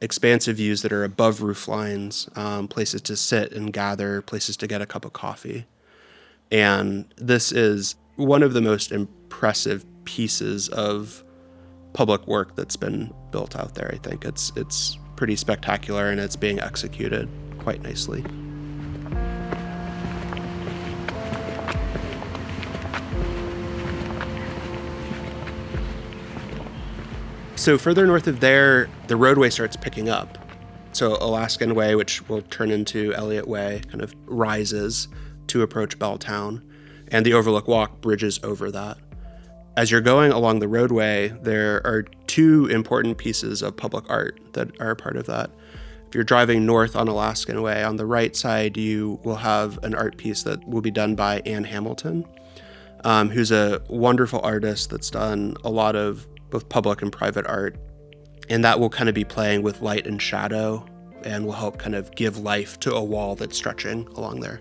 expansive 0.02 0.58
views 0.58 0.82
that 0.82 0.92
are 0.92 1.04
above 1.04 1.42
roof 1.42 1.68
lines, 1.68 2.28
um, 2.36 2.68
places 2.68 3.02
to 3.04 3.16
sit 3.16 3.54
and 3.54 3.72
gather, 3.72 4.22
places 4.22 4.58
to 4.58 4.68
get 4.68 4.82
a 4.82 4.86
cup 4.86 5.06
of 5.06 5.14
coffee. 5.14 5.66
And 6.52 7.06
this 7.18 7.52
is 7.52 7.96
one 8.16 8.44
of 8.44 8.54
the 8.54 8.62
most 8.62 8.92
impressive 8.92 9.86
pieces 10.06 10.70
of 10.70 11.24
public 11.94 12.26
work 12.28 12.56
that's 12.56 12.76
been 12.76 13.14
built 13.32 13.56
out 13.56 13.76
there. 13.76 13.92
I 13.94 13.98
think 13.98 14.26
it's 14.26 14.52
it's 14.56 14.98
pretty 15.16 15.36
spectacular 15.36 16.10
and 16.10 16.20
it's 16.20 16.36
being 16.36 16.60
executed 16.60 17.30
quite 17.60 17.82
nicely. 17.82 18.24
So 27.56 27.78
further 27.78 28.08
north 28.08 28.26
of 28.26 28.40
there, 28.40 28.90
the 29.06 29.16
roadway 29.16 29.52
starts 29.52 29.76
picking 29.76 30.10
up. 30.10 30.40
So 30.94 31.16
Alaskan 31.22 31.76
Way, 31.76 31.94
which 31.94 32.28
will 32.28 32.42
turn 32.42 32.72
into 32.72 33.14
Elliott 33.14 33.48
Way, 33.48 33.82
kind 33.88 34.02
of 34.02 34.16
rises 34.26 35.08
to 35.46 35.62
approach 35.62 36.00
Belltown, 36.00 36.64
and 37.10 37.24
the 37.24 37.34
Overlook 37.34 37.68
Walk 37.68 38.02
bridges 38.02 38.40
over 38.42 38.72
that. 38.72 38.98
As 39.78 39.90
you're 39.90 40.02
going 40.02 40.34
along 40.34 40.60
the 40.60 40.68
roadway, 40.68 41.30
there 41.30 41.86
are 41.88 42.04
two 42.28 42.66
important 42.66 43.18
pieces 43.18 43.62
of 43.62 43.78
public 43.78 44.04
art 44.10 44.38
that 44.52 44.70
are 44.82 44.92
a 44.92 44.96
part 44.96 45.16
of 45.16 45.28
that. 45.28 45.50
If 46.10 46.16
you're 46.16 46.26
driving 46.26 46.66
north 46.66 46.98
on 46.98 47.08
Alaskan 47.08 47.62
Way, 47.62 47.82
on 47.82 47.96
the 47.96 48.06
right 48.06 48.36
side, 48.36 48.76
you 48.76 49.18
will 49.24 49.38
have 49.38 49.82
an 49.84 49.96
art 49.96 50.18
piece 50.18 50.44
that 50.44 50.68
will 50.68 50.82
be 50.82 50.92
done 50.92 51.16
by 51.16 51.40
Ann 51.46 51.64
Hamilton, 51.64 52.28
um, 53.06 53.30
who's 53.30 53.54
a 53.54 53.82
wonderful 53.88 54.42
artist 54.44 54.90
that's 54.90 55.10
done 55.10 55.56
a 55.64 55.70
lot 55.70 55.96
of 55.96 56.28
both 56.50 56.68
public 56.68 57.02
and 57.02 57.10
private 57.10 57.48
art. 57.48 57.78
And 58.50 58.66
that 58.66 58.78
will 58.78 58.90
kind 58.90 59.08
of 59.08 59.16
be 59.16 59.24
playing 59.24 59.62
with 59.62 59.82
light 59.82 60.06
and 60.06 60.22
shadow 60.22 60.86
and 61.24 61.46
will 61.46 61.54
help 61.54 61.78
kind 61.78 61.96
of 61.96 62.14
give 62.16 62.38
life 62.38 62.78
to 62.82 62.94
a 62.94 63.02
wall 63.02 63.36
that's 63.36 63.56
stretching 63.56 64.06
along 64.16 64.42
there. 64.42 64.60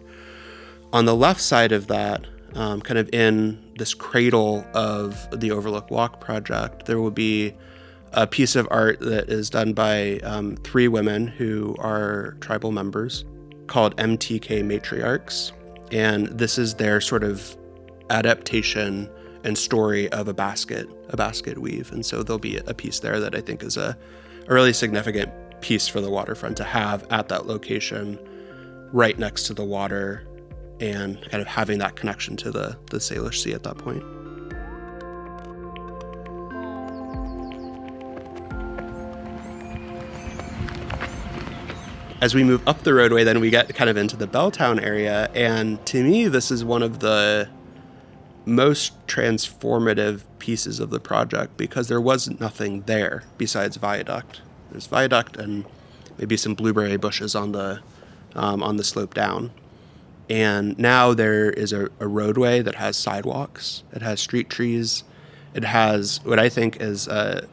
On 0.93 1.05
the 1.05 1.17
left 1.17 1.41
side 1.41 1.73
of 1.73 1.89
that, 1.89 2.25
um, 2.55 2.81
kind 2.81 2.99
of 2.99 3.13
in 3.13 3.70
this 3.81 3.95
cradle 3.95 4.63
of 4.75 5.27
the 5.41 5.51
Overlook 5.51 5.91
Walk 5.91 6.21
project, 6.21 6.85
there 6.85 7.01
will 7.01 7.11
be 7.11 7.55
a 8.13 8.27
piece 8.27 8.55
of 8.55 8.69
art 8.71 9.01
that 9.01 9.31
is 9.31 9.49
done 9.49 9.73
by 9.73 10.19
um, 10.19 10.57
three 10.57 10.87
women 10.87 11.27
who 11.27 11.75
are 11.79 12.37
tribal 12.41 12.73
members 12.73 13.25
called 13.69 13.97
MTK 13.97 14.63
Matriarchs. 14.63 15.53
And 15.93 16.27
this 16.27 16.59
is 16.59 16.75
their 16.75 17.01
sort 17.01 17.25
of 17.25 17.57
adaptation 18.11 19.09
and 19.45 19.57
story 19.57 20.11
of 20.11 20.29
a 20.29 20.35
basket, 20.35 20.87
a 21.09 21.17
basket 21.17 21.57
weave. 21.57 21.91
And 21.91 22.05
so 22.05 22.23
there'll 22.23 22.39
be 22.39 22.59
a 22.59 22.75
piece 22.75 23.01
there 23.01 23.19
that 23.19 23.35
I 23.35 23.41
think 23.41 23.63
is 23.63 23.79
a, 23.79 23.97
a 24.47 24.53
really 24.53 24.75
significant 24.75 25.33
piece 25.63 25.89
for 25.89 26.03
the 26.03 26.11
waterfront 26.11 26.59
to 26.59 26.65
have 26.65 27.11
at 27.11 27.29
that 27.29 27.47
location, 27.47 28.19
right 28.93 29.19
next 29.19 29.45
to 29.45 29.55
the 29.55 29.65
water, 29.65 30.27
and 30.81 31.21
kind 31.31 31.43
of 31.43 31.47
having 31.47 31.79
that 31.79 31.95
connection 31.95 32.37
to 32.39 32.51
the, 32.51 32.77
the 32.91 32.97
Salish 32.99 33.43
Sea 33.43 33.53
at 33.53 33.63
that 33.63 33.79
point. 33.79 34.03
As 42.23 42.35
we 42.35 42.45
move 42.45 42.67
up 42.69 42.83
the 42.83 42.93
roadway, 42.93 43.25
then 43.25 43.41
we 43.41 43.49
get 43.49 43.75
kind 43.75 43.89
of 43.89 43.97
into 43.97 44.17
the 44.17 44.27
Belltown 44.27 44.83
area. 44.83 45.31
And 45.35 45.85
to 45.87 46.03
me, 46.03 46.29
this 46.29 46.51
is 46.51 46.65
one 46.65 46.83
of 46.83 47.01
the 47.01 47.49
most 48.45 49.07
transformative 49.07 50.23
pieces 50.39 50.81
of 50.81 50.91
the 50.91 51.01
project 51.01 51.57
because 51.57 51.89
there 51.89 52.01
was 52.01 52.29
nothing 52.41 52.83
there 52.83 53.25
besides 53.39 53.77
viaduct. 53.77 54.41
There's 54.71 54.87
viaduct 54.87 55.37
and 55.37 55.65
maybe 56.19 56.37
some 56.37 56.55
blueberry 56.55 56.97
bushes 56.97 57.35
on 57.35 57.53
the 57.53 57.81
um, 58.35 58.63
on 58.63 58.77
the 58.77 58.85
slope 58.85 59.15
down. 59.15 59.51
And 60.31 60.79
now 60.79 61.13
there 61.13 61.51
is 61.51 61.73
a, 61.73 61.91
a, 61.99 62.07
roadway 62.07 62.63
that 62.63 62.77
has 62.77 62.97
sidewalks. 62.97 63.83
It 63.93 64.01
has 64.01 64.21
street 64.21 64.49
trees. 64.49 65.03
It 65.55 65.65
has 65.65 66.21
what 66.23 66.39
I 66.39 66.49
think 66.49 66.81
is 66.81 67.09
a 67.09 67.49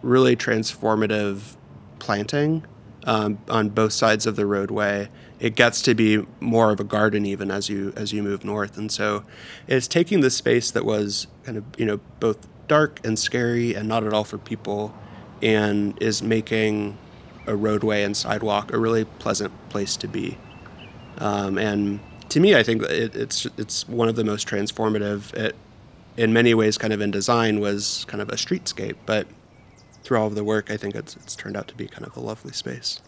really 0.00 0.36
transformative 0.36 1.56
planting 1.98 2.64
um, 3.04 3.38
on 3.48 3.70
both 3.70 3.92
sides 3.92 4.26
of 4.26 4.36
the 4.36 4.46
roadway 4.46 5.08
it 5.40 5.56
gets 5.56 5.82
to 5.82 5.94
be 5.94 6.24
more 6.40 6.70
of 6.70 6.80
a 6.80 6.84
garden 6.84 7.26
even 7.26 7.50
as 7.50 7.68
you 7.68 7.92
as 7.96 8.12
you 8.12 8.22
move 8.22 8.44
north 8.44 8.78
and 8.78 8.90
so 8.90 9.24
it's 9.66 9.86
taking 9.86 10.20
the 10.20 10.30
space 10.30 10.70
that 10.70 10.84
was 10.84 11.26
kind 11.42 11.58
of 11.58 11.64
you 11.76 11.84
know 11.84 12.00
both 12.20 12.46
dark 12.66 13.00
and 13.04 13.18
scary 13.18 13.74
and 13.74 13.88
not 13.88 14.04
at 14.04 14.12
all 14.12 14.24
for 14.24 14.38
people 14.38 14.94
and 15.42 16.00
is 16.02 16.22
making 16.22 16.96
a 17.46 17.54
roadway 17.54 18.02
and 18.02 18.16
sidewalk 18.16 18.72
a 18.72 18.78
really 18.78 19.04
pleasant 19.04 19.52
place 19.68 19.96
to 19.96 20.08
be 20.08 20.38
um, 21.18 21.58
and 21.58 22.00
to 22.28 22.40
me 22.40 22.54
i 22.54 22.62
think 22.62 22.82
it, 22.82 23.14
it's 23.14 23.46
it's 23.56 23.88
one 23.88 24.08
of 24.08 24.16
the 24.16 24.24
most 24.24 24.46
transformative 24.46 25.32
it 25.34 25.54
in 26.16 26.32
many 26.32 26.54
ways 26.54 26.78
kind 26.78 26.92
of 26.92 27.00
in 27.00 27.10
design 27.10 27.60
was 27.60 28.04
kind 28.08 28.20
of 28.20 28.28
a 28.28 28.34
streetscape 28.34 28.96
but 29.06 29.26
through 30.02 30.18
all 30.18 30.26
of 30.26 30.34
the 30.34 30.44
work 30.44 30.70
i 30.70 30.76
think 30.76 30.94
it's, 30.94 31.16
it's 31.16 31.34
turned 31.34 31.56
out 31.56 31.68
to 31.68 31.74
be 31.74 31.86
kind 31.86 32.06
of 32.06 32.16
a 32.16 32.20
lovely 32.20 32.52
space 32.52 33.00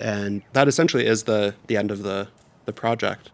and 0.00 0.42
that 0.52 0.68
essentially 0.68 1.06
is 1.06 1.24
the 1.24 1.54
the 1.66 1.76
end 1.76 1.90
of 1.90 2.02
the 2.02 2.28
the 2.64 2.72
project. 2.72 3.30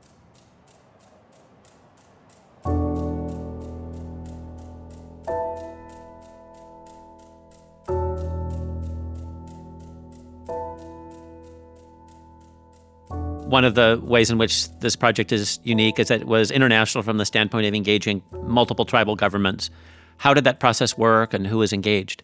One 13.50 13.64
of 13.64 13.74
the 13.74 14.00
ways 14.02 14.30
in 14.30 14.38
which 14.38 14.70
this 14.78 14.96
project 14.96 15.32
is 15.32 15.58
unique 15.64 15.98
is 15.98 16.08
that 16.08 16.20
it 16.20 16.26
was 16.26 16.50
international 16.50 17.02
from 17.02 17.18
the 17.18 17.24
standpoint 17.26 17.66
of 17.66 17.74
engaging 17.74 18.22
multiple 18.32 18.84
tribal 18.84 19.16
governments. 19.16 19.70
How 20.18 20.34
did 20.34 20.44
that 20.44 20.60
process 20.60 20.96
work 20.96 21.34
and 21.34 21.46
who 21.46 21.58
was 21.58 21.72
engaged? 21.72 22.22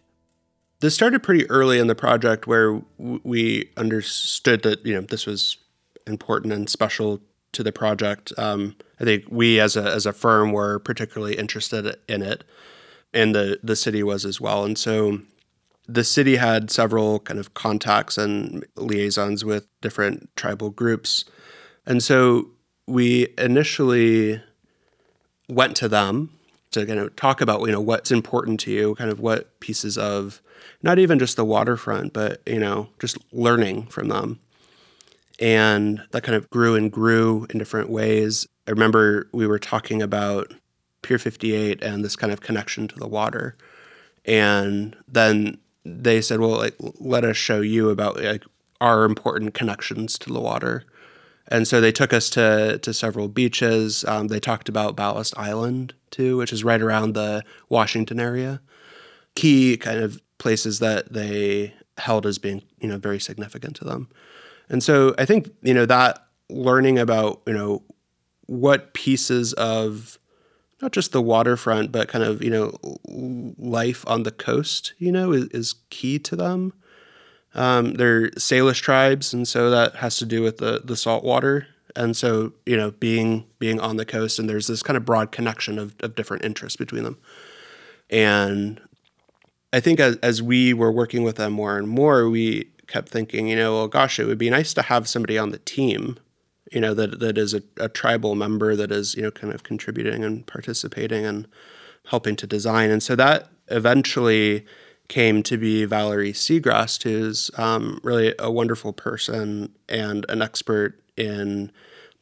this 0.79 0.93
started 0.93 1.23
pretty 1.23 1.49
early 1.49 1.79
in 1.79 1.87
the 1.87 1.95
project 1.95 2.47
where 2.47 2.81
we 2.97 3.69
understood 3.77 4.61
that 4.63 4.85
you 4.85 4.93
know 4.93 5.01
this 5.01 5.25
was 5.25 5.57
important 6.05 6.53
and 6.53 6.69
special 6.69 7.21
to 7.51 7.63
the 7.63 7.71
project. 7.71 8.31
Um, 8.37 8.75
I 8.99 9.03
think 9.03 9.25
we 9.29 9.59
as 9.59 9.75
a 9.75 9.83
as 9.83 10.05
a 10.05 10.13
firm 10.13 10.51
were 10.51 10.79
particularly 10.79 11.35
interested 11.35 11.97
in 12.07 12.21
it, 12.21 12.43
and 13.13 13.33
the 13.33 13.59
the 13.63 13.75
city 13.75 14.03
was 14.03 14.25
as 14.25 14.39
well. 14.39 14.63
And 14.63 14.77
so 14.77 15.21
the 15.87 16.03
city 16.03 16.35
had 16.35 16.69
several 16.69 17.19
kind 17.19 17.39
of 17.39 17.53
contacts 17.53 18.17
and 18.17 18.65
liaisons 18.75 19.45
with 19.45 19.67
different 19.81 20.29
tribal 20.35 20.69
groups, 20.69 21.25
and 21.85 22.03
so 22.03 22.49
we 22.87 23.33
initially 23.37 24.41
went 25.49 25.75
to 25.77 25.87
them 25.87 26.29
to 26.71 26.85
kind 26.85 26.99
of 26.99 27.15
talk 27.15 27.41
about 27.41 27.61
you 27.61 27.71
know 27.71 27.81
what's 27.81 28.11
important 28.11 28.59
to 28.61 28.71
you, 28.71 28.95
kind 28.95 29.11
of 29.11 29.19
what 29.19 29.59
pieces 29.59 29.97
of 29.97 30.41
not 30.83 30.99
even 30.99 31.19
just 31.19 31.35
the 31.35 31.45
waterfront, 31.45 32.13
but 32.13 32.41
you 32.45 32.59
know, 32.59 32.89
just 32.99 33.17
learning 33.31 33.87
from 33.87 34.09
them. 34.09 34.39
And 35.39 36.01
that 36.11 36.23
kind 36.23 36.35
of 36.35 36.49
grew 36.49 36.75
and 36.75 36.91
grew 36.91 37.45
in 37.49 37.59
different 37.59 37.89
ways. 37.89 38.47
I 38.67 38.71
remember 38.71 39.29
we 39.31 39.47
were 39.47 39.59
talking 39.59 40.01
about 40.01 40.53
Pier 41.03 41.19
58 41.19 41.81
and 41.83 42.03
this 42.03 42.15
kind 42.15 42.33
of 42.33 42.41
connection 42.41 42.87
to 42.87 42.95
the 42.95 43.07
water. 43.07 43.55
And 44.25 44.95
then 45.07 45.59
they 45.87 46.21
said, 46.21 46.39
well, 46.39 46.57
like, 46.57 46.75
let 46.99 47.23
us 47.23 47.37
show 47.37 47.61
you 47.61 47.89
about 47.89 48.21
like 48.21 48.43
are 48.79 49.05
important 49.05 49.53
connections 49.53 50.17
to 50.19 50.31
the 50.31 50.39
water. 50.39 50.83
And 51.49 51.67
so 51.67 51.79
they 51.79 51.91
took 51.91 52.13
us 52.13 52.29
to 52.31 52.77
to 52.79 52.93
several 52.93 53.27
beaches. 53.27 54.03
Um, 54.05 54.27
they 54.27 54.39
talked 54.39 54.69
about 54.69 54.95
Ballast 54.95 55.33
Island 55.37 55.93
too, 56.11 56.37
which 56.37 56.51
is 56.51 56.63
right 56.63 56.81
around 56.81 57.13
the 57.13 57.43
Washington 57.69 58.19
area. 58.19 58.61
Key 59.35 59.77
kind 59.77 59.99
of 59.99 60.21
places 60.39 60.79
that 60.79 61.13
they 61.13 61.73
held 61.97 62.25
as 62.25 62.37
being 62.37 62.63
you 62.79 62.89
know 62.89 62.97
very 62.97 63.19
significant 63.19 63.75
to 63.77 63.85
them. 63.85 64.09
And 64.69 64.83
so 64.83 65.15
I 65.17 65.25
think 65.25 65.49
you 65.61 65.73
know 65.73 65.85
that 65.85 66.19
learning 66.49 66.99
about 66.99 67.41
you 67.47 67.53
know 67.53 67.83
what 68.47 68.93
pieces 68.93 69.53
of 69.53 70.19
not 70.81 70.91
just 70.91 71.11
the 71.11 71.21
waterfront, 71.21 71.91
but 71.91 72.07
kind 72.07 72.23
of 72.23 72.43
you 72.43 72.49
know 72.49 72.77
life 73.57 74.03
on 74.07 74.23
the 74.23 74.31
coast, 74.31 74.93
you 74.97 75.11
know, 75.11 75.31
is, 75.31 75.45
is 75.47 75.75
key 75.89 76.19
to 76.19 76.35
them. 76.35 76.73
Um, 77.53 77.93
they're 77.95 78.29
Salish 78.31 78.81
tribes, 78.81 79.33
and 79.33 79.47
so 79.47 79.69
that 79.69 79.95
has 79.97 80.17
to 80.17 80.25
do 80.25 80.41
with 80.41 80.57
the 80.57 80.81
the 80.83 80.95
salt 80.95 81.23
water. 81.23 81.67
And 81.95 82.15
so 82.15 82.53
you 82.65 82.77
know, 82.77 82.91
being 82.91 83.45
being 83.59 83.79
on 83.79 83.97
the 83.97 84.05
coast, 84.05 84.37
and 84.37 84.49
there's 84.49 84.67
this 84.67 84.83
kind 84.83 84.97
of 84.97 85.05
broad 85.05 85.31
connection 85.31 85.79
of, 85.79 85.95
of 86.01 86.15
different 86.15 86.45
interests 86.45 86.77
between 86.77 87.03
them. 87.03 87.17
And 88.09 88.79
I 89.73 89.79
think 89.79 89.99
as 89.99 90.17
as 90.17 90.41
we 90.41 90.73
were 90.73 90.91
working 90.91 91.23
with 91.23 91.37
them 91.37 91.53
more 91.53 91.77
and 91.77 91.89
more, 91.89 92.29
we 92.29 92.69
kept 92.85 93.09
thinking, 93.09 93.47
you 93.47 93.55
know, 93.55 93.73
well, 93.73 93.87
gosh, 93.87 94.19
it 94.19 94.25
would 94.25 94.37
be 94.37 94.49
nice 94.49 94.73
to 94.75 94.83
have 94.83 95.07
somebody 95.07 95.37
on 95.37 95.49
the 95.49 95.57
team 95.59 96.17
you 96.71 96.81
know 96.81 96.93
that 96.93 97.19
that 97.19 97.37
is 97.37 97.53
a, 97.53 97.61
a, 97.77 97.89
tribal 97.89 98.35
member 98.35 98.75
that 98.75 98.91
is 98.91 99.15
you 99.15 99.21
know 99.21 99.31
kind 99.31 99.53
of 99.53 99.63
contributing 99.63 100.23
and 100.23 100.45
participating 100.45 101.25
and 101.25 101.47
helping 102.07 102.35
to 102.37 102.47
design. 102.47 102.89
And 102.89 103.03
so 103.03 103.15
that 103.15 103.49
eventually 103.67 104.65
came 105.07 105.43
to 105.43 105.57
be 105.57 105.85
Valerie 105.85 106.33
Segrest 106.33 107.03
who's 107.03 107.51
um, 107.57 107.99
really 108.03 108.33
a 108.39 108.51
wonderful 108.51 108.93
person 108.93 109.73
and 109.87 110.25
an 110.29 110.41
expert 110.41 110.99
in 111.15 111.71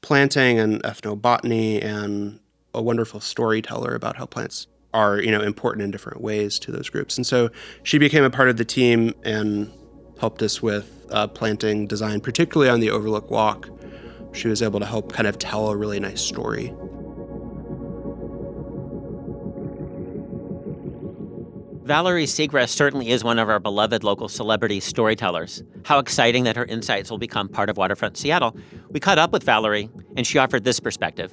planting 0.01 0.59
and 0.59 0.83
ethnobotany 0.83 1.83
and 1.83 2.39
a 2.73 2.81
wonderful 2.81 3.19
storyteller 3.19 3.95
about 3.95 4.17
how 4.17 4.25
plants 4.25 4.67
are 4.93 5.19
you 5.19 5.31
know 5.31 5.41
important 5.41 5.83
in 5.83 5.91
different 5.91 6.21
ways 6.21 6.59
to 6.59 6.71
those 6.71 6.89
groups. 6.89 7.17
And 7.17 7.25
so 7.25 7.49
she 7.83 7.97
became 7.97 8.23
a 8.23 8.29
part 8.29 8.49
of 8.49 8.57
the 8.57 8.65
team 8.65 9.13
and 9.23 9.71
helped 10.19 10.41
us 10.41 10.61
with 10.61 10.91
uh, 11.11 11.27
planting 11.27 11.87
design 11.87 12.21
particularly 12.21 12.69
on 12.69 12.79
the 12.79 12.89
overlook 12.89 13.29
walk 13.29 13.69
she 14.35 14.47
was 14.47 14.61
able 14.61 14.79
to 14.79 14.85
help 14.85 15.13
kind 15.13 15.27
of 15.27 15.39
tell 15.39 15.69
a 15.69 15.77
really 15.77 15.99
nice 15.99 16.21
story. 16.21 16.73
Valerie 21.85 22.25
Segrest 22.25 22.69
certainly 22.69 23.09
is 23.09 23.23
one 23.23 23.37
of 23.37 23.47
our 23.47 23.59
beloved 23.59 24.03
local 24.03 24.27
celebrity 24.27 24.79
storytellers. 24.79 25.63
How 25.85 25.99
exciting 25.99 26.43
that 26.45 26.55
her 26.55 26.65
insights 26.65 27.11
will 27.11 27.19
become 27.19 27.47
part 27.47 27.69
of 27.69 27.77
Waterfront 27.77 28.17
Seattle. 28.17 28.57
We 28.89 28.99
caught 28.99 29.19
up 29.19 29.31
with 29.31 29.43
Valerie, 29.43 29.91
and 30.17 30.25
she 30.25 30.39
offered 30.39 30.63
this 30.63 30.79
perspective. 30.79 31.31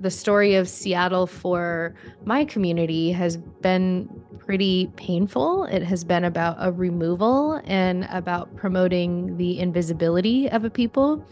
The 0.00 0.10
story 0.10 0.54
of 0.54 0.68
Seattle 0.68 1.26
for 1.26 1.96
my 2.24 2.44
community 2.44 3.10
has 3.10 3.38
been 3.38 4.08
pretty 4.46 4.90
painful. 4.96 5.64
It 5.64 5.82
has 5.82 6.04
been 6.04 6.24
about 6.24 6.56
a 6.60 6.70
removal 6.70 7.60
and 7.64 8.06
about 8.10 8.54
promoting 8.56 9.36
the 9.36 9.58
invisibility 9.58 10.48
of 10.48 10.64
a 10.64 10.70
people. 10.70 11.26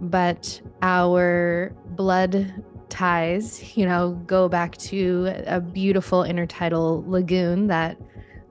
But 0.00 0.60
our 0.80 1.74
blood 1.96 2.62
ties, 2.88 3.76
you 3.76 3.84
know, 3.84 4.12
go 4.26 4.48
back 4.48 4.76
to 4.76 5.32
a 5.46 5.60
beautiful 5.60 6.22
intertidal 6.22 7.06
lagoon 7.08 7.66
that 7.66 7.98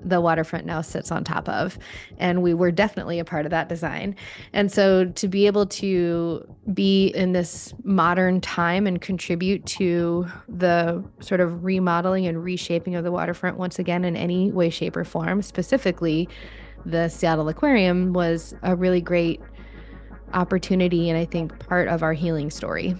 the 0.04 0.22
waterfront 0.22 0.66
now 0.66 0.82
sits 0.82 1.12
on 1.12 1.24
top 1.24 1.48
of. 1.50 1.78
And 2.18 2.42
we 2.42 2.54
were 2.54 2.72
definitely 2.72 3.20
a 3.20 3.26
part 3.26 3.46
of 3.46 3.52
that 3.52 3.70
design. 3.70 4.16
And 4.52 4.72
so 4.72 5.06
to 5.06 5.28
be 5.28 5.48
able 5.48 5.66
to 5.68 6.48
be 6.74 7.08
in 7.08 7.34
this 7.34 7.74
modern 7.84 8.42
time 8.42 8.88
and 8.88 9.02
contribute 9.02 9.66
to 9.66 10.28
the 10.48 11.04
sort 11.20 11.42
of 11.42 11.64
remodeling 11.64 12.28
and 12.28 12.44
reshaping 12.44 12.96
of 12.96 13.04
the 13.04 13.12
waterfront 13.12 13.58
once 13.58 13.80
again 13.80 14.04
in 14.04 14.16
any 14.16 14.52
way, 14.52 14.70
shape, 14.70 14.96
or 14.96 15.04
form, 15.04 15.42
specifically 15.42 16.28
the 16.86 17.08
Seattle 17.08 17.48
Aquarium, 17.48 18.14
was 18.14 18.54
a 18.64 18.76
really 18.76 19.02
great 19.02 19.40
opportunity 20.34 21.10
and 21.10 21.18
I 21.18 21.26
think 21.26 21.58
part 21.68 21.88
of 21.88 22.04
our 22.04 22.14
healing 22.14 22.50
story. 22.50 22.96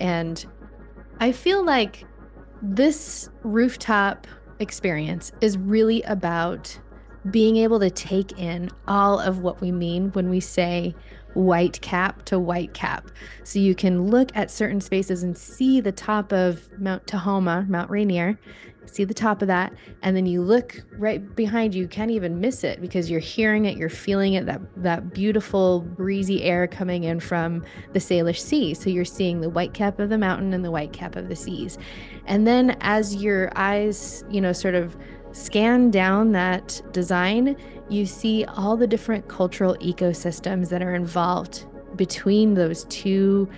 And 0.00 0.44
I 1.20 1.32
feel 1.32 1.64
like 1.64 2.04
this 2.62 3.28
rooftop 3.42 4.26
experience 4.60 5.32
is 5.40 5.56
really 5.56 6.02
about 6.02 6.78
being 7.30 7.56
able 7.56 7.80
to 7.80 7.90
take 7.90 8.38
in 8.38 8.70
all 8.86 9.18
of 9.18 9.40
what 9.40 9.60
we 9.60 9.72
mean 9.72 10.10
when 10.12 10.30
we 10.30 10.40
say 10.40 10.94
white 11.34 11.80
cap 11.80 12.24
to 12.24 12.38
white 12.38 12.74
cap. 12.74 13.10
So 13.44 13.58
you 13.58 13.74
can 13.74 14.06
look 14.06 14.30
at 14.34 14.50
certain 14.50 14.80
spaces 14.80 15.22
and 15.22 15.36
see 15.36 15.80
the 15.80 15.92
top 15.92 16.32
of 16.32 16.70
Mount 16.78 17.06
Tahoma, 17.06 17.68
Mount 17.68 17.90
Rainier, 17.90 18.38
see 18.90 19.04
the 19.04 19.14
top 19.14 19.42
of 19.42 19.48
that, 19.48 19.72
and 20.02 20.16
then 20.16 20.26
you 20.26 20.42
look 20.42 20.82
right 20.92 21.34
behind 21.34 21.74
you, 21.74 21.82
you 21.82 21.88
can't 21.88 22.10
even 22.10 22.40
miss 22.40 22.64
it 22.64 22.80
because 22.80 23.10
you're 23.10 23.20
hearing 23.20 23.64
it, 23.64 23.76
you're 23.76 23.88
feeling 23.88 24.34
it, 24.34 24.46
that 24.46 24.60
that 24.76 25.12
beautiful 25.12 25.80
breezy 25.80 26.42
air 26.42 26.66
coming 26.66 27.04
in 27.04 27.20
from 27.20 27.64
the 27.92 27.98
Salish 27.98 28.40
Sea. 28.40 28.74
So 28.74 28.90
you're 28.90 29.04
seeing 29.04 29.40
the 29.40 29.50
white 29.50 29.74
cap 29.74 29.98
of 29.98 30.08
the 30.08 30.18
mountain 30.18 30.52
and 30.54 30.64
the 30.64 30.70
white 30.70 30.92
cap 30.92 31.16
of 31.16 31.28
the 31.28 31.36
seas. 31.36 31.78
And 32.26 32.46
then 32.46 32.76
as 32.80 33.16
your 33.16 33.50
eyes, 33.56 34.24
you 34.30 34.40
know, 34.40 34.52
sort 34.52 34.74
of 34.74 34.96
scan 35.32 35.90
down 35.90 36.32
that 36.32 36.80
design, 36.92 37.56
you 37.88 38.06
see 38.06 38.44
all 38.44 38.76
the 38.76 38.86
different 38.86 39.28
cultural 39.28 39.76
ecosystems 39.76 40.68
that 40.68 40.82
are 40.82 40.94
involved 40.94 41.66
between 41.96 42.54
those 42.54 42.84
two 42.84 43.48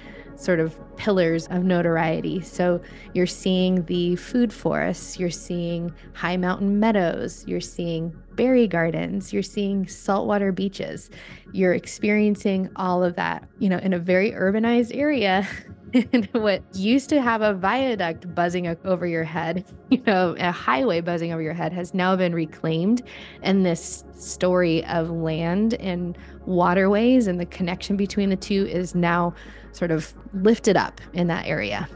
sort 0.40 0.60
of 0.60 0.74
pillars 0.96 1.46
of 1.48 1.64
notoriety. 1.64 2.40
So 2.40 2.80
you're 3.14 3.26
seeing 3.26 3.84
the 3.84 4.16
food 4.16 4.52
forests, 4.52 5.18
you're 5.18 5.30
seeing 5.30 5.92
high 6.14 6.36
mountain 6.36 6.80
meadows, 6.80 7.44
you're 7.46 7.60
seeing 7.60 8.14
berry 8.36 8.66
gardens, 8.66 9.32
you're 9.32 9.42
seeing 9.42 9.86
saltwater 9.86 10.52
beaches. 10.52 11.10
You're 11.52 11.74
experiencing 11.74 12.70
all 12.76 13.04
of 13.04 13.16
that, 13.16 13.46
you 13.58 13.68
know, 13.68 13.78
in 13.78 13.92
a 13.92 13.98
very 13.98 14.32
urbanized 14.32 14.96
area 14.96 15.46
what 16.32 16.62
used 16.74 17.08
to 17.08 17.20
have 17.20 17.42
a 17.42 17.54
viaduct 17.54 18.32
buzzing 18.34 18.66
over 18.84 19.06
your 19.06 19.24
head, 19.24 19.64
you 19.90 20.02
know, 20.06 20.34
a 20.38 20.52
highway 20.52 21.00
buzzing 21.00 21.32
over 21.32 21.42
your 21.42 21.52
head 21.52 21.72
has 21.72 21.94
now 21.94 22.16
been 22.16 22.34
reclaimed. 22.34 23.02
And 23.42 23.64
this 23.64 24.04
story 24.14 24.84
of 24.86 25.10
land 25.10 25.74
and 25.74 26.16
waterways 26.46 27.26
and 27.26 27.40
the 27.40 27.46
connection 27.46 27.96
between 27.96 28.30
the 28.30 28.36
two 28.36 28.66
is 28.66 28.94
now 28.94 29.34
sort 29.72 29.90
of 29.90 30.14
lifted 30.32 30.76
up 30.76 31.00
in 31.12 31.28
that 31.28 31.46
area. 31.46 31.88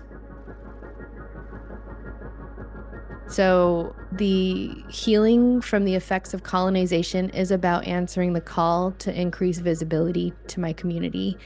So, 3.27 3.97
the 4.13 4.71
healing 4.89 5.61
from 5.61 5.85
the 5.85 5.95
effects 5.95 6.35
of 6.35 6.43
colonization 6.43 7.31
is 7.31 7.51
about 7.51 7.87
answering 7.87 8.35
the 8.35 8.41
call 8.41 8.93
to 8.93 9.19
increase 9.19 9.59
visibility 9.59 10.33
to 10.49 10.61
my 10.61 10.73
community. 10.73 11.37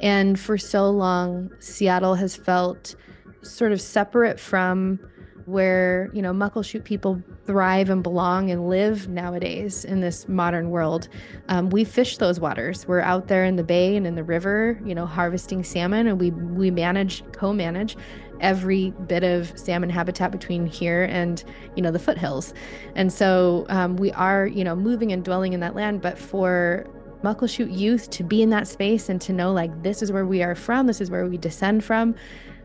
And 0.00 0.38
for 0.38 0.58
so 0.58 0.90
long, 0.90 1.50
Seattle 1.58 2.16
has 2.16 2.36
felt 2.36 2.94
sort 3.42 3.72
of 3.72 3.80
separate 3.80 4.38
from 4.38 5.00
where, 5.46 6.10
you 6.12 6.22
know, 6.22 6.32
Muckleshoot 6.32 6.84
people 6.84 7.22
thrive 7.46 7.90
and 7.90 8.02
belong 8.02 8.50
and 8.50 8.68
live 8.68 9.08
nowadays 9.08 9.84
in 9.84 10.00
this 10.00 10.28
modern 10.28 10.70
world. 10.70 11.08
Um, 11.48 11.70
we 11.70 11.84
fish 11.84 12.18
those 12.18 12.40
waters. 12.40 12.86
We're 12.86 13.00
out 13.00 13.28
there 13.28 13.44
in 13.44 13.56
the 13.56 13.64
bay 13.64 13.96
and 13.96 14.06
in 14.06 14.14
the 14.14 14.24
river, 14.24 14.80
you 14.84 14.94
know, 14.94 15.06
harvesting 15.06 15.64
salmon, 15.64 16.06
and 16.06 16.20
we 16.20 16.30
we 16.30 16.70
manage, 16.70 17.24
co-manage 17.32 17.96
every 18.42 18.90
bit 19.06 19.22
of 19.22 19.56
salmon 19.56 19.88
habitat 19.88 20.32
between 20.32 20.66
here 20.66 21.04
and 21.04 21.44
you 21.76 21.82
know 21.82 21.92
the 21.92 21.98
foothills 21.98 22.52
and 22.96 23.12
so 23.12 23.64
um, 23.68 23.96
we 23.96 24.10
are 24.12 24.46
you 24.46 24.64
know 24.64 24.74
moving 24.74 25.12
and 25.12 25.24
dwelling 25.24 25.52
in 25.52 25.60
that 25.60 25.74
land 25.74 26.02
but 26.02 26.18
for 26.18 26.84
muckleshoot 27.22 27.74
youth 27.74 28.10
to 28.10 28.24
be 28.24 28.42
in 28.42 28.50
that 28.50 28.66
space 28.66 29.08
and 29.08 29.20
to 29.20 29.32
know 29.32 29.52
like 29.52 29.82
this 29.84 30.02
is 30.02 30.10
where 30.10 30.26
we 30.26 30.42
are 30.42 30.56
from 30.56 30.88
this 30.88 31.00
is 31.00 31.08
where 31.08 31.26
we 31.26 31.38
descend 31.38 31.84
from 31.84 32.14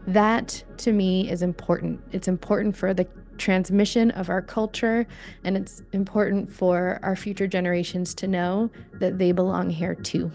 that 0.07 0.63
to 0.77 0.93
me 0.93 1.29
is 1.29 1.41
important 1.41 2.01
it's 2.11 2.27
important 2.27 2.75
for 2.75 2.93
the 2.93 3.05
transmission 3.37 4.09
of 4.11 4.29
our 4.29 4.41
culture 4.41 5.05
and 5.43 5.55
it's 5.55 5.83
important 5.91 6.49
for 6.49 6.99
our 7.03 7.15
future 7.15 7.45
generations 7.45 8.15
to 8.15 8.27
know 8.27 8.71
that 8.93 9.19
they 9.19 9.31
belong 9.31 9.69
here 9.69 9.93
too 9.93 10.31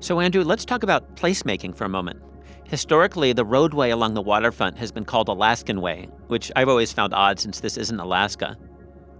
So, 0.00 0.20
Andrew, 0.20 0.42
let's 0.42 0.64
talk 0.64 0.84
about 0.84 1.16
placemaking 1.16 1.74
for 1.74 1.84
a 1.84 1.88
moment. 1.90 2.22
Historically, 2.64 3.34
the 3.34 3.44
roadway 3.44 3.90
along 3.90 4.14
the 4.14 4.22
waterfront 4.22 4.78
has 4.78 4.90
been 4.90 5.04
called 5.04 5.28
Alaskan 5.28 5.82
Way, 5.82 6.08
which 6.28 6.50
I've 6.56 6.68
always 6.68 6.92
found 6.92 7.12
odd 7.12 7.38
since 7.38 7.60
this 7.60 7.76
isn't 7.76 8.00
Alaska. 8.00 8.56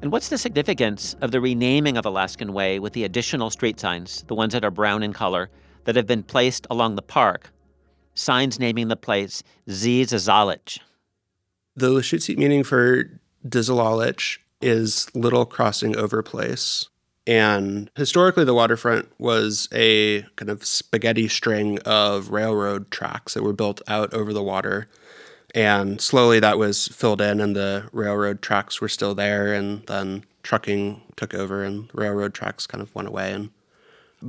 And 0.00 0.12
what's 0.12 0.28
the 0.28 0.38
significance 0.38 1.16
of 1.20 1.30
the 1.30 1.40
renaming 1.40 1.96
of 1.96 2.06
Alaskan 2.06 2.52
Way 2.52 2.78
with 2.78 2.92
the 2.92 3.04
additional 3.04 3.50
street 3.50 3.80
signs, 3.80 4.24
the 4.28 4.34
ones 4.34 4.52
that 4.52 4.64
are 4.64 4.70
brown 4.70 5.02
in 5.02 5.12
color, 5.12 5.50
that 5.84 5.96
have 5.96 6.06
been 6.06 6.22
placed 6.22 6.66
along 6.70 6.94
the 6.96 7.02
park? 7.02 7.50
signs 8.18 8.58
naming 8.58 8.88
the 8.88 8.96
place 8.96 9.42
Dzidzilalich. 9.68 10.80
The 11.76 11.88
Lushootseed 11.88 12.36
meaning 12.36 12.64
for 12.64 13.04
Dzidzilalich 13.46 14.38
is 14.60 15.14
little 15.14 15.46
crossing 15.46 15.96
over 15.96 16.22
place. 16.22 16.88
And 17.26 17.90
historically, 17.94 18.44
the 18.44 18.54
waterfront 18.54 19.08
was 19.18 19.68
a 19.72 20.22
kind 20.36 20.50
of 20.50 20.64
spaghetti 20.64 21.28
string 21.28 21.78
of 21.80 22.30
railroad 22.30 22.90
tracks 22.90 23.34
that 23.34 23.42
were 23.42 23.52
built 23.52 23.82
out 23.86 24.12
over 24.14 24.32
the 24.32 24.42
water. 24.42 24.88
And 25.58 26.00
slowly 26.00 26.38
that 26.38 26.56
was 26.56 26.86
filled 26.86 27.20
in, 27.20 27.40
and 27.40 27.56
the 27.56 27.88
railroad 27.92 28.42
tracks 28.42 28.80
were 28.80 28.88
still 28.88 29.12
there. 29.12 29.52
And 29.52 29.84
then 29.86 30.24
trucking 30.44 31.02
took 31.16 31.34
over, 31.34 31.64
and 31.64 31.90
railroad 31.92 32.32
tracks 32.32 32.64
kind 32.64 32.80
of 32.80 32.94
went 32.94 33.08
away. 33.08 33.32
And 33.32 33.50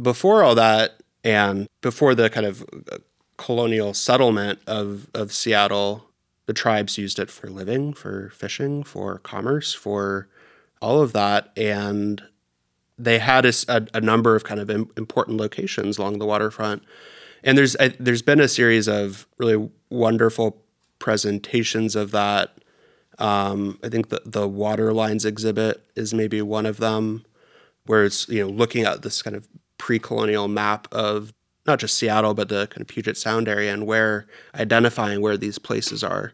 before 0.02 0.44
all 0.44 0.56
that, 0.56 1.04
and 1.24 1.68
before 1.82 2.16
the 2.16 2.32
kind 2.32 2.48
of 2.48 2.64
uh, 2.92 2.98
colonial 3.38 3.94
settlement 3.94 4.58
of, 4.66 5.08
of 5.14 5.32
Seattle, 5.32 6.10
the 6.48 6.54
tribes 6.54 6.98
used 6.98 7.20
it 7.20 7.30
for 7.30 7.48
living, 7.48 7.94
for 7.94 8.32
fishing, 8.32 8.84
for 8.84 9.20
commerce, 9.20 9.72
for 9.72 10.28
all 10.82 11.00
of 11.00 11.14
that. 11.14 11.52
And 11.56 12.24
they 12.98 13.20
had 13.20 13.46
a, 13.46 13.54
a, 13.94 14.02
number 14.02 14.36
of 14.36 14.46
kind 14.46 14.60
of 14.60 14.72
Im- 14.72 14.90
important 14.98 15.38
locations 15.38 16.00
along 16.00 16.18
the 16.18 16.26
waterfront. 16.26 16.82
And 17.44 17.56
there's 17.56 17.76
a, 17.80 17.90
there's 18.00 18.24
been 18.24 18.40
a 18.40 18.48
series 18.48 18.88
of 18.88 19.28
really 19.38 19.70
wonderful 19.92 20.64
presentations 21.00 21.96
of 21.96 22.12
that. 22.12 22.58
Um, 23.18 23.80
I 23.84 23.90
think 23.90 24.10
the 24.10 24.22
the 24.26 24.48
water 24.48 24.94
lines 24.94 25.26
exhibit 25.26 25.84
is 25.96 26.14
maybe 26.14 26.42
one 26.42 26.66
of 26.66 26.78
them, 26.78 27.26
where 27.86 28.06
it's 28.06 28.28
you 28.30 28.42
know 28.42 28.50
looking 28.50 28.86
at 28.86 29.02
this 29.02 29.22
kind 29.22 29.36
of 29.36 29.48
pre-colonial 29.78 30.48
map 30.48 30.88
of 30.92 31.34
not 31.66 31.80
just 31.80 31.98
Seattle 31.98 32.34
but 32.34 32.50
the 32.50 32.68
kind 32.68 32.82
of 32.82 32.88
Puget 32.88 33.18
Sound 33.18 33.48
area 33.48 33.74
and 33.74 33.86
where 33.86 34.28
identifying 34.56 35.22
where 35.22 35.38
these 35.38 35.60
places 35.60 36.04
are, 36.04 36.34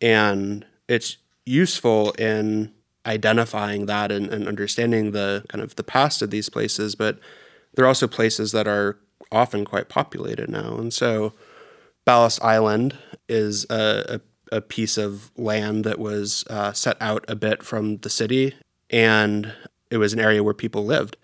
and 0.00 0.64
it's 0.88 1.16
useful 1.44 2.12
in 2.12 2.72
identifying 3.04 3.86
that 3.86 4.12
and, 4.12 4.28
and 4.28 4.46
understanding 4.46 5.10
the 5.10 5.44
kind 5.48 5.62
of 5.62 5.74
the 5.76 5.82
past 5.82 6.22
of 6.22 6.30
these 6.30 6.48
places, 6.48 6.94
but 6.94 7.18
they're 7.74 7.86
also 7.86 8.06
places 8.06 8.52
that 8.52 8.68
are 8.68 8.98
often 9.32 9.64
quite 9.64 9.88
populated 9.88 10.48
now. 10.48 10.76
And 10.76 10.92
so 10.92 11.32
Ballast 12.04 12.42
Island 12.42 12.96
is 13.28 13.66
a, 13.70 14.20
a, 14.50 14.56
a 14.56 14.60
piece 14.60 14.98
of 14.98 15.30
land 15.36 15.84
that 15.84 15.98
was 15.98 16.44
uh, 16.50 16.72
set 16.72 16.96
out 17.00 17.24
a 17.28 17.36
bit 17.36 17.62
from 17.62 17.98
the 17.98 18.10
city, 18.10 18.54
and 18.90 19.52
it 19.90 19.98
was 19.98 20.12
an 20.12 20.20
area 20.20 20.42
where 20.42 20.54
people 20.54 20.84
lived. 20.84 21.16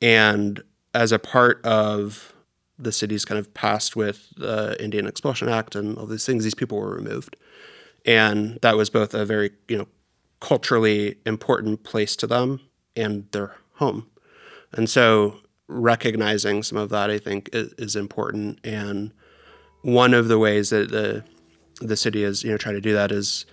And 0.00 0.62
as 0.94 1.12
a 1.12 1.18
part 1.18 1.64
of 1.64 2.34
the 2.78 2.92
city's 2.92 3.24
kind 3.24 3.38
of 3.38 3.52
past 3.54 3.96
with 3.96 4.32
the 4.36 4.76
Indian 4.82 5.06
Expulsion 5.06 5.48
Act 5.48 5.74
and 5.74 5.96
all 5.96 6.06
these 6.06 6.26
things, 6.26 6.44
these 6.44 6.54
people 6.54 6.78
were 6.78 6.94
removed. 6.94 7.36
And 8.04 8.58
that 8.62 8.76
was 8.76 8.90
both 8.90 9.14
a 9.14 9.24
very, 9.24 9.50
you 9.68 9.78
know, 9.78 9.88
culturally 10.40 11.16
important 11.24 11.82
place 11.84 12.14
to 12.16 12.26
them 12.26 12.60
and 12.94 13.26
their 13.32 13.56
home. 13.74 14.06
And 14.72 14.88
so 14.88 15.38
recognizing 15.68 16.62
some 16.62 16.78
of 16.78 16.90
that, 16.90 17.10
I 17.10 17.18
think, 17.18 17.50
is, 17.52 17.72
is, 17.78 17.96
important. 17.96 18.60
And 18.62 19.12
one 19.86 20.14
of 20.14 20.26
the 20.26 20.36
ways 20.36 20.70
that 20.70 20.90
the 20.90 21.22
the 21.80 21.96
city 21.96 22.24
is, 22.24 22.42
you 22.42 22.50
know, 22.50 22.56
trying 22.56 22.74
to 22.74 22.80
do 22.80 22.92
that 22.94 23.12
is 23.12 23.46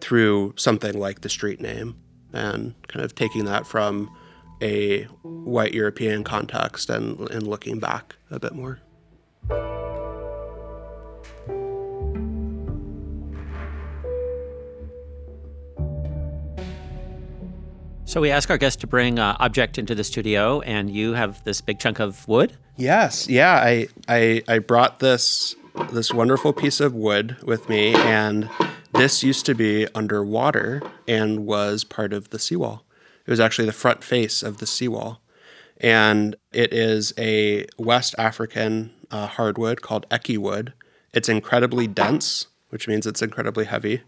through 0.00 0.52
something 0.56 0.98
like 0.98 1.22
the 1.22 1.28
street 1.30 1.58
name 1.58 1.96
and 2.34 2.74
kind 2.88 3.02
of 3.02 3.14
taking 3.14 3.46
that 3.46 3.66
from 3.66 4.14
a 4.60 5.04
white 5.22 5.72
European 5.72 6.22
context 6.22 6.90
and, 6.90 7.18
and 7.30 7.46
looking 7.46 7.78
back 7.78 8.16
a 8.30 8.38
bit 8.38 8.52
more. 8.52 8.80
So 18.14 18.20
we 18.20 18.30
ask 18.30 18.48
our 18.48 18.58
guests 18.58 18.80
to 18.82 18.86
bring 18.86 19.18
uh, 19.18 19.36
object 19.40 19.76
into 19.76 19.92
the 19.92 20.04
studio, 20.04 20.60
and 20.60 20.88
you 20.88 21.14
have 21.14 21.42
this 21.42 21.60
big 21.60 21.80
chunk 21.80 21.98
of 21.98 22.28
wood. 22.28 22.56
Yes, 22.76 23.28
yeah. 23.28 23.54
I 23.54 23.88
I, 24.06 24.40
I 24.46 24.60
brought 24.60 25.00
this 25.00 25.56
this 25.90 26.14
wonderful 26.14 26.52
piece 26.52 26.78
of 26.78 26.94
wood 26.94 27.36
with 27.42 27.68
me, 27.68 27.92
and 27.92 28.48
this 28.92 29.24
used 29.24 29.44
to 29.46 29.54
be 29.56 29.88
underwater 29.96 30.80
and 31.08 31.44
was 31.44 31.82
part 31.82 32.12
of 32.12 32.30
the 32.30 32.38
seawall. 32.38 32.84
It 33.26 33.30
was 33.30 33.40
actually 33.40 33.66
the 33.66 33.72
front 33.72 34.04
face 34.04 34.44
of 34.44 34.58
the 34.58 34.66
seawall, 34.66 35.20
and 35.78 36.36
it 36.52 36.72
is 36.72 37.12
a 37.18 37.66
West 37.78 38.14
African 38.16 38.92
uh, 39.10 39.26
hardwood 39.26 39.82
called 39.82 40.08
ekki 40.10 40.38
wood. 40.38 40.72
It's 41.12 41.28
incredibly 41.28 41.88
dense, 41.88 42.46
which 42.68 42.86
means 42.86 43.08
it's 43.08 43.22
incredibly 43.22 43.64
heavy. 43.64 44.02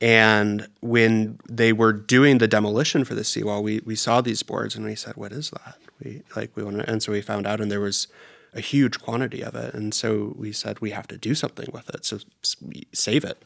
And 0.00 0.68
when 0.80 1.38
they 1.48 1.72
were 1.72 1.92
doing 1.92 2.38
the 2.38 2.48
demolition 2.48 3.04
for 3.04 3.14
the 3.14 3.24
seawall, 3.24 3.62
we 3.62 3.80
we 3.84 3.96
saw 3.96 4.20
these 4.20 4.42
boards 4.42 4.74
and 4.74 4.84
we 4.84 4.94
said, 4.94 5.16
"What 5.16 5.32
is 5.32 5.50
that?" 5.50 5.78
We 6.02 6.22
like 6.36 6.50
we 6.56 6.64
want 6.64 6.78
to, 6.78 6.90
and 6.90 7.02
so 7.02 7.12
we 7.12 7.20
found 7.20 7.46
out, 7.46 7.60
and 7.60 7.70
there 7.70 7.80
was 7.80 8.08
a 8.52 8.60
huge 8.60 9.00
quantity 9.00 9.42
of 9.42 9.54
it, 9.54 9.74
and 9.74 9.94
so 9.94 10.34
we 10.36 10.52
said 10.52 10.80
we 10.80 10.90
have 10.90 11.06
to 11.08 11.16
do 11.16 11.34
something 11.34 11.68
with 11.72 11.88
it, 11.90 12.04
so 12.04 12.18
save 12.92 13.24
it. 13.24 13.42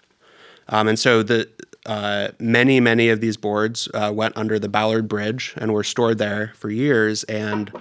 Um, 0.68 0.88
and 0.88 0.98
so 0.98 1.22
the 1.22 1.48
uh, 1.86 2.28
many 2.38 2.80
many 2.80 3.08
of 3.08 3.20
these 3.20 3.36
boards 3.36 3.88
uh, 3.94 4.12
went 4.14 4.36
under 4.36 4.58
the 4.58 4.68
Ballard 4.68 5.08
Bridge 5.08 5.54
and 5.56 5.72
were 5.72 5.84
stored 5.84 6.18
there 6.18 6.52
for 6.54 6.70
years, 6.70 7.24
and 7.24 7.72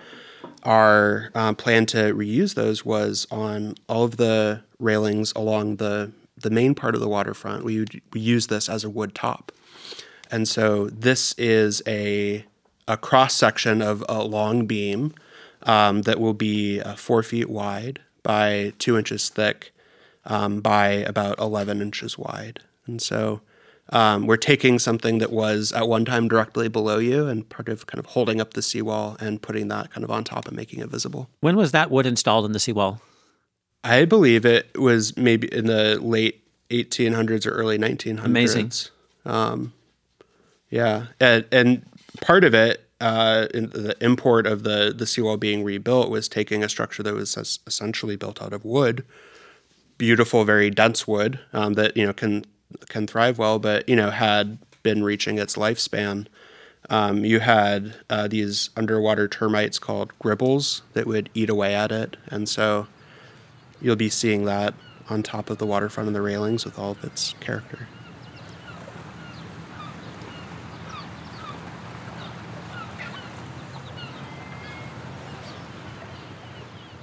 our 0.63 1.31
um, 1.35 1.55
plan 1.55 1.85
to 1.87 2.13
reuse 2.13 2.55
those 2.55 2.85
was 2.85 3.27
on 3.31 3.75
all 3.87 4.03
of 4.03 4.17
the 4.17 4.61
railings 4.79 5.33
along 5.35 5.77
the 5.77 6.11
the 6.37 6.49
main 6.49 6.75
part 6.75 6.95
of 6.95 7.01
the 7.01 7.07
waterfront, 7.07 7.63
we, 7.63 7.85
we 8.13 8.19
use 8.19 8.47
this 8.47 8.69
as 8.69 8.83
a 8.83 8.89
wood 8.89 9.15
top. 9.15 9.51
And 10.29 10.47
so 10.47 10.87
this 10.87 11.33
is 11.37 11.81
a, 11.87 12.45
a 12.87 12.97
cross 12.97 13.33
section 13.33 13.81
of 13.81 14.03
a 14.09 14.23
long 14.23 14.65
beam 14.65 15.13
um, 15.63 16.03
that 16.03 16.19
will 16.19 16.33
be 16.33 16.81
uh, 16.81 16.95
four 16.95 17.23
feet 17.23 17.49
wide 17.49 17.99
by 18.23 18.73
two 18.77 18.97
inches 18.97 19.29
thick 19.29 19.71
um, 20.25 20.59
by 20.61 20.87
about 20.87 21.39
11 21.39 21.81
inches 21.81 22.17
wide. 22.17 22.61
And 22.85 23.01
so 23.01 23.41
um, 23.89 24.27
we're 24.27 24.37
taking 24.37 24.79
something 24.79 25.19
that 25.19 25.31
was 25.31 25.71
at 25.71 25.87
one 25.87 26.05
time 26.05 26.27
directly 26.27 26.67
below 26.67 26.99
you 26.99 27.27
and 27.27 27.47
part 27.47 27.69
of 27.69 27.87
kind 27.87 27.99
of 27.99 28.07
holding 28.07 28.41
up 28.41 28.53
the 28.53 28.61
seawall 28.61 29.15
and 29.19 29.41
putting 29.41 29.69
that 29.69 29.91
kind 29.91 30.03
of 30.03 30.11
on 30.11 30.23
top 30.23 30.47
and 30.47 30.55
making 30.55 30.79
it 30.79 30.89
visible. 30.89 31.29
When 31.39 31.55
was 31.55 31.71
that 31.71 31.89
wood 31.89 32.05
installed 32.05 32.45
in 32.45 32.51
the 32.51 32.59
seawall? 32.59 33.01
I 33.83 34.05
believe 34.05 34.45
it 34.45 34.77
was 34.77 35.15
maybe 35.15 35.47
in 35.53 35.65
the 35.65 35.99
late 35.99 36.43
1800s 36.69 37.45
or 37.45 37.51
early 37.51 37.77
1900s. 37.77 38.25
Amazing. 38.25 38.71
Um, 39.25 39.73
yeah, 40.69 41.07
and, 41.19 41.45
and, 41.51 41.85
part 42.21 42.43
of 42.43 42.53
it, 42.53 42.83
uh, 42.99 43.47
the 43.53 43.95
import 44.01 44.47
of 44.47 44.63
the 44.63 44.93
the 44.95 45.05
seawall 45.05 45.37
being 45.37 45.63
rebuilt 45.63 46.09
was 46.09 46.27
taking 46.27 46.63
a 46.63 46.69
structure 46.69 47.03
that 47.03 47.13
was 47.13 47.37
essentially 47.67 48.15
built 48.15 48.41
out 48.41 48.53
of 48.53 48.65
wood, 48.65 49.05
beautiful, 49.97 50.43
very 50.43 50.71
dense 50.71 51.07
wood 51.07 51.39
um, 51.53 51.73
that 51.73 51.95
you 51.95 52.05
know 52.05 52.13
can 52.13 52.43
can 52.89 53.05
thrive 53.05 53.37
well, 53.37 53.59
but 53.59 53.87
you 53.87 53.95
know 53.95 54.09
had 54.09 54.57
been 54.81 55.03
reaching 55.03 55.37
its 55.37 55.55
lifespan. 55.55 56.25
Um, 56.89 57.23
you 57.23 57.39
had 57.39 57.95
uh, 58.09 58.27
these 58.27 58.71
underwater 58.75 59.27
termites 59.27 59.77
called 59.77 60.17
gribbles 60.19 60.81
that 60.93 61.05
would 61.05 61.29
eat 61.35 61.49
away 61.49 61.75
at 61.75 61.91
it, 61.91 62.17
and 62.27 62.49
so 62.49 62.87
you'll 63.81 63.95
be 63.95 64.09
seeing 64.09 64.45
that 64.45 64.73
on 65.09 65.23
top 65.23 65.49
of 65.49 65.57
the 65.57 65.65
waterfront 65.65 66.07
and 66.07 66.15
the 66.15 66.21
railings 66.21 66.65
with 66.65 66.77
all 66.77 66.91
of 66.91 67.03
its 67.03 67.33
character. 67.39 67.87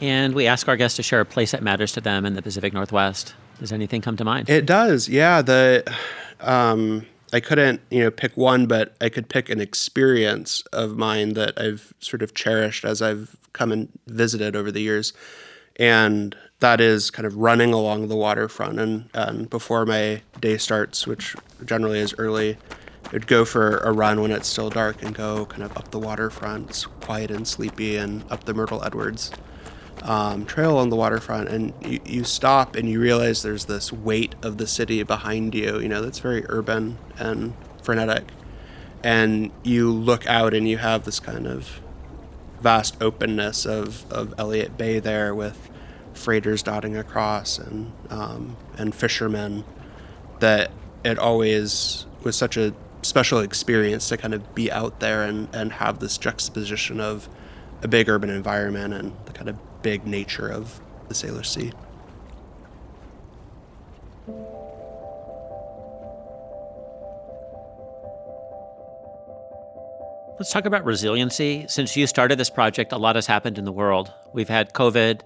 And 0.00 0.34
we 0.34 0.46
ask 0.46 0.68
our 0.68 0.76
guests 0.76 0.96
to 0.96 1.02
share 1.02 1.20
a 1.20 1.24
place 1.24 1.52
that 1.52 1.62
matters 1.62 1.92
to 1.92 2.00
them 2.00 2.26
in 2.26 2.34
the 2.34 2.42
Pacific 2.42 2.74
Northwest. 2.74 3.34
Does 3.58 3.72
anything 3.72 4.02
come 4.02 4.16
to 4.18 4.24
mind? 4.24 4.50
It 4.50 4.66
does, 4.66 5.08
yeah. 5.08 5.40
The 5.40 5.90
um, 6.40 7.06
I 7.32 7.40
couldn't, 7.40 7.80
you 7.90 8.00
know, 8.00 8.10
pick 8.10 8.36
one, 8.36 8.66
but 8.66 8.94
I 9.00 9.08
could 9.08 9.28
pick 9.28 9.48
an 9.48 9.60
experience 9.60 10.62
of 10.72 10.96
mine 10.96 11.34
that 11.34 11.58
I've 11.58 11.94
sort 12.00 12.22
of 12.22 12.34
cherished 12.34 12.84
as 12.84 13.00
I've 13.00 13.36
come 13.52 13.72
and 13.72 13.88
visited 14.06 14.54
over 14.54 14.70
the 14.70 14.80
years 14.80 15.12
and 15.76 16.36
that 16.60 16.80
is 16.80 17.10
kind 17.10 17.26
of 17.26 17.36
running 17.36 17.72
along 17.72 18.08
the 18.08 18.16
waterfront. 18.16 18.78
And, 18.80 19.10
and 19.12 19.50
before 19.50 19.84
my 19.84 20.22
day 20.40 20.56
starts, 20.56 21.06
which 21.06 21.36
generally 21.64 21.98
is 21.98 22.14
early, 22.18 22.56
I'd 23.12 23.26
go 23.26 23.44
for 23.44 23.78
a 23.78 23.92
run 23.92 24.20
when 24.20 24.30
it's 24.30 24.48
still 24.48 24.70
dark 24.70 25.02
and 25.02 25.14
go 25.14 25.46
kind 25.46 25.62
of 25.62 25.76
up 25.76 25.90
the 25.90 25.98
waterfront. 25.98 26.86
Quiet 27.00 27.30
and 27.30 27.46
sleepy, 27.46 27.96
and 27.96 28.24
up 28.30 28.44
the 28.44 28.54
Myrtle 28.54 28.82
Edwards 28.82 29.30
um, 30.04 30.44
trail 30.44 30.76
on 30.76 30.90
the 30.90 30.96
waterfront. 30.96 31.48
And 31.48 31.72
you, 31.84 32.00
you 32.04 32.24
stop 32.24 32.76
and 32.76 32.88
you 32.88 33.00
realize 33.00 33.42
there's 33.42 33.64
this 33.64 33.92
weight 33.92 34.34
of 34.42 34.58
the 34.58 34.66
city 34.66 35.02
behind 35.02 35.54
you, 35.54 35.80
you 35.80 35.88
know, 35.88 36.02
that's 36.02 36.18
very 36.18 36.44
urban 36.48 36.98
and 37.18 37.54
frenetic. 37.82 38.24
And 39.02 39.50
you 39.62 39.90
look 39.92 40.26
out 40.26 40.54
and 40.54 40.68
you 40.68 40.78
have 40.78 41.04
this 41.04 41.20
kind 41.20 41.46
of 41.46 41.80
vast 42.64 42.96
openness 43.02 43.66
of, 43.66 44.10
of 44.10 44.32
Elliott 44.38 44.78
Bay 44.78 44.98
there 44.98 45.34
with 45.34 45.70
freighters 46.14 46.62
dotting 46.62 46.96
across 46.96 47.58
and 47.58 47.92
um, 48.08 48.56
and 48.78 48.94
fishermen 48.94 49.64
that 50.40 50.70
it 51.04 51.18
always 51.18 52.06
was 52.22 52.34
such 52.34 52.56
a 52.56 52.74
special 53.02 53.40
experience 53.40 54.08
to 54.08 54.16
kind 54.16 54.32
of 54.32 54.54
be 54.54 54.72
out 54.72 55.00
there 55.00 55.24
and, 55.24 55.54
and 55.54 55.72
have 55.72 55.98
this 55.98 56.16
juxtaposition 56.16 57.00
of 57.00 57.28
a 57.82 57.88
big 57.88 58.08
urban 58.08 58.30
environment 58.30 58.94
and 58.94 59.12
the 59.26 59.32
kind 59.32 59.50
of 59.50 59.56
big 59.82 60.06
nature 60.06 60.48
of 60.48 60.80
the 61.08 61.14
Salish 61.14 61.46
Sea. 61.46 61.70
Let's 70.36 70.50
talk 70.50 70.66
about 70.66 70.84
resiliency. 70.84 71.64
Since 71.68 71.96
you 71.96 72.08
started 72.08 72.38
this 72.38 72.50
project, 72.50 72.90
a 72.90 72.98
lot 72.98 73.14
has 73.14 73.24
happened 73.24 73.56
in 73.56 73.64
the 73.64 73.70
world. 73.70 74.12
We've 74.32 74.48
had 74.48 74.72
COVID, 74.72 75.20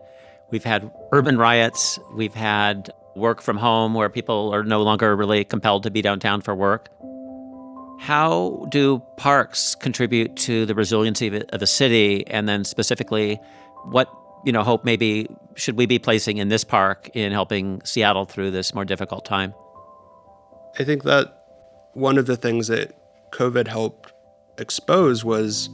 we've 0.51 0.65
had 0.65 0.91
urban 1.13 1.39
riots, 1.39 1.99
we've 2.15 2.35
had 2.35 2.91
work 3.17 3.41
from 3.41 3.57
home 3.57 3.95
where 3.95 4.11
people 4.11 4.55
are 4.55 4.63
no 4.63 4.83
longer 4.83 5.17
really 5.17 5.45
compelled 5.45 5.85
to 5.85 5.91
be 5.91 6.03
downtown 6.03 6.43
for 6.43 6.55
work. 6.55 6.91
How 8.01 8.67
do 8.71 9.03
parks 9.17 9.75
contribute 9.75 10.37
to 10.37 10.67
the 10.67 10.75
resiliency 10.75 11.43
of 11.43 11.63
a 11.63 11.67
city? 11.67 12.27
And 12.27 12.47
then 12.47 12.65
specifically, 12.65 13.41
what 13.87 14.11
you 14.45 14.53
know 14.53 14.63
hope 14.63 14.85
maybe 14.85 15.27
should 15.55 15.79
we 15.79 15.87
be 15.87 15.99
placing 15.99 16.37
in 16.37 16.49
this 16.49 16.65
park 16.65 17.09
in 17.15 17.33
helping 17.33 17.81
Seattle 17.83 18.27
through 18.27 18.51
this 18.51 18.75
more 18.75 18.85
difficult 18.85 19.25
time? 19.25 19.55
I 20.79 20.85
think 20.85 21.05
that 21.05 21.45
one 21.95 22.19
of 22.19 22.27
the 22.27 22.37
things 22.37 22.69
that 22.69 22.95
COVID 23.33 23.69
helped 23.69 24.13
expose 24.59 25.25
was 25.25 25.71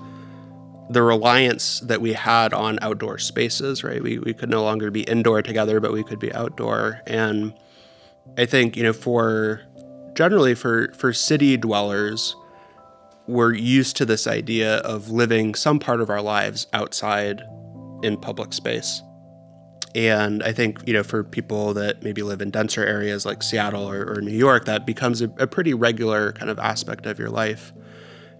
the 0.90 1.02
reliance 1.02 1.80
that 1.80 2.00
we 2.00 2.12
had 2.12 2.52
on 2.52 2.78
outdoor 2.82 3.18
spaces, 3.18 3.82
right? 3.82 4.02
We, 4.02 4.18
we 4.18 4.34
could 4.34 4.50
no 4.50 4.62
longer 4.62 4.90
be 4.90 5.02
indoor 5.02 5.42
together, 5.42 5.80
but 5.80 5.92
we 5.92 6.04
could 6.04 6.18
be 6.18 6.32
outdoor. 6.32 7.00
And 7.06 7.54
I 8.36 8.46
think, 8.46 8.76
you 8.76 8.82
know, 8.82 8.92
for 8.92 9.62
generally 10.14 10.54
for, 10.54 10.92
for 10.92 11.12
city 11.12 11.56
dwellers, 11.56 12.36
we're 13.26 13.54
used 13.54 13.96
to 13.96 14.04
this 14.04 14.26
idea 14.26 14.76
of 14.78 15.10
living 15.10 15.54
some 15.54 15.78
part 15.78 16.00
of 16.00 16.10
our 16.10 16.20
lives 16.20 16.66
outside 16.72 17.42
in 18.02 18.18
public 18.18 18.52
space. 18.52 19.02
And 19.94 20.42
I 20.42 20.52
think, 20.52 20.86
you 20.86 20.92
know, 20.92 21.04
for 21.04 21.22
people 21.24 21.72
that 21.74 22.02
maybe 22.02 22.22
live 22.22 22.42
in 22.42 22.50
denser 22.50 22.84
areas 22.84 23.24
like 23.24 23.42
Seattle 23.42 23.88
or, 23.88 24.04
or 24.04 24.20
New 24.20 24.36
York, 24.36 24.66
that 24.66 24.84
becomes 24.86 25.22
a, 25.22 25.30
a 25.38 25.46
pretty 25.46 25.72
regular 25.72 26.32
kind 26.32 26.50
of 26.50 26.58
aspect 26.58 27.06
of 27.06 27.18
your 27.18 27.30
life 27.30 27.72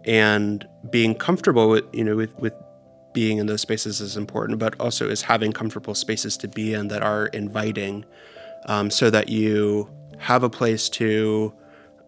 and 0.05 0.67
being 0.91 1.15
comfortable 1.15 1.69
with 1.69 1.85
you 1.93 2.05
know 2.05 2.17
with 2.17 2.35
with 2.39 2.55
being 3.15 3.39
in 3.39 3.47
those 3.47 3.63
spaces 3.63 4.01
is 4.01 4.17
important, 4.17 4.59
but 4.59 4.79
also 4.79 5.09
is 5.09 5.23
having 5.23 5.53
comfortable 5.53 5.95
spaces 5.95 6.37
to 6.37 6.49
be 6.49 6.75
in 6.75 6.89
that 6.89 7.03
are 7.03 7.27
inviting, 7.29 8.05
um, 8.67 8.91
so 8.91 9.09
that 9.09 9.31
you 9.31 9.89
have 10.19 10.43
a 10.43 10.51
place 10.51 10.89
to, 10.89 11.55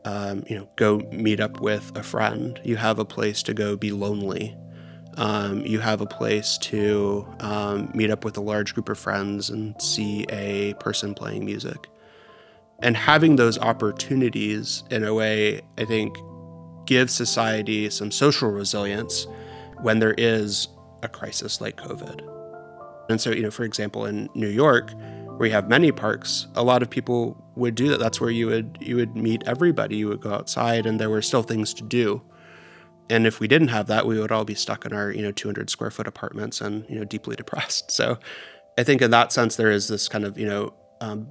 um, 0.04 0.44
you 0.48 0.58
know, 0.58 0.68
go 0.76 0.98
meet 1.12 1.40
up 1.40 1.60
with 1.60 1.96
a 1.96 2.02
friend. 2.02 2.60
You 2.64 2.76
have 2.76 2.98
a 2.98 3.04
place 3.04 3.42
to 3.44 3.54
go 3.54 3.76
be 3.76 3.92
lonely. 3.92 4.56
Um, 5.16 5.64
you 5.64 5.80
have 5.80 6.02
a 6.02 6.06
place 6.06 6.58
to 6.58 7.26
um, 7.40 7.90
meet 7.94 8.10
up 8.10 8.24
with 8.24 8.36
a 8.36 8.42
large 8.42 8.74
group 8.74 8.90
of 8.90 8.98
friends 8.98 9.48
and 9.48 9.80
see 9.80 10.26
a 10.28 10.74
person 10.74 11.14
playing 11.14 11.44
music. 11.44 11.88
And 12.80 12.94
having 12.94 13.36
those 13.36 13.58
opportunities 13.58 14.84
in 14.90 15.04
a 15.04 15.14
way, 15.14 15.62
I 15.78 15.86
think, 15.86 16.18
give 16.86 17.10
society 17.10 17.90
some 17.90 18.10
social 18.10 18.50
resilience 18.50 19.26
when 19.82 19.98
there 19.98 20.14
is 20.16 20.68
a 21.02 21.08
crisis 21.08 21.60
like 21.60 21.76
COVID. 21.76 22.26
And 23.08 23.20
so, 23.20 23.30
you 23.30 23.42
know, 23.42 23.50
for 23.50 23.64
example, 23.64 24.06
in 24.06 24.28
New 24.34 24.48
York, 24.48 24.92
where 25.36 25.46
you 25.46 25.52
have 25.52 25.68
many 25.68 25.92
parks, 25.92 26.46
a 26.54 26.62
lot 26.62 26.82
of 26.82 26.90
people 26.90 27.42
would 27.56 27.74
do 27.74 27.88
that. 27.88 27.98
That's 27.98 28.20
where 28.20 28.30
you 28.30 28.46
would 28.46 28.78
you 28.80 28.96
would 28.96 29.16
meet 29.16 29.42
everybody. 29.46 29.96
You 29.96 30.08
would 30.08 30.20
go 30.20 30.32
outside, 30.32 30.86
and 30.86 30.98
there 30.98 31.10
were 31.10 31.22
still 31.22 31.42
things 31.42 31.74
to 31.74 31.82
do. 31.82 32.22
And 33.08 33.26
if 33.26 33.38
we 33.38 33.46
didn't 33.46 33.68
have 33.68 33.86
that, 33.86 34.06
we 34.06 34.18
would 34.18 34.32
all 34.32 34.44
be 34.44 34.54
stuck 34.54 34.84
in 34.84 34.92
our 34.92 35.10
you 35.10 35.22
know 35.22 35.32
200 35.32 35.70
square 35.70 35.90
foot 35.90 36.06
apartments 36.06 36.60
and 36.60 36.88
you 36.88 36.96
know 36.96 37.04
deeply 37.04 37.36
depressed. 37.42 37.90
So, 37.90 38.18
I 38.78 38.82
think 38.82 39.02
in 39.02 39.10
that 39.10 39.32
sense, 39.32 39.56
there 39.56 39.70
is 39.70 39.88
this 39.88 40.08
kind 40.08 40.24
of 40.24 40.38
you 40.38 40.46
know 40.46 40.74
um, 41.00 41.28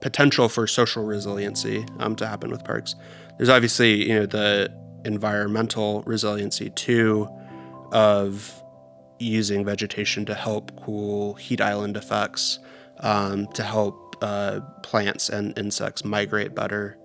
potential 0.00 0.48
for 0.48 0.66
social 0.66 1.04
resiliency 1.04 1.84
um, 1.98 2.14
to 2.16 2.26
happen 2.26 2.50
with 2.50 2.64
parks. 2.64 2.94
There's 3.36 3.48
obviously 3.48 4.08
you 4.08 4.14
know 4.14 4.26
the 4.26 4.72
environmental 5.08 6.02
resiliency 6.06 6.70
too 6.70 7.28
of 7.92 8.62
using 9.18 9.64
vegetation 9.64 10.24
to 10.26 10.34
help 10.34 10.70
cool 10.84 11.34
heat 11.34 11.60
island 11.60 11.96
effects, 11.96 12.60
um, 13.00 13.46
to 13.48 13.62
help 13.64 14.16
uh, 14.22 14.60
plants 14.82 15.28
and 15.28 15.58
insects 15.58 16.04
migrate 16.04 16.54
better, 16.54 16.96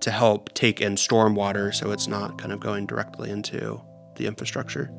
to 0.00 0.10
help 0.10 0.52
take 0.52 0.80
in 0.80 0.96
stormwater 0.96 1.74
so 1.74 1.90
it's 1.90 2.06
not 2.06 2.36
kind 2.36 2.52
of 2.52 2.60
going 2.60 2.84
directly 2.86 3.30
into 3.30 3.80
the 4.16 4.26
infrastructure. 4.26 4.90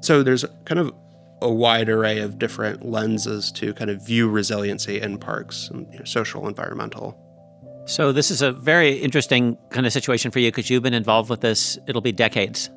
So 0.00 0.22
there's 0.22 0.44
kind 0.64 0.78
of 0.78 0.92
a 1.40 1.50
wide 1.50 1.88
array 1.88 2.20
of 2.20 2.38
different 2.38 2.84
lenses 2.84 3.50
to 3.52 3.74
kind 3.74 3.90
of 3.90 4.04
view 4.06 4.28
resiliency 4.28 5.00
in 5.00 5.18
parks, 5.18 5.68
and, 5.68 5.92
you 5.92 5.98
know, 5.98 6.04
social, 6.04 6.46
environmental. 6.46 7.18
So 7.84 8.12
this 8.12 8.30
is 8.30 8.42
a 8.42 8.52
very 8.52 8.92
interesting 8.92 9.58
kind 9.70 9.86
of 9.86 9.92
situation 9.92 10.30
for 10.30 10.38
you 10.38 10.50
because 10.50 10.70
you've 10.70 10.82
been 10.82 10.94
involved 10.94 11.28
with 11.30 11.40
this. 11.40 11.78
It'll 11.86 12.00
be 12.00 12.12
decades, 12.12 12.70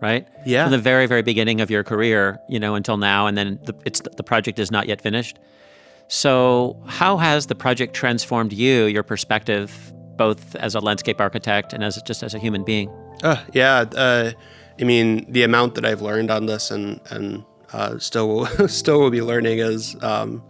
right? 0.00 0.28
Yeah. 0.46 0.64
From 0.64 0.72
the 0.72 0.78
very, 0.78 1.06
very 1.06 1.22
beginning 1.22 1.60
of 1.60 1.70
your 1.70 1.82
career, 1.82 2.38
you 2.48 2.60
know, 2.60 2.74
until 2.74 2.96
now, 2.96 3.26
and 3.26 3.36
then 3.36 3.58
the, 3.64 3.74
it's 3.84 4.00
the 4.00 4.22
project 4.22 4.58
is 4.58 4.70
not 4.70 4.86
yet 4.86 5.00
finished. 5.00 5.38
So 6.08 6.80
how 6.86 7.16
has 7.16 7.46
the 7.46 7.54
project 7.54 7.94
transformed 7.94 8.52
you, 8.52 8.84
your 8.84 9.02
perspective, 9.02 9.92
both 10.16 10.54
as 10.56 10.74
a 10.74 10.80
landscape 10.80 11.20
architect 11.20 11.72
and 11.72 11.82
as 11.82 12.00
just 12.02 12.22
as 12.22 12.34
a 12.34 12.38
human 12.38 12.62
being? 12.62 12.88
Uh, 13.22 13.42
yeah. 13.52 13.84
Uh, 13.96 14.32
I 14.80 14.84
mean, 14.84 15.30
the 15.32 15.42
amount 15.42 15.74
that 15.76 15.84
I've 15.84 16.02
learned 16.02 16.30
on 16.30 16.46
this 16.46 16.70
and 16.70 17.00
and 17.10 17.44
uh, 17.72 17.98
still 17.98 18.28
will 18.28 18.68
still 18.68 19.00
will 19.00 19.10
be 19.10 19.22
learning 19.22 19.58
is 19.58 19.96
um, 20.02 20.42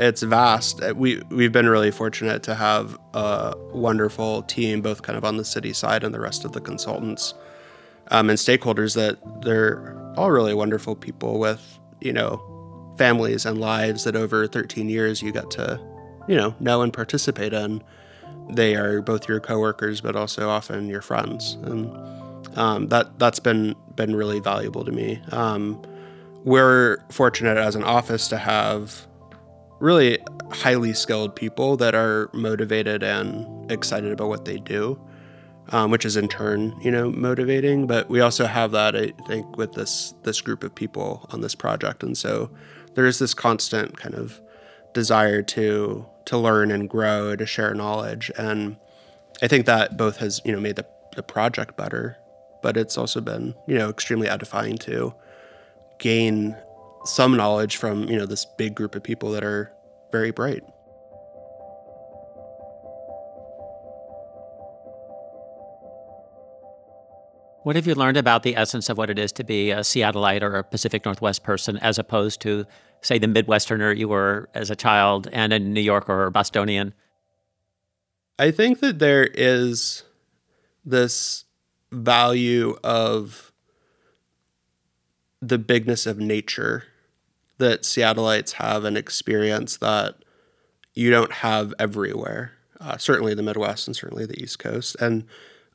it's 0.00 0.22
vast. 0.22 0.82
Uh, 0.82 0.94
we 0.96 1.22
we've 1.28 1.52
been 1.52 1.68
really 1.68 1.90
fortunate 1.90 2.42
to 2.44 2.54
have 2.54 2.98
a 3.12 3.54
wonderful 3.72 4.42
team, 4.44 4.80
both 4.80 5.02
kind 5.02 5.16
of 5.18 5.24
on 5.24 5.36
the 5.36 5.44
city 5.44 5.74
side 5.74 6.02
and 6.02 6.14
the 6.14 6.20
rest 6.20 6.44
of 6.46 6.52
the 6.52 6.60
consultants 6.60 7.34
um, 8.10 8.30
and 8.30 8.38
stakeholders. 8.38 8.94
That 8.94 9.18
they're 9.42 9.94
all 10.16 10.30
really 10.30 10.54
wonderful 10.54 10.96
people 10.96 11.38
with 11.38 11.78
you 12.00 12.14
know 12.14 12.42
families 12.96 13.44
and 13.44 13.60
lives 13.60 14.04
that 14.04 14.16
over 14.16 14.46
13 14.46 14.88
years 14.88 15.22
you 15.22 15.32
got 15.32 15.50
to 15.52 15.78
you 16.26 16.34
know 16.34 16.54
know 16.58 16.80
and 16.80 16.92
participate 16.92 17.52
in. 17.52 17.82
They 18.48 18.76
are 18.76 19.02
both 19.02 19.28
your 19.28 19.38
coworkers, 19.38 20.00
but 20.00 20.16
also 20.16 20.48
often 20.48 20.88
your 20.88 21.02
friends, 21.02 21.58
and 21.62 21.94
um, 22.58 22.88
that 22.88 23.18
that's 23.18 23.38
been 23.38 23.76
been 23.96 24.16
really 24.16 24.40
valuable 24.40 24.82
to 24.82 24.92
me. 24.92 25.20
Um, 25.30 25.80
we're 26.42 27.04
fortunate 27.10 27.58
as 27.58 27.76
an 27.76 27.84
office 27.84 28.28
to 28.28 28.38
have 28.38 29.06
really 29.80 30.18
highly 30.52 30.92
skilled 30.92 31.34
people 31.34 31.76
that 31.78 31.94
are 31.94 32.30
motivated 32.32 33.02
and 33.02 33.70
excited 33.72 34.12
about 34.12 34.28
what 34.28 34.44
they 34.44 34.58
do, 34.58 35.00
um, 35.70 35.90
which 35.90 36.04
is 36.04 36.16
in 36.16 36.28
turn, 36.28 36.78
you 36.82 36.90
know, 36.90 37.10
motivating. 37.10 37.86
But 37.86 38.08
we 38.08 38.20
also 38.20 38.46
have 38.46 38.70
that, 38.72 38.94
I 38.94 39.12
think, 39.26 39.56
with 39.56 39.72
this 39.72 40.14
this 40.22 40.40
group 40.40 40.62
of 40.62 40.74
people 40.74 41.26
on 41.30 41.40
this 41.40 41.54
project, 41.54 42.02
and 42.02 42.16
so 42.16 42.50
there 42.94 43.06
is 43.06 43.18
this 43.18 43.34
constant 43.34 43.96
kind 43.96 44.14
of 44.14 44.40
desire 44.92 45.42
to 45.42 46.06
to 46.26 46.38
learn 46.38 46.70
and 46.70 46.88
grow, 46.88 47.34
to 47.34 47.46
share 47.46 47.74
knowledge, 47.74 48.30
and 48.38 48.76
I 49.42 49.48
think 49.48 49.66
that 49.66 49.96
both 49.96 50.18
has 50.18 50.40
you 50.44 50.52
know 50.52 50.60
made 50.60 50.76
the 50.76 50.86
the 51.16 51.22
project 51.22 51.76
better, 51.76 52.16
but 52.62 52.76
it's 52.76 52.98
also 52.98 53.20
been 53.20 53.54
you 53.66 53.78
know 53.78 53.88
extremely 53.88 54.28
edifying 54.28 54.76
to 54.78 55.14
gain 55.98 56.56
some 57.04 57.36
knowledge 57.36 57.76
from 57.76 58.08
you 58.08 58.18
know 58.18 58.26
this 58.26 58.44
big 58.44 58.74
group 58.74 58.94
of 58.94 59.02
people 59.02 59.30
that 59.32 59.44
are 59.44 59.72
very 60.12 60.30
bright. 60.30 60.62
What 67.62 67.76
have 67.76 67.86
you 67.86 67.94
learned 67.94 68.16
about 68.16 68.42
the 68.42 68.56
essence 68.56 68.88
of 68.88 68.96
what 68.96 69.10
it 69.10 69.18
is 69.18 69.32
to 69.32 69.44
be 69.44 69.70
a 69.70 69.80
Seattleite 69.80 70.42
or 70.42 70.56
a 70.56 70.64
Pacific 70.64 71.04
Northwest 71.04 71.42
person 71.42 71.76
as 71.76 71.98
opposed 71.98 72.40
to, 72.40 72.64
say, 73.02 73.18
the 73.18 73.26
Midwesterner 73.26 73.94
you 73.94 74.08
were 74.08 74.48
as 74.54 74.70
a 74.70 74.76
child 74.76 75.28
and 75.30 75.52
a 75.52 75.58
New 75.58 75.82
Yorker 75.82 76.24
or 76.24 76.30
Bostonian? 76.30 76.94
I 78.38 78.50
think 78.50 78.80
that 78.80 78.98
there 78.98 79.24
is 79.24 80.04
this 80.86 81.44
value 81.92 82.78
of 82.82 83.52
the 85.42 85.58
bigness 85.58 86.06
of 86.06 86.18
nature 86.18 86.84
that 87.60 87.82
Seattleites 87.82 88.52
have 88.52 88.84
an 88.84 88.96
experience 88.96 89.76
that 89.78 90.16
you 90.94 91.10
don't 91.10 91.32
have 91.32 91.72
everywhere. 91.78 92.52
Uh, 92.80 92.96
certainly 92.96 93.34
the 93.34 93.42
Midwest 93.42 93.86
and 93.86 93.96
certainly 93.96 94.26
the 94.26 94.42
East 94.42 94.58
Coast, 94.58 94.96
and 95.00 95.24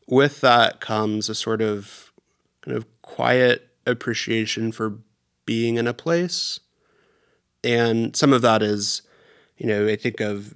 with 0.07 0.41
that 0.41 0.79
comes 0.79 1.29
a 1.29 1.35
sort 1.35 1.61
of 1.61 2.11
kind 2.61 2.75
of 2.75 2.85
quiet 3.01 3.69
appreciation 3.85 4.71
for 4.71 4.99
being 5.45 5.77
in 5.77 5.87
a 5.87 5.93
place, 5.93 6.59
and 7.63 8.15
some 8.15 8.33
of 8.33 8.41
that 8.41 8.63
is 8.63 9.03
you 9.57 9.67
know, 9.67 9.87
I 9.87 9.95
think 9.95 10.19
of 10.19 10.55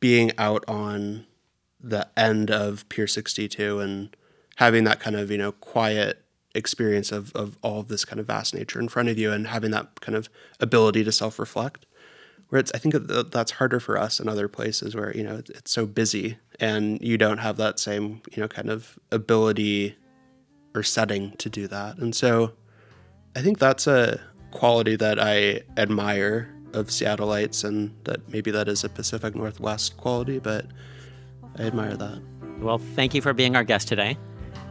being 0.00 0.32
out 0.38 0.64
on 0.68 1.26
the 1.80 2.08
end 2.16 2.50
of 2.50 2.88
Pier 2.88 3.06
62 3.06 3.80
and 3.80 4.16
having 4.56 4.84
that 4.84 5.00
kind 5.00 5.16
of, 5.16 5.30
you 5.30 5.38
know, 5.38 5.52
quiet 5.52 6.24
experience 6.56 7.12
of, 7.12 7.34
of 7.34 7.58
all 7.62 7.80
of 7.80 7.88
this 7.88 8.04
kind 8.04 8.18
of 8.18 8.26
vast 8.26 8.54
nature 8.54 8.80
in 8.80 8.88
front 8.88 9.08
of 9.08 9.18
you 9.18 9.32
and 9.32 9.46
having 9.46 9.70
that 9.72 10.00
kind 10.00 10.16
of 10.16 10.28
ability 10.60 11.04
to 11.04 11.12
self 11.12 11.38
reflect. 11.38 11.86
Where 12.48 12.60
it's, 12.60 12.70
I 12.74 12.78
think 12.78 12.94
that's 12.94 13.52
harder 13.52 13.80
for 13.80 13.98
us 13.98 14.20
in 14.20 14.28
other 14.28 14.46
places 14.46 14.94
where, 14.94 15.14
you 15.16 15.24
know, 15.24 15.42
it's 15.48 15.72
so 15.72 15.84
busy 15.84 16.38
and 16.60 17.00
you 17.00 17.18
don't 17.18 17.38
have 17.38 17.56
that 17.56 17.80
same, 17.80 18.22
you 18.30 18.40
know, 18.40 18.46
kind 18.46 18.70
of 18.70 18.98
ability 19.10 19.96
or 20.72 20.84
setting 20.84 21.32
to 21.38 21.50
do 21.50 21.66
that. 21.66 21.98
And 21.98 22.14
so 22.14 22.52
I 23.34 23.42
think 23.42 23.58
that's 23.58 23.88
a 23.88 24.20
quality 24.52 24.94
that 24.96 25.18
I 25.20 25.62
admire 25.76 26.54
of 26.72 26.88
Seattleites 26.88 27.64
and 27.64 27.92
that 28.04 28.28
maybe 28.28 28.50
that 28.52 28.68
is 28.68 28.84
a 28.84 28.88
Pacific 28.88 29.34
Northwest 29.34 29.96
quality, 29.96 30.38
but 30.38 30.66
I 31.58 31.62
admire 31.62 31.96
that. 31.96 32.22
Well, 32.60 32.78
thank 32.78 33.14
you 33.14 33.22
for 33.22 33.32
being 33.32 33.56
our 33.56 33.64
guest 33.64 33.88
today. 33.88 34.16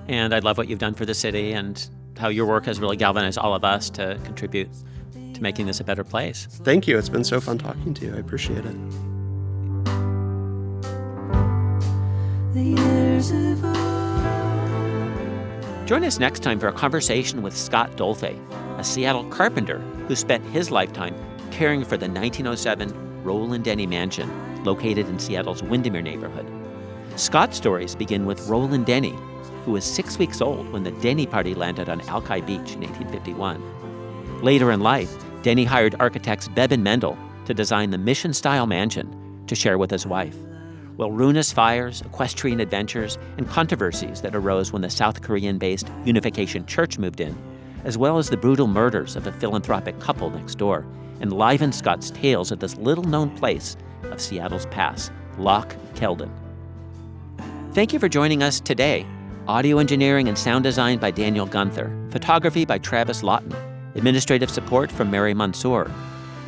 And 0.08 0.34
I 0.34 0.40
love 0.40 0.58
what 0.58 0.68
you've 0.68 0.80
done 0.80 0.94
for 0.94 1.06
the 1.06 1.14
city 1.14 1.54
and 1.54 1.88
how 2.18 2.30
your 2.30 2.46
work 2.46 2.66
has 2.66 2.80
really 2.80 2.98
galvanized 2.98 3.38
all 3.38 3.54
of 3.54 3.64
us 3.64 3.90
to 3.92 4.20
contribute 4.24 4.70
to 5.34 5.42
making 5.42 5.66
this 5.66 5.80
a 5.80 5.84
better 5.84 6.04
place. 6.04 6.48
Thank 6.64 6.88
you. 6.88 6.98
It's 6.98 7.10
been 7.10 7.24
so 7.24 7.42
fun 7.42 7.58
talking 7.58 7.94
to 7.96 8.06
you. 8.06 8.16
I 8.16 8.20
appreciate 8.20 8.66
it. 8.66 8.76
Join 15.86 16.04
us 16.04 16.20
next 16.20 16.42
time 16.42 16.60
for 16.60 16.68
a 16.68 16.74
conversation 16.74 17.44
with 17.44 17.56
Scott 17.56 17.96
Dolphy, 17.96 18.40
a 18.80 18.84
Seattle 18.84 19.26
carpenter 19.26 19.80
who 20.08 20.16
spent 20.16 20.44
his 20.48 20.72
lifetime 20.72 21.16
caring 21.52 21.84
for 21.84 21.98
the 21.98 22.08
1907 22.08 23.24
Rolland 23.24 23.64
Denny 23.66 23.86
Mansion 23.86 24.64
located 24.64 25.08
in 25.08 25.20
Seattle's 25.20 25.62
Windermere 25.62 26.02
neighborhood. 26.02 26.46
Scott's 27.18 27.58
stories 27.58 27.94
begin 27.96 28.26
with 28.26 28.48
Rolland 28.48 28.88
Denny, 28.88 29.16
who 29.66 29.72
was 29.72 29.84
six 29.84 30.18
weeks 30.20 30.42
old 30.42 30.72
when 30.72 30.84
the 30.84 30.92
Denny 30.92 31.26
party 31.26 31.56
landed 31.56 31.90
on 31.90 32.02
Alki 32.02 32.40
Beach 32.42 32.74
in 32.74 32.82
1851. 32.82 34.42
Later 34.42 34.72
in 34.72 34.80
life, 34.80 35.12
Denny 35.42 35.66
hired 35.66 35.96
architects 36.00 36.48
Bebb 36.48 36.72
and 36.72 36.84
Mendel 36.84 37.18
to 37.46 37.54
design 37.54 37.90
the 37.90 37.98
mission 37.98 38.34
style 38.34 38.68
mansion 38.68 39.44
to 39.48 39.56
share 39.56 39.78
with 39.78 39.92
his 39.92 40.06
wife. 40.06 40.36
Well, 40.98 41.12
ruinous 41.12 41.52
fires, 41.52 42.02
equestrian 42.02 42.60
adventures, 42.60 43.18
and 43.38 43.50
controversies 43.50 44.22
that 44.22 44.36
arose 44.36 44.72
when 44.72 44.82
the 44.82 44.90
South 44.90 45.22
Korean 45.22 45.58
based 45.58 45.92
Unification 46.06 46.66
Church 46.66 46.98
moved 46.98 47.20
in, 47.20 47.36
as 47.84 47.98
well 47.98 48.18
as 48.18 48.30
the 48.30 48.38
brutal 48.38 48.68
murders 48.68 49.16
of 49.16 49.28
a 49.28 49.32
philanthropic 49.32 50.00
couple 50.00 50.30
next 50.30 50.56
door, 50.56 50.86
enlivened 51.22 51.76
Scott's 51.76 52.12
tales 52.12 52.52
of 52.52 52.60
this 52.60 52.78
little 52.78 53.04
known 53.04 53.30
place 53.38 53.76
of 54.04 54.22
Seattle's 54.22 54.68
past, 54.68 55.12
Loch 55.38 55.76
Keeden. 55.96 56.32
Thank 57.74 57.92
you 57.92 58.00
for 58.00 58.08
joining 58.08 58.42
us 58.42 58.60
today. 58.60 59.06
Audio 59.48 59.78
engineering 59.78 60.28
and 60.28 60.36
sound 60.36 60.64
design 60.64 60.98
by 60.98 61.12
Daniel 61.12 61.46
Gunther, 61.46 61.96
photography 62.10 62.66
by 62.66 62.80
Travis 62.80 63.22
Lawton, 63.22 63.56
administrative 63.94 64.50
support 64.50 64.92
from 64.92 65.12
Mary 65.12 65.36
Mansour, 65.36 65.92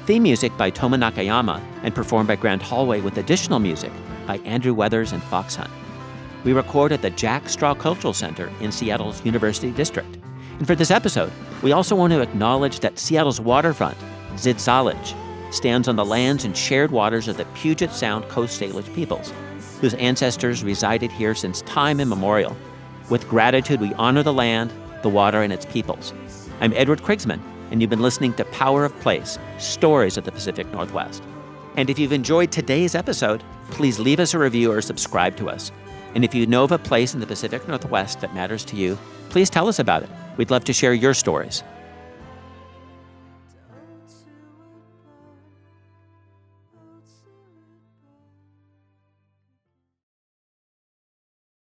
theme 0.05 0.23
music 0.23 0.55
by 0.57 0.71
Toma 0.71 0.97
Nakayama, 0.97 1.61
and 1.83 1.93
performed 1.93 2.27
by 2.27 2.35
Grand 2.35 2.61
Hallway 2.61 3.01
with 3.01 3.19
additional 3.19 3.59
music 3.59 3.91
by 4.25 4.37
Andrew 4.37 4.73
Weathers 4.73 5.11
and 5.11 5.21
Fox 5.21 5.55
Hunt. 5.55 5.69
We 6.43 6.53
record 6.53 6.91
at 6.91 7.03
the 7.03 7.11
Jack 7.11 7.49
Straw 7.49 7.75
Cultural 7.75 8.13
Center 8.13 8.51
in 8.61 8.71
Seattle's 8.71 9.23
University 9.23 9.69
District. 9.69 10.17
And 10.57 10.65
for 10.65 10.73
this 10.73 10.89
episode, 10.89 11.31
we 11.61 11.73
also 11.73 11.95
want 11.95 12.13
to 12.13 12.21
acknowledge 12.21 12.79
that 12.79 12.97
Seattle's 12.97 13.39
waterfront, 13.39 13.97
Dzidzilalich, 14.33 15.53
stands 15.53 15.87
on 15.87 15.97
the 15.97 16.05
lands 16.05 16.45
and 16.45 16.57
shared 16.57 16.89
waters 16.89 17.27
of 17.27 17.37
the 17.37 17.45
Puget 17.53 17.91
Sound 17.91 18.27
Coast 18.27 18.59
Salish 18.59 18.91
peoples 18.95 19.31
whose 19.81 19.93
ancestors 19.95 20.63
resided 20.63 21.11
here 21.11 21.35
since 21.35 21.61
time 21.61 21.99
immemorial. 21.99 22.55
With 23.09 23.29
gratitude, 23.29 23.79
we 23.79 23.93
honor 23.93 24.21
the 24.21 24.33
land, 24.33 24.73
the 25.01 25.07
water, 25.07 25.41
and 25.41 25.53
its 25.53 25.65
peoples. 25.65 26.13
I'm 26.59 26.73
Edward 26.73 27.01
Krigsman, 27.01 27.39
and 27.71 27.79
you've 27.79 27.89
been 27.89 28.01
listening 28.01 28.33
to 28.33 28.43
Power 28.45 28.83
of 28.83 28.99
Place 28.99 29.39
Stories 29.59 30.17
of 30.17 30.25
the 30.25 30.31
Pacific 30.33 30.67
Northwest. 30.73 31.23
And 31.77 31.89
if 31.89 31.97
you've 31.97 32.11
enjoyed 32.11 32.51
today's 32.51 32.95
episode, 32.95 33.45
please 33.71 33.97
leave 33.97 34.19
us 34.19 34.33
a 34.33 34.39
review 34.39 34.73
or 34.73 34.81
subscribe 34.81 35.37
to 35.37 35.49
us. 35.49 35.71
And 36.15 36.25
if 36.25 36.35
you 36.35 36.47
know 36.47 36.65
of 36.65 36.73
a 36.73 36.77
place 36.77 37.13
in 37.13 37.21
the 37.21 37.27
Pacific 37.27 37.65
Northwest 37.65 38.19
that 38.19 38.35
matters 38.35 38.65
to 38.65 38.75
you, 38.75 38.97
please 39.29 39.49
tell 39.49 39.69
us 39.69 39.79
about 39.79 40.03
it. 40.03 40.09
We'd 40.35 40.51
love 40.51 40.65
to 40.65 40.73
share 40.73 40.93
your 40.93 41.13
stories. 41.13 41.63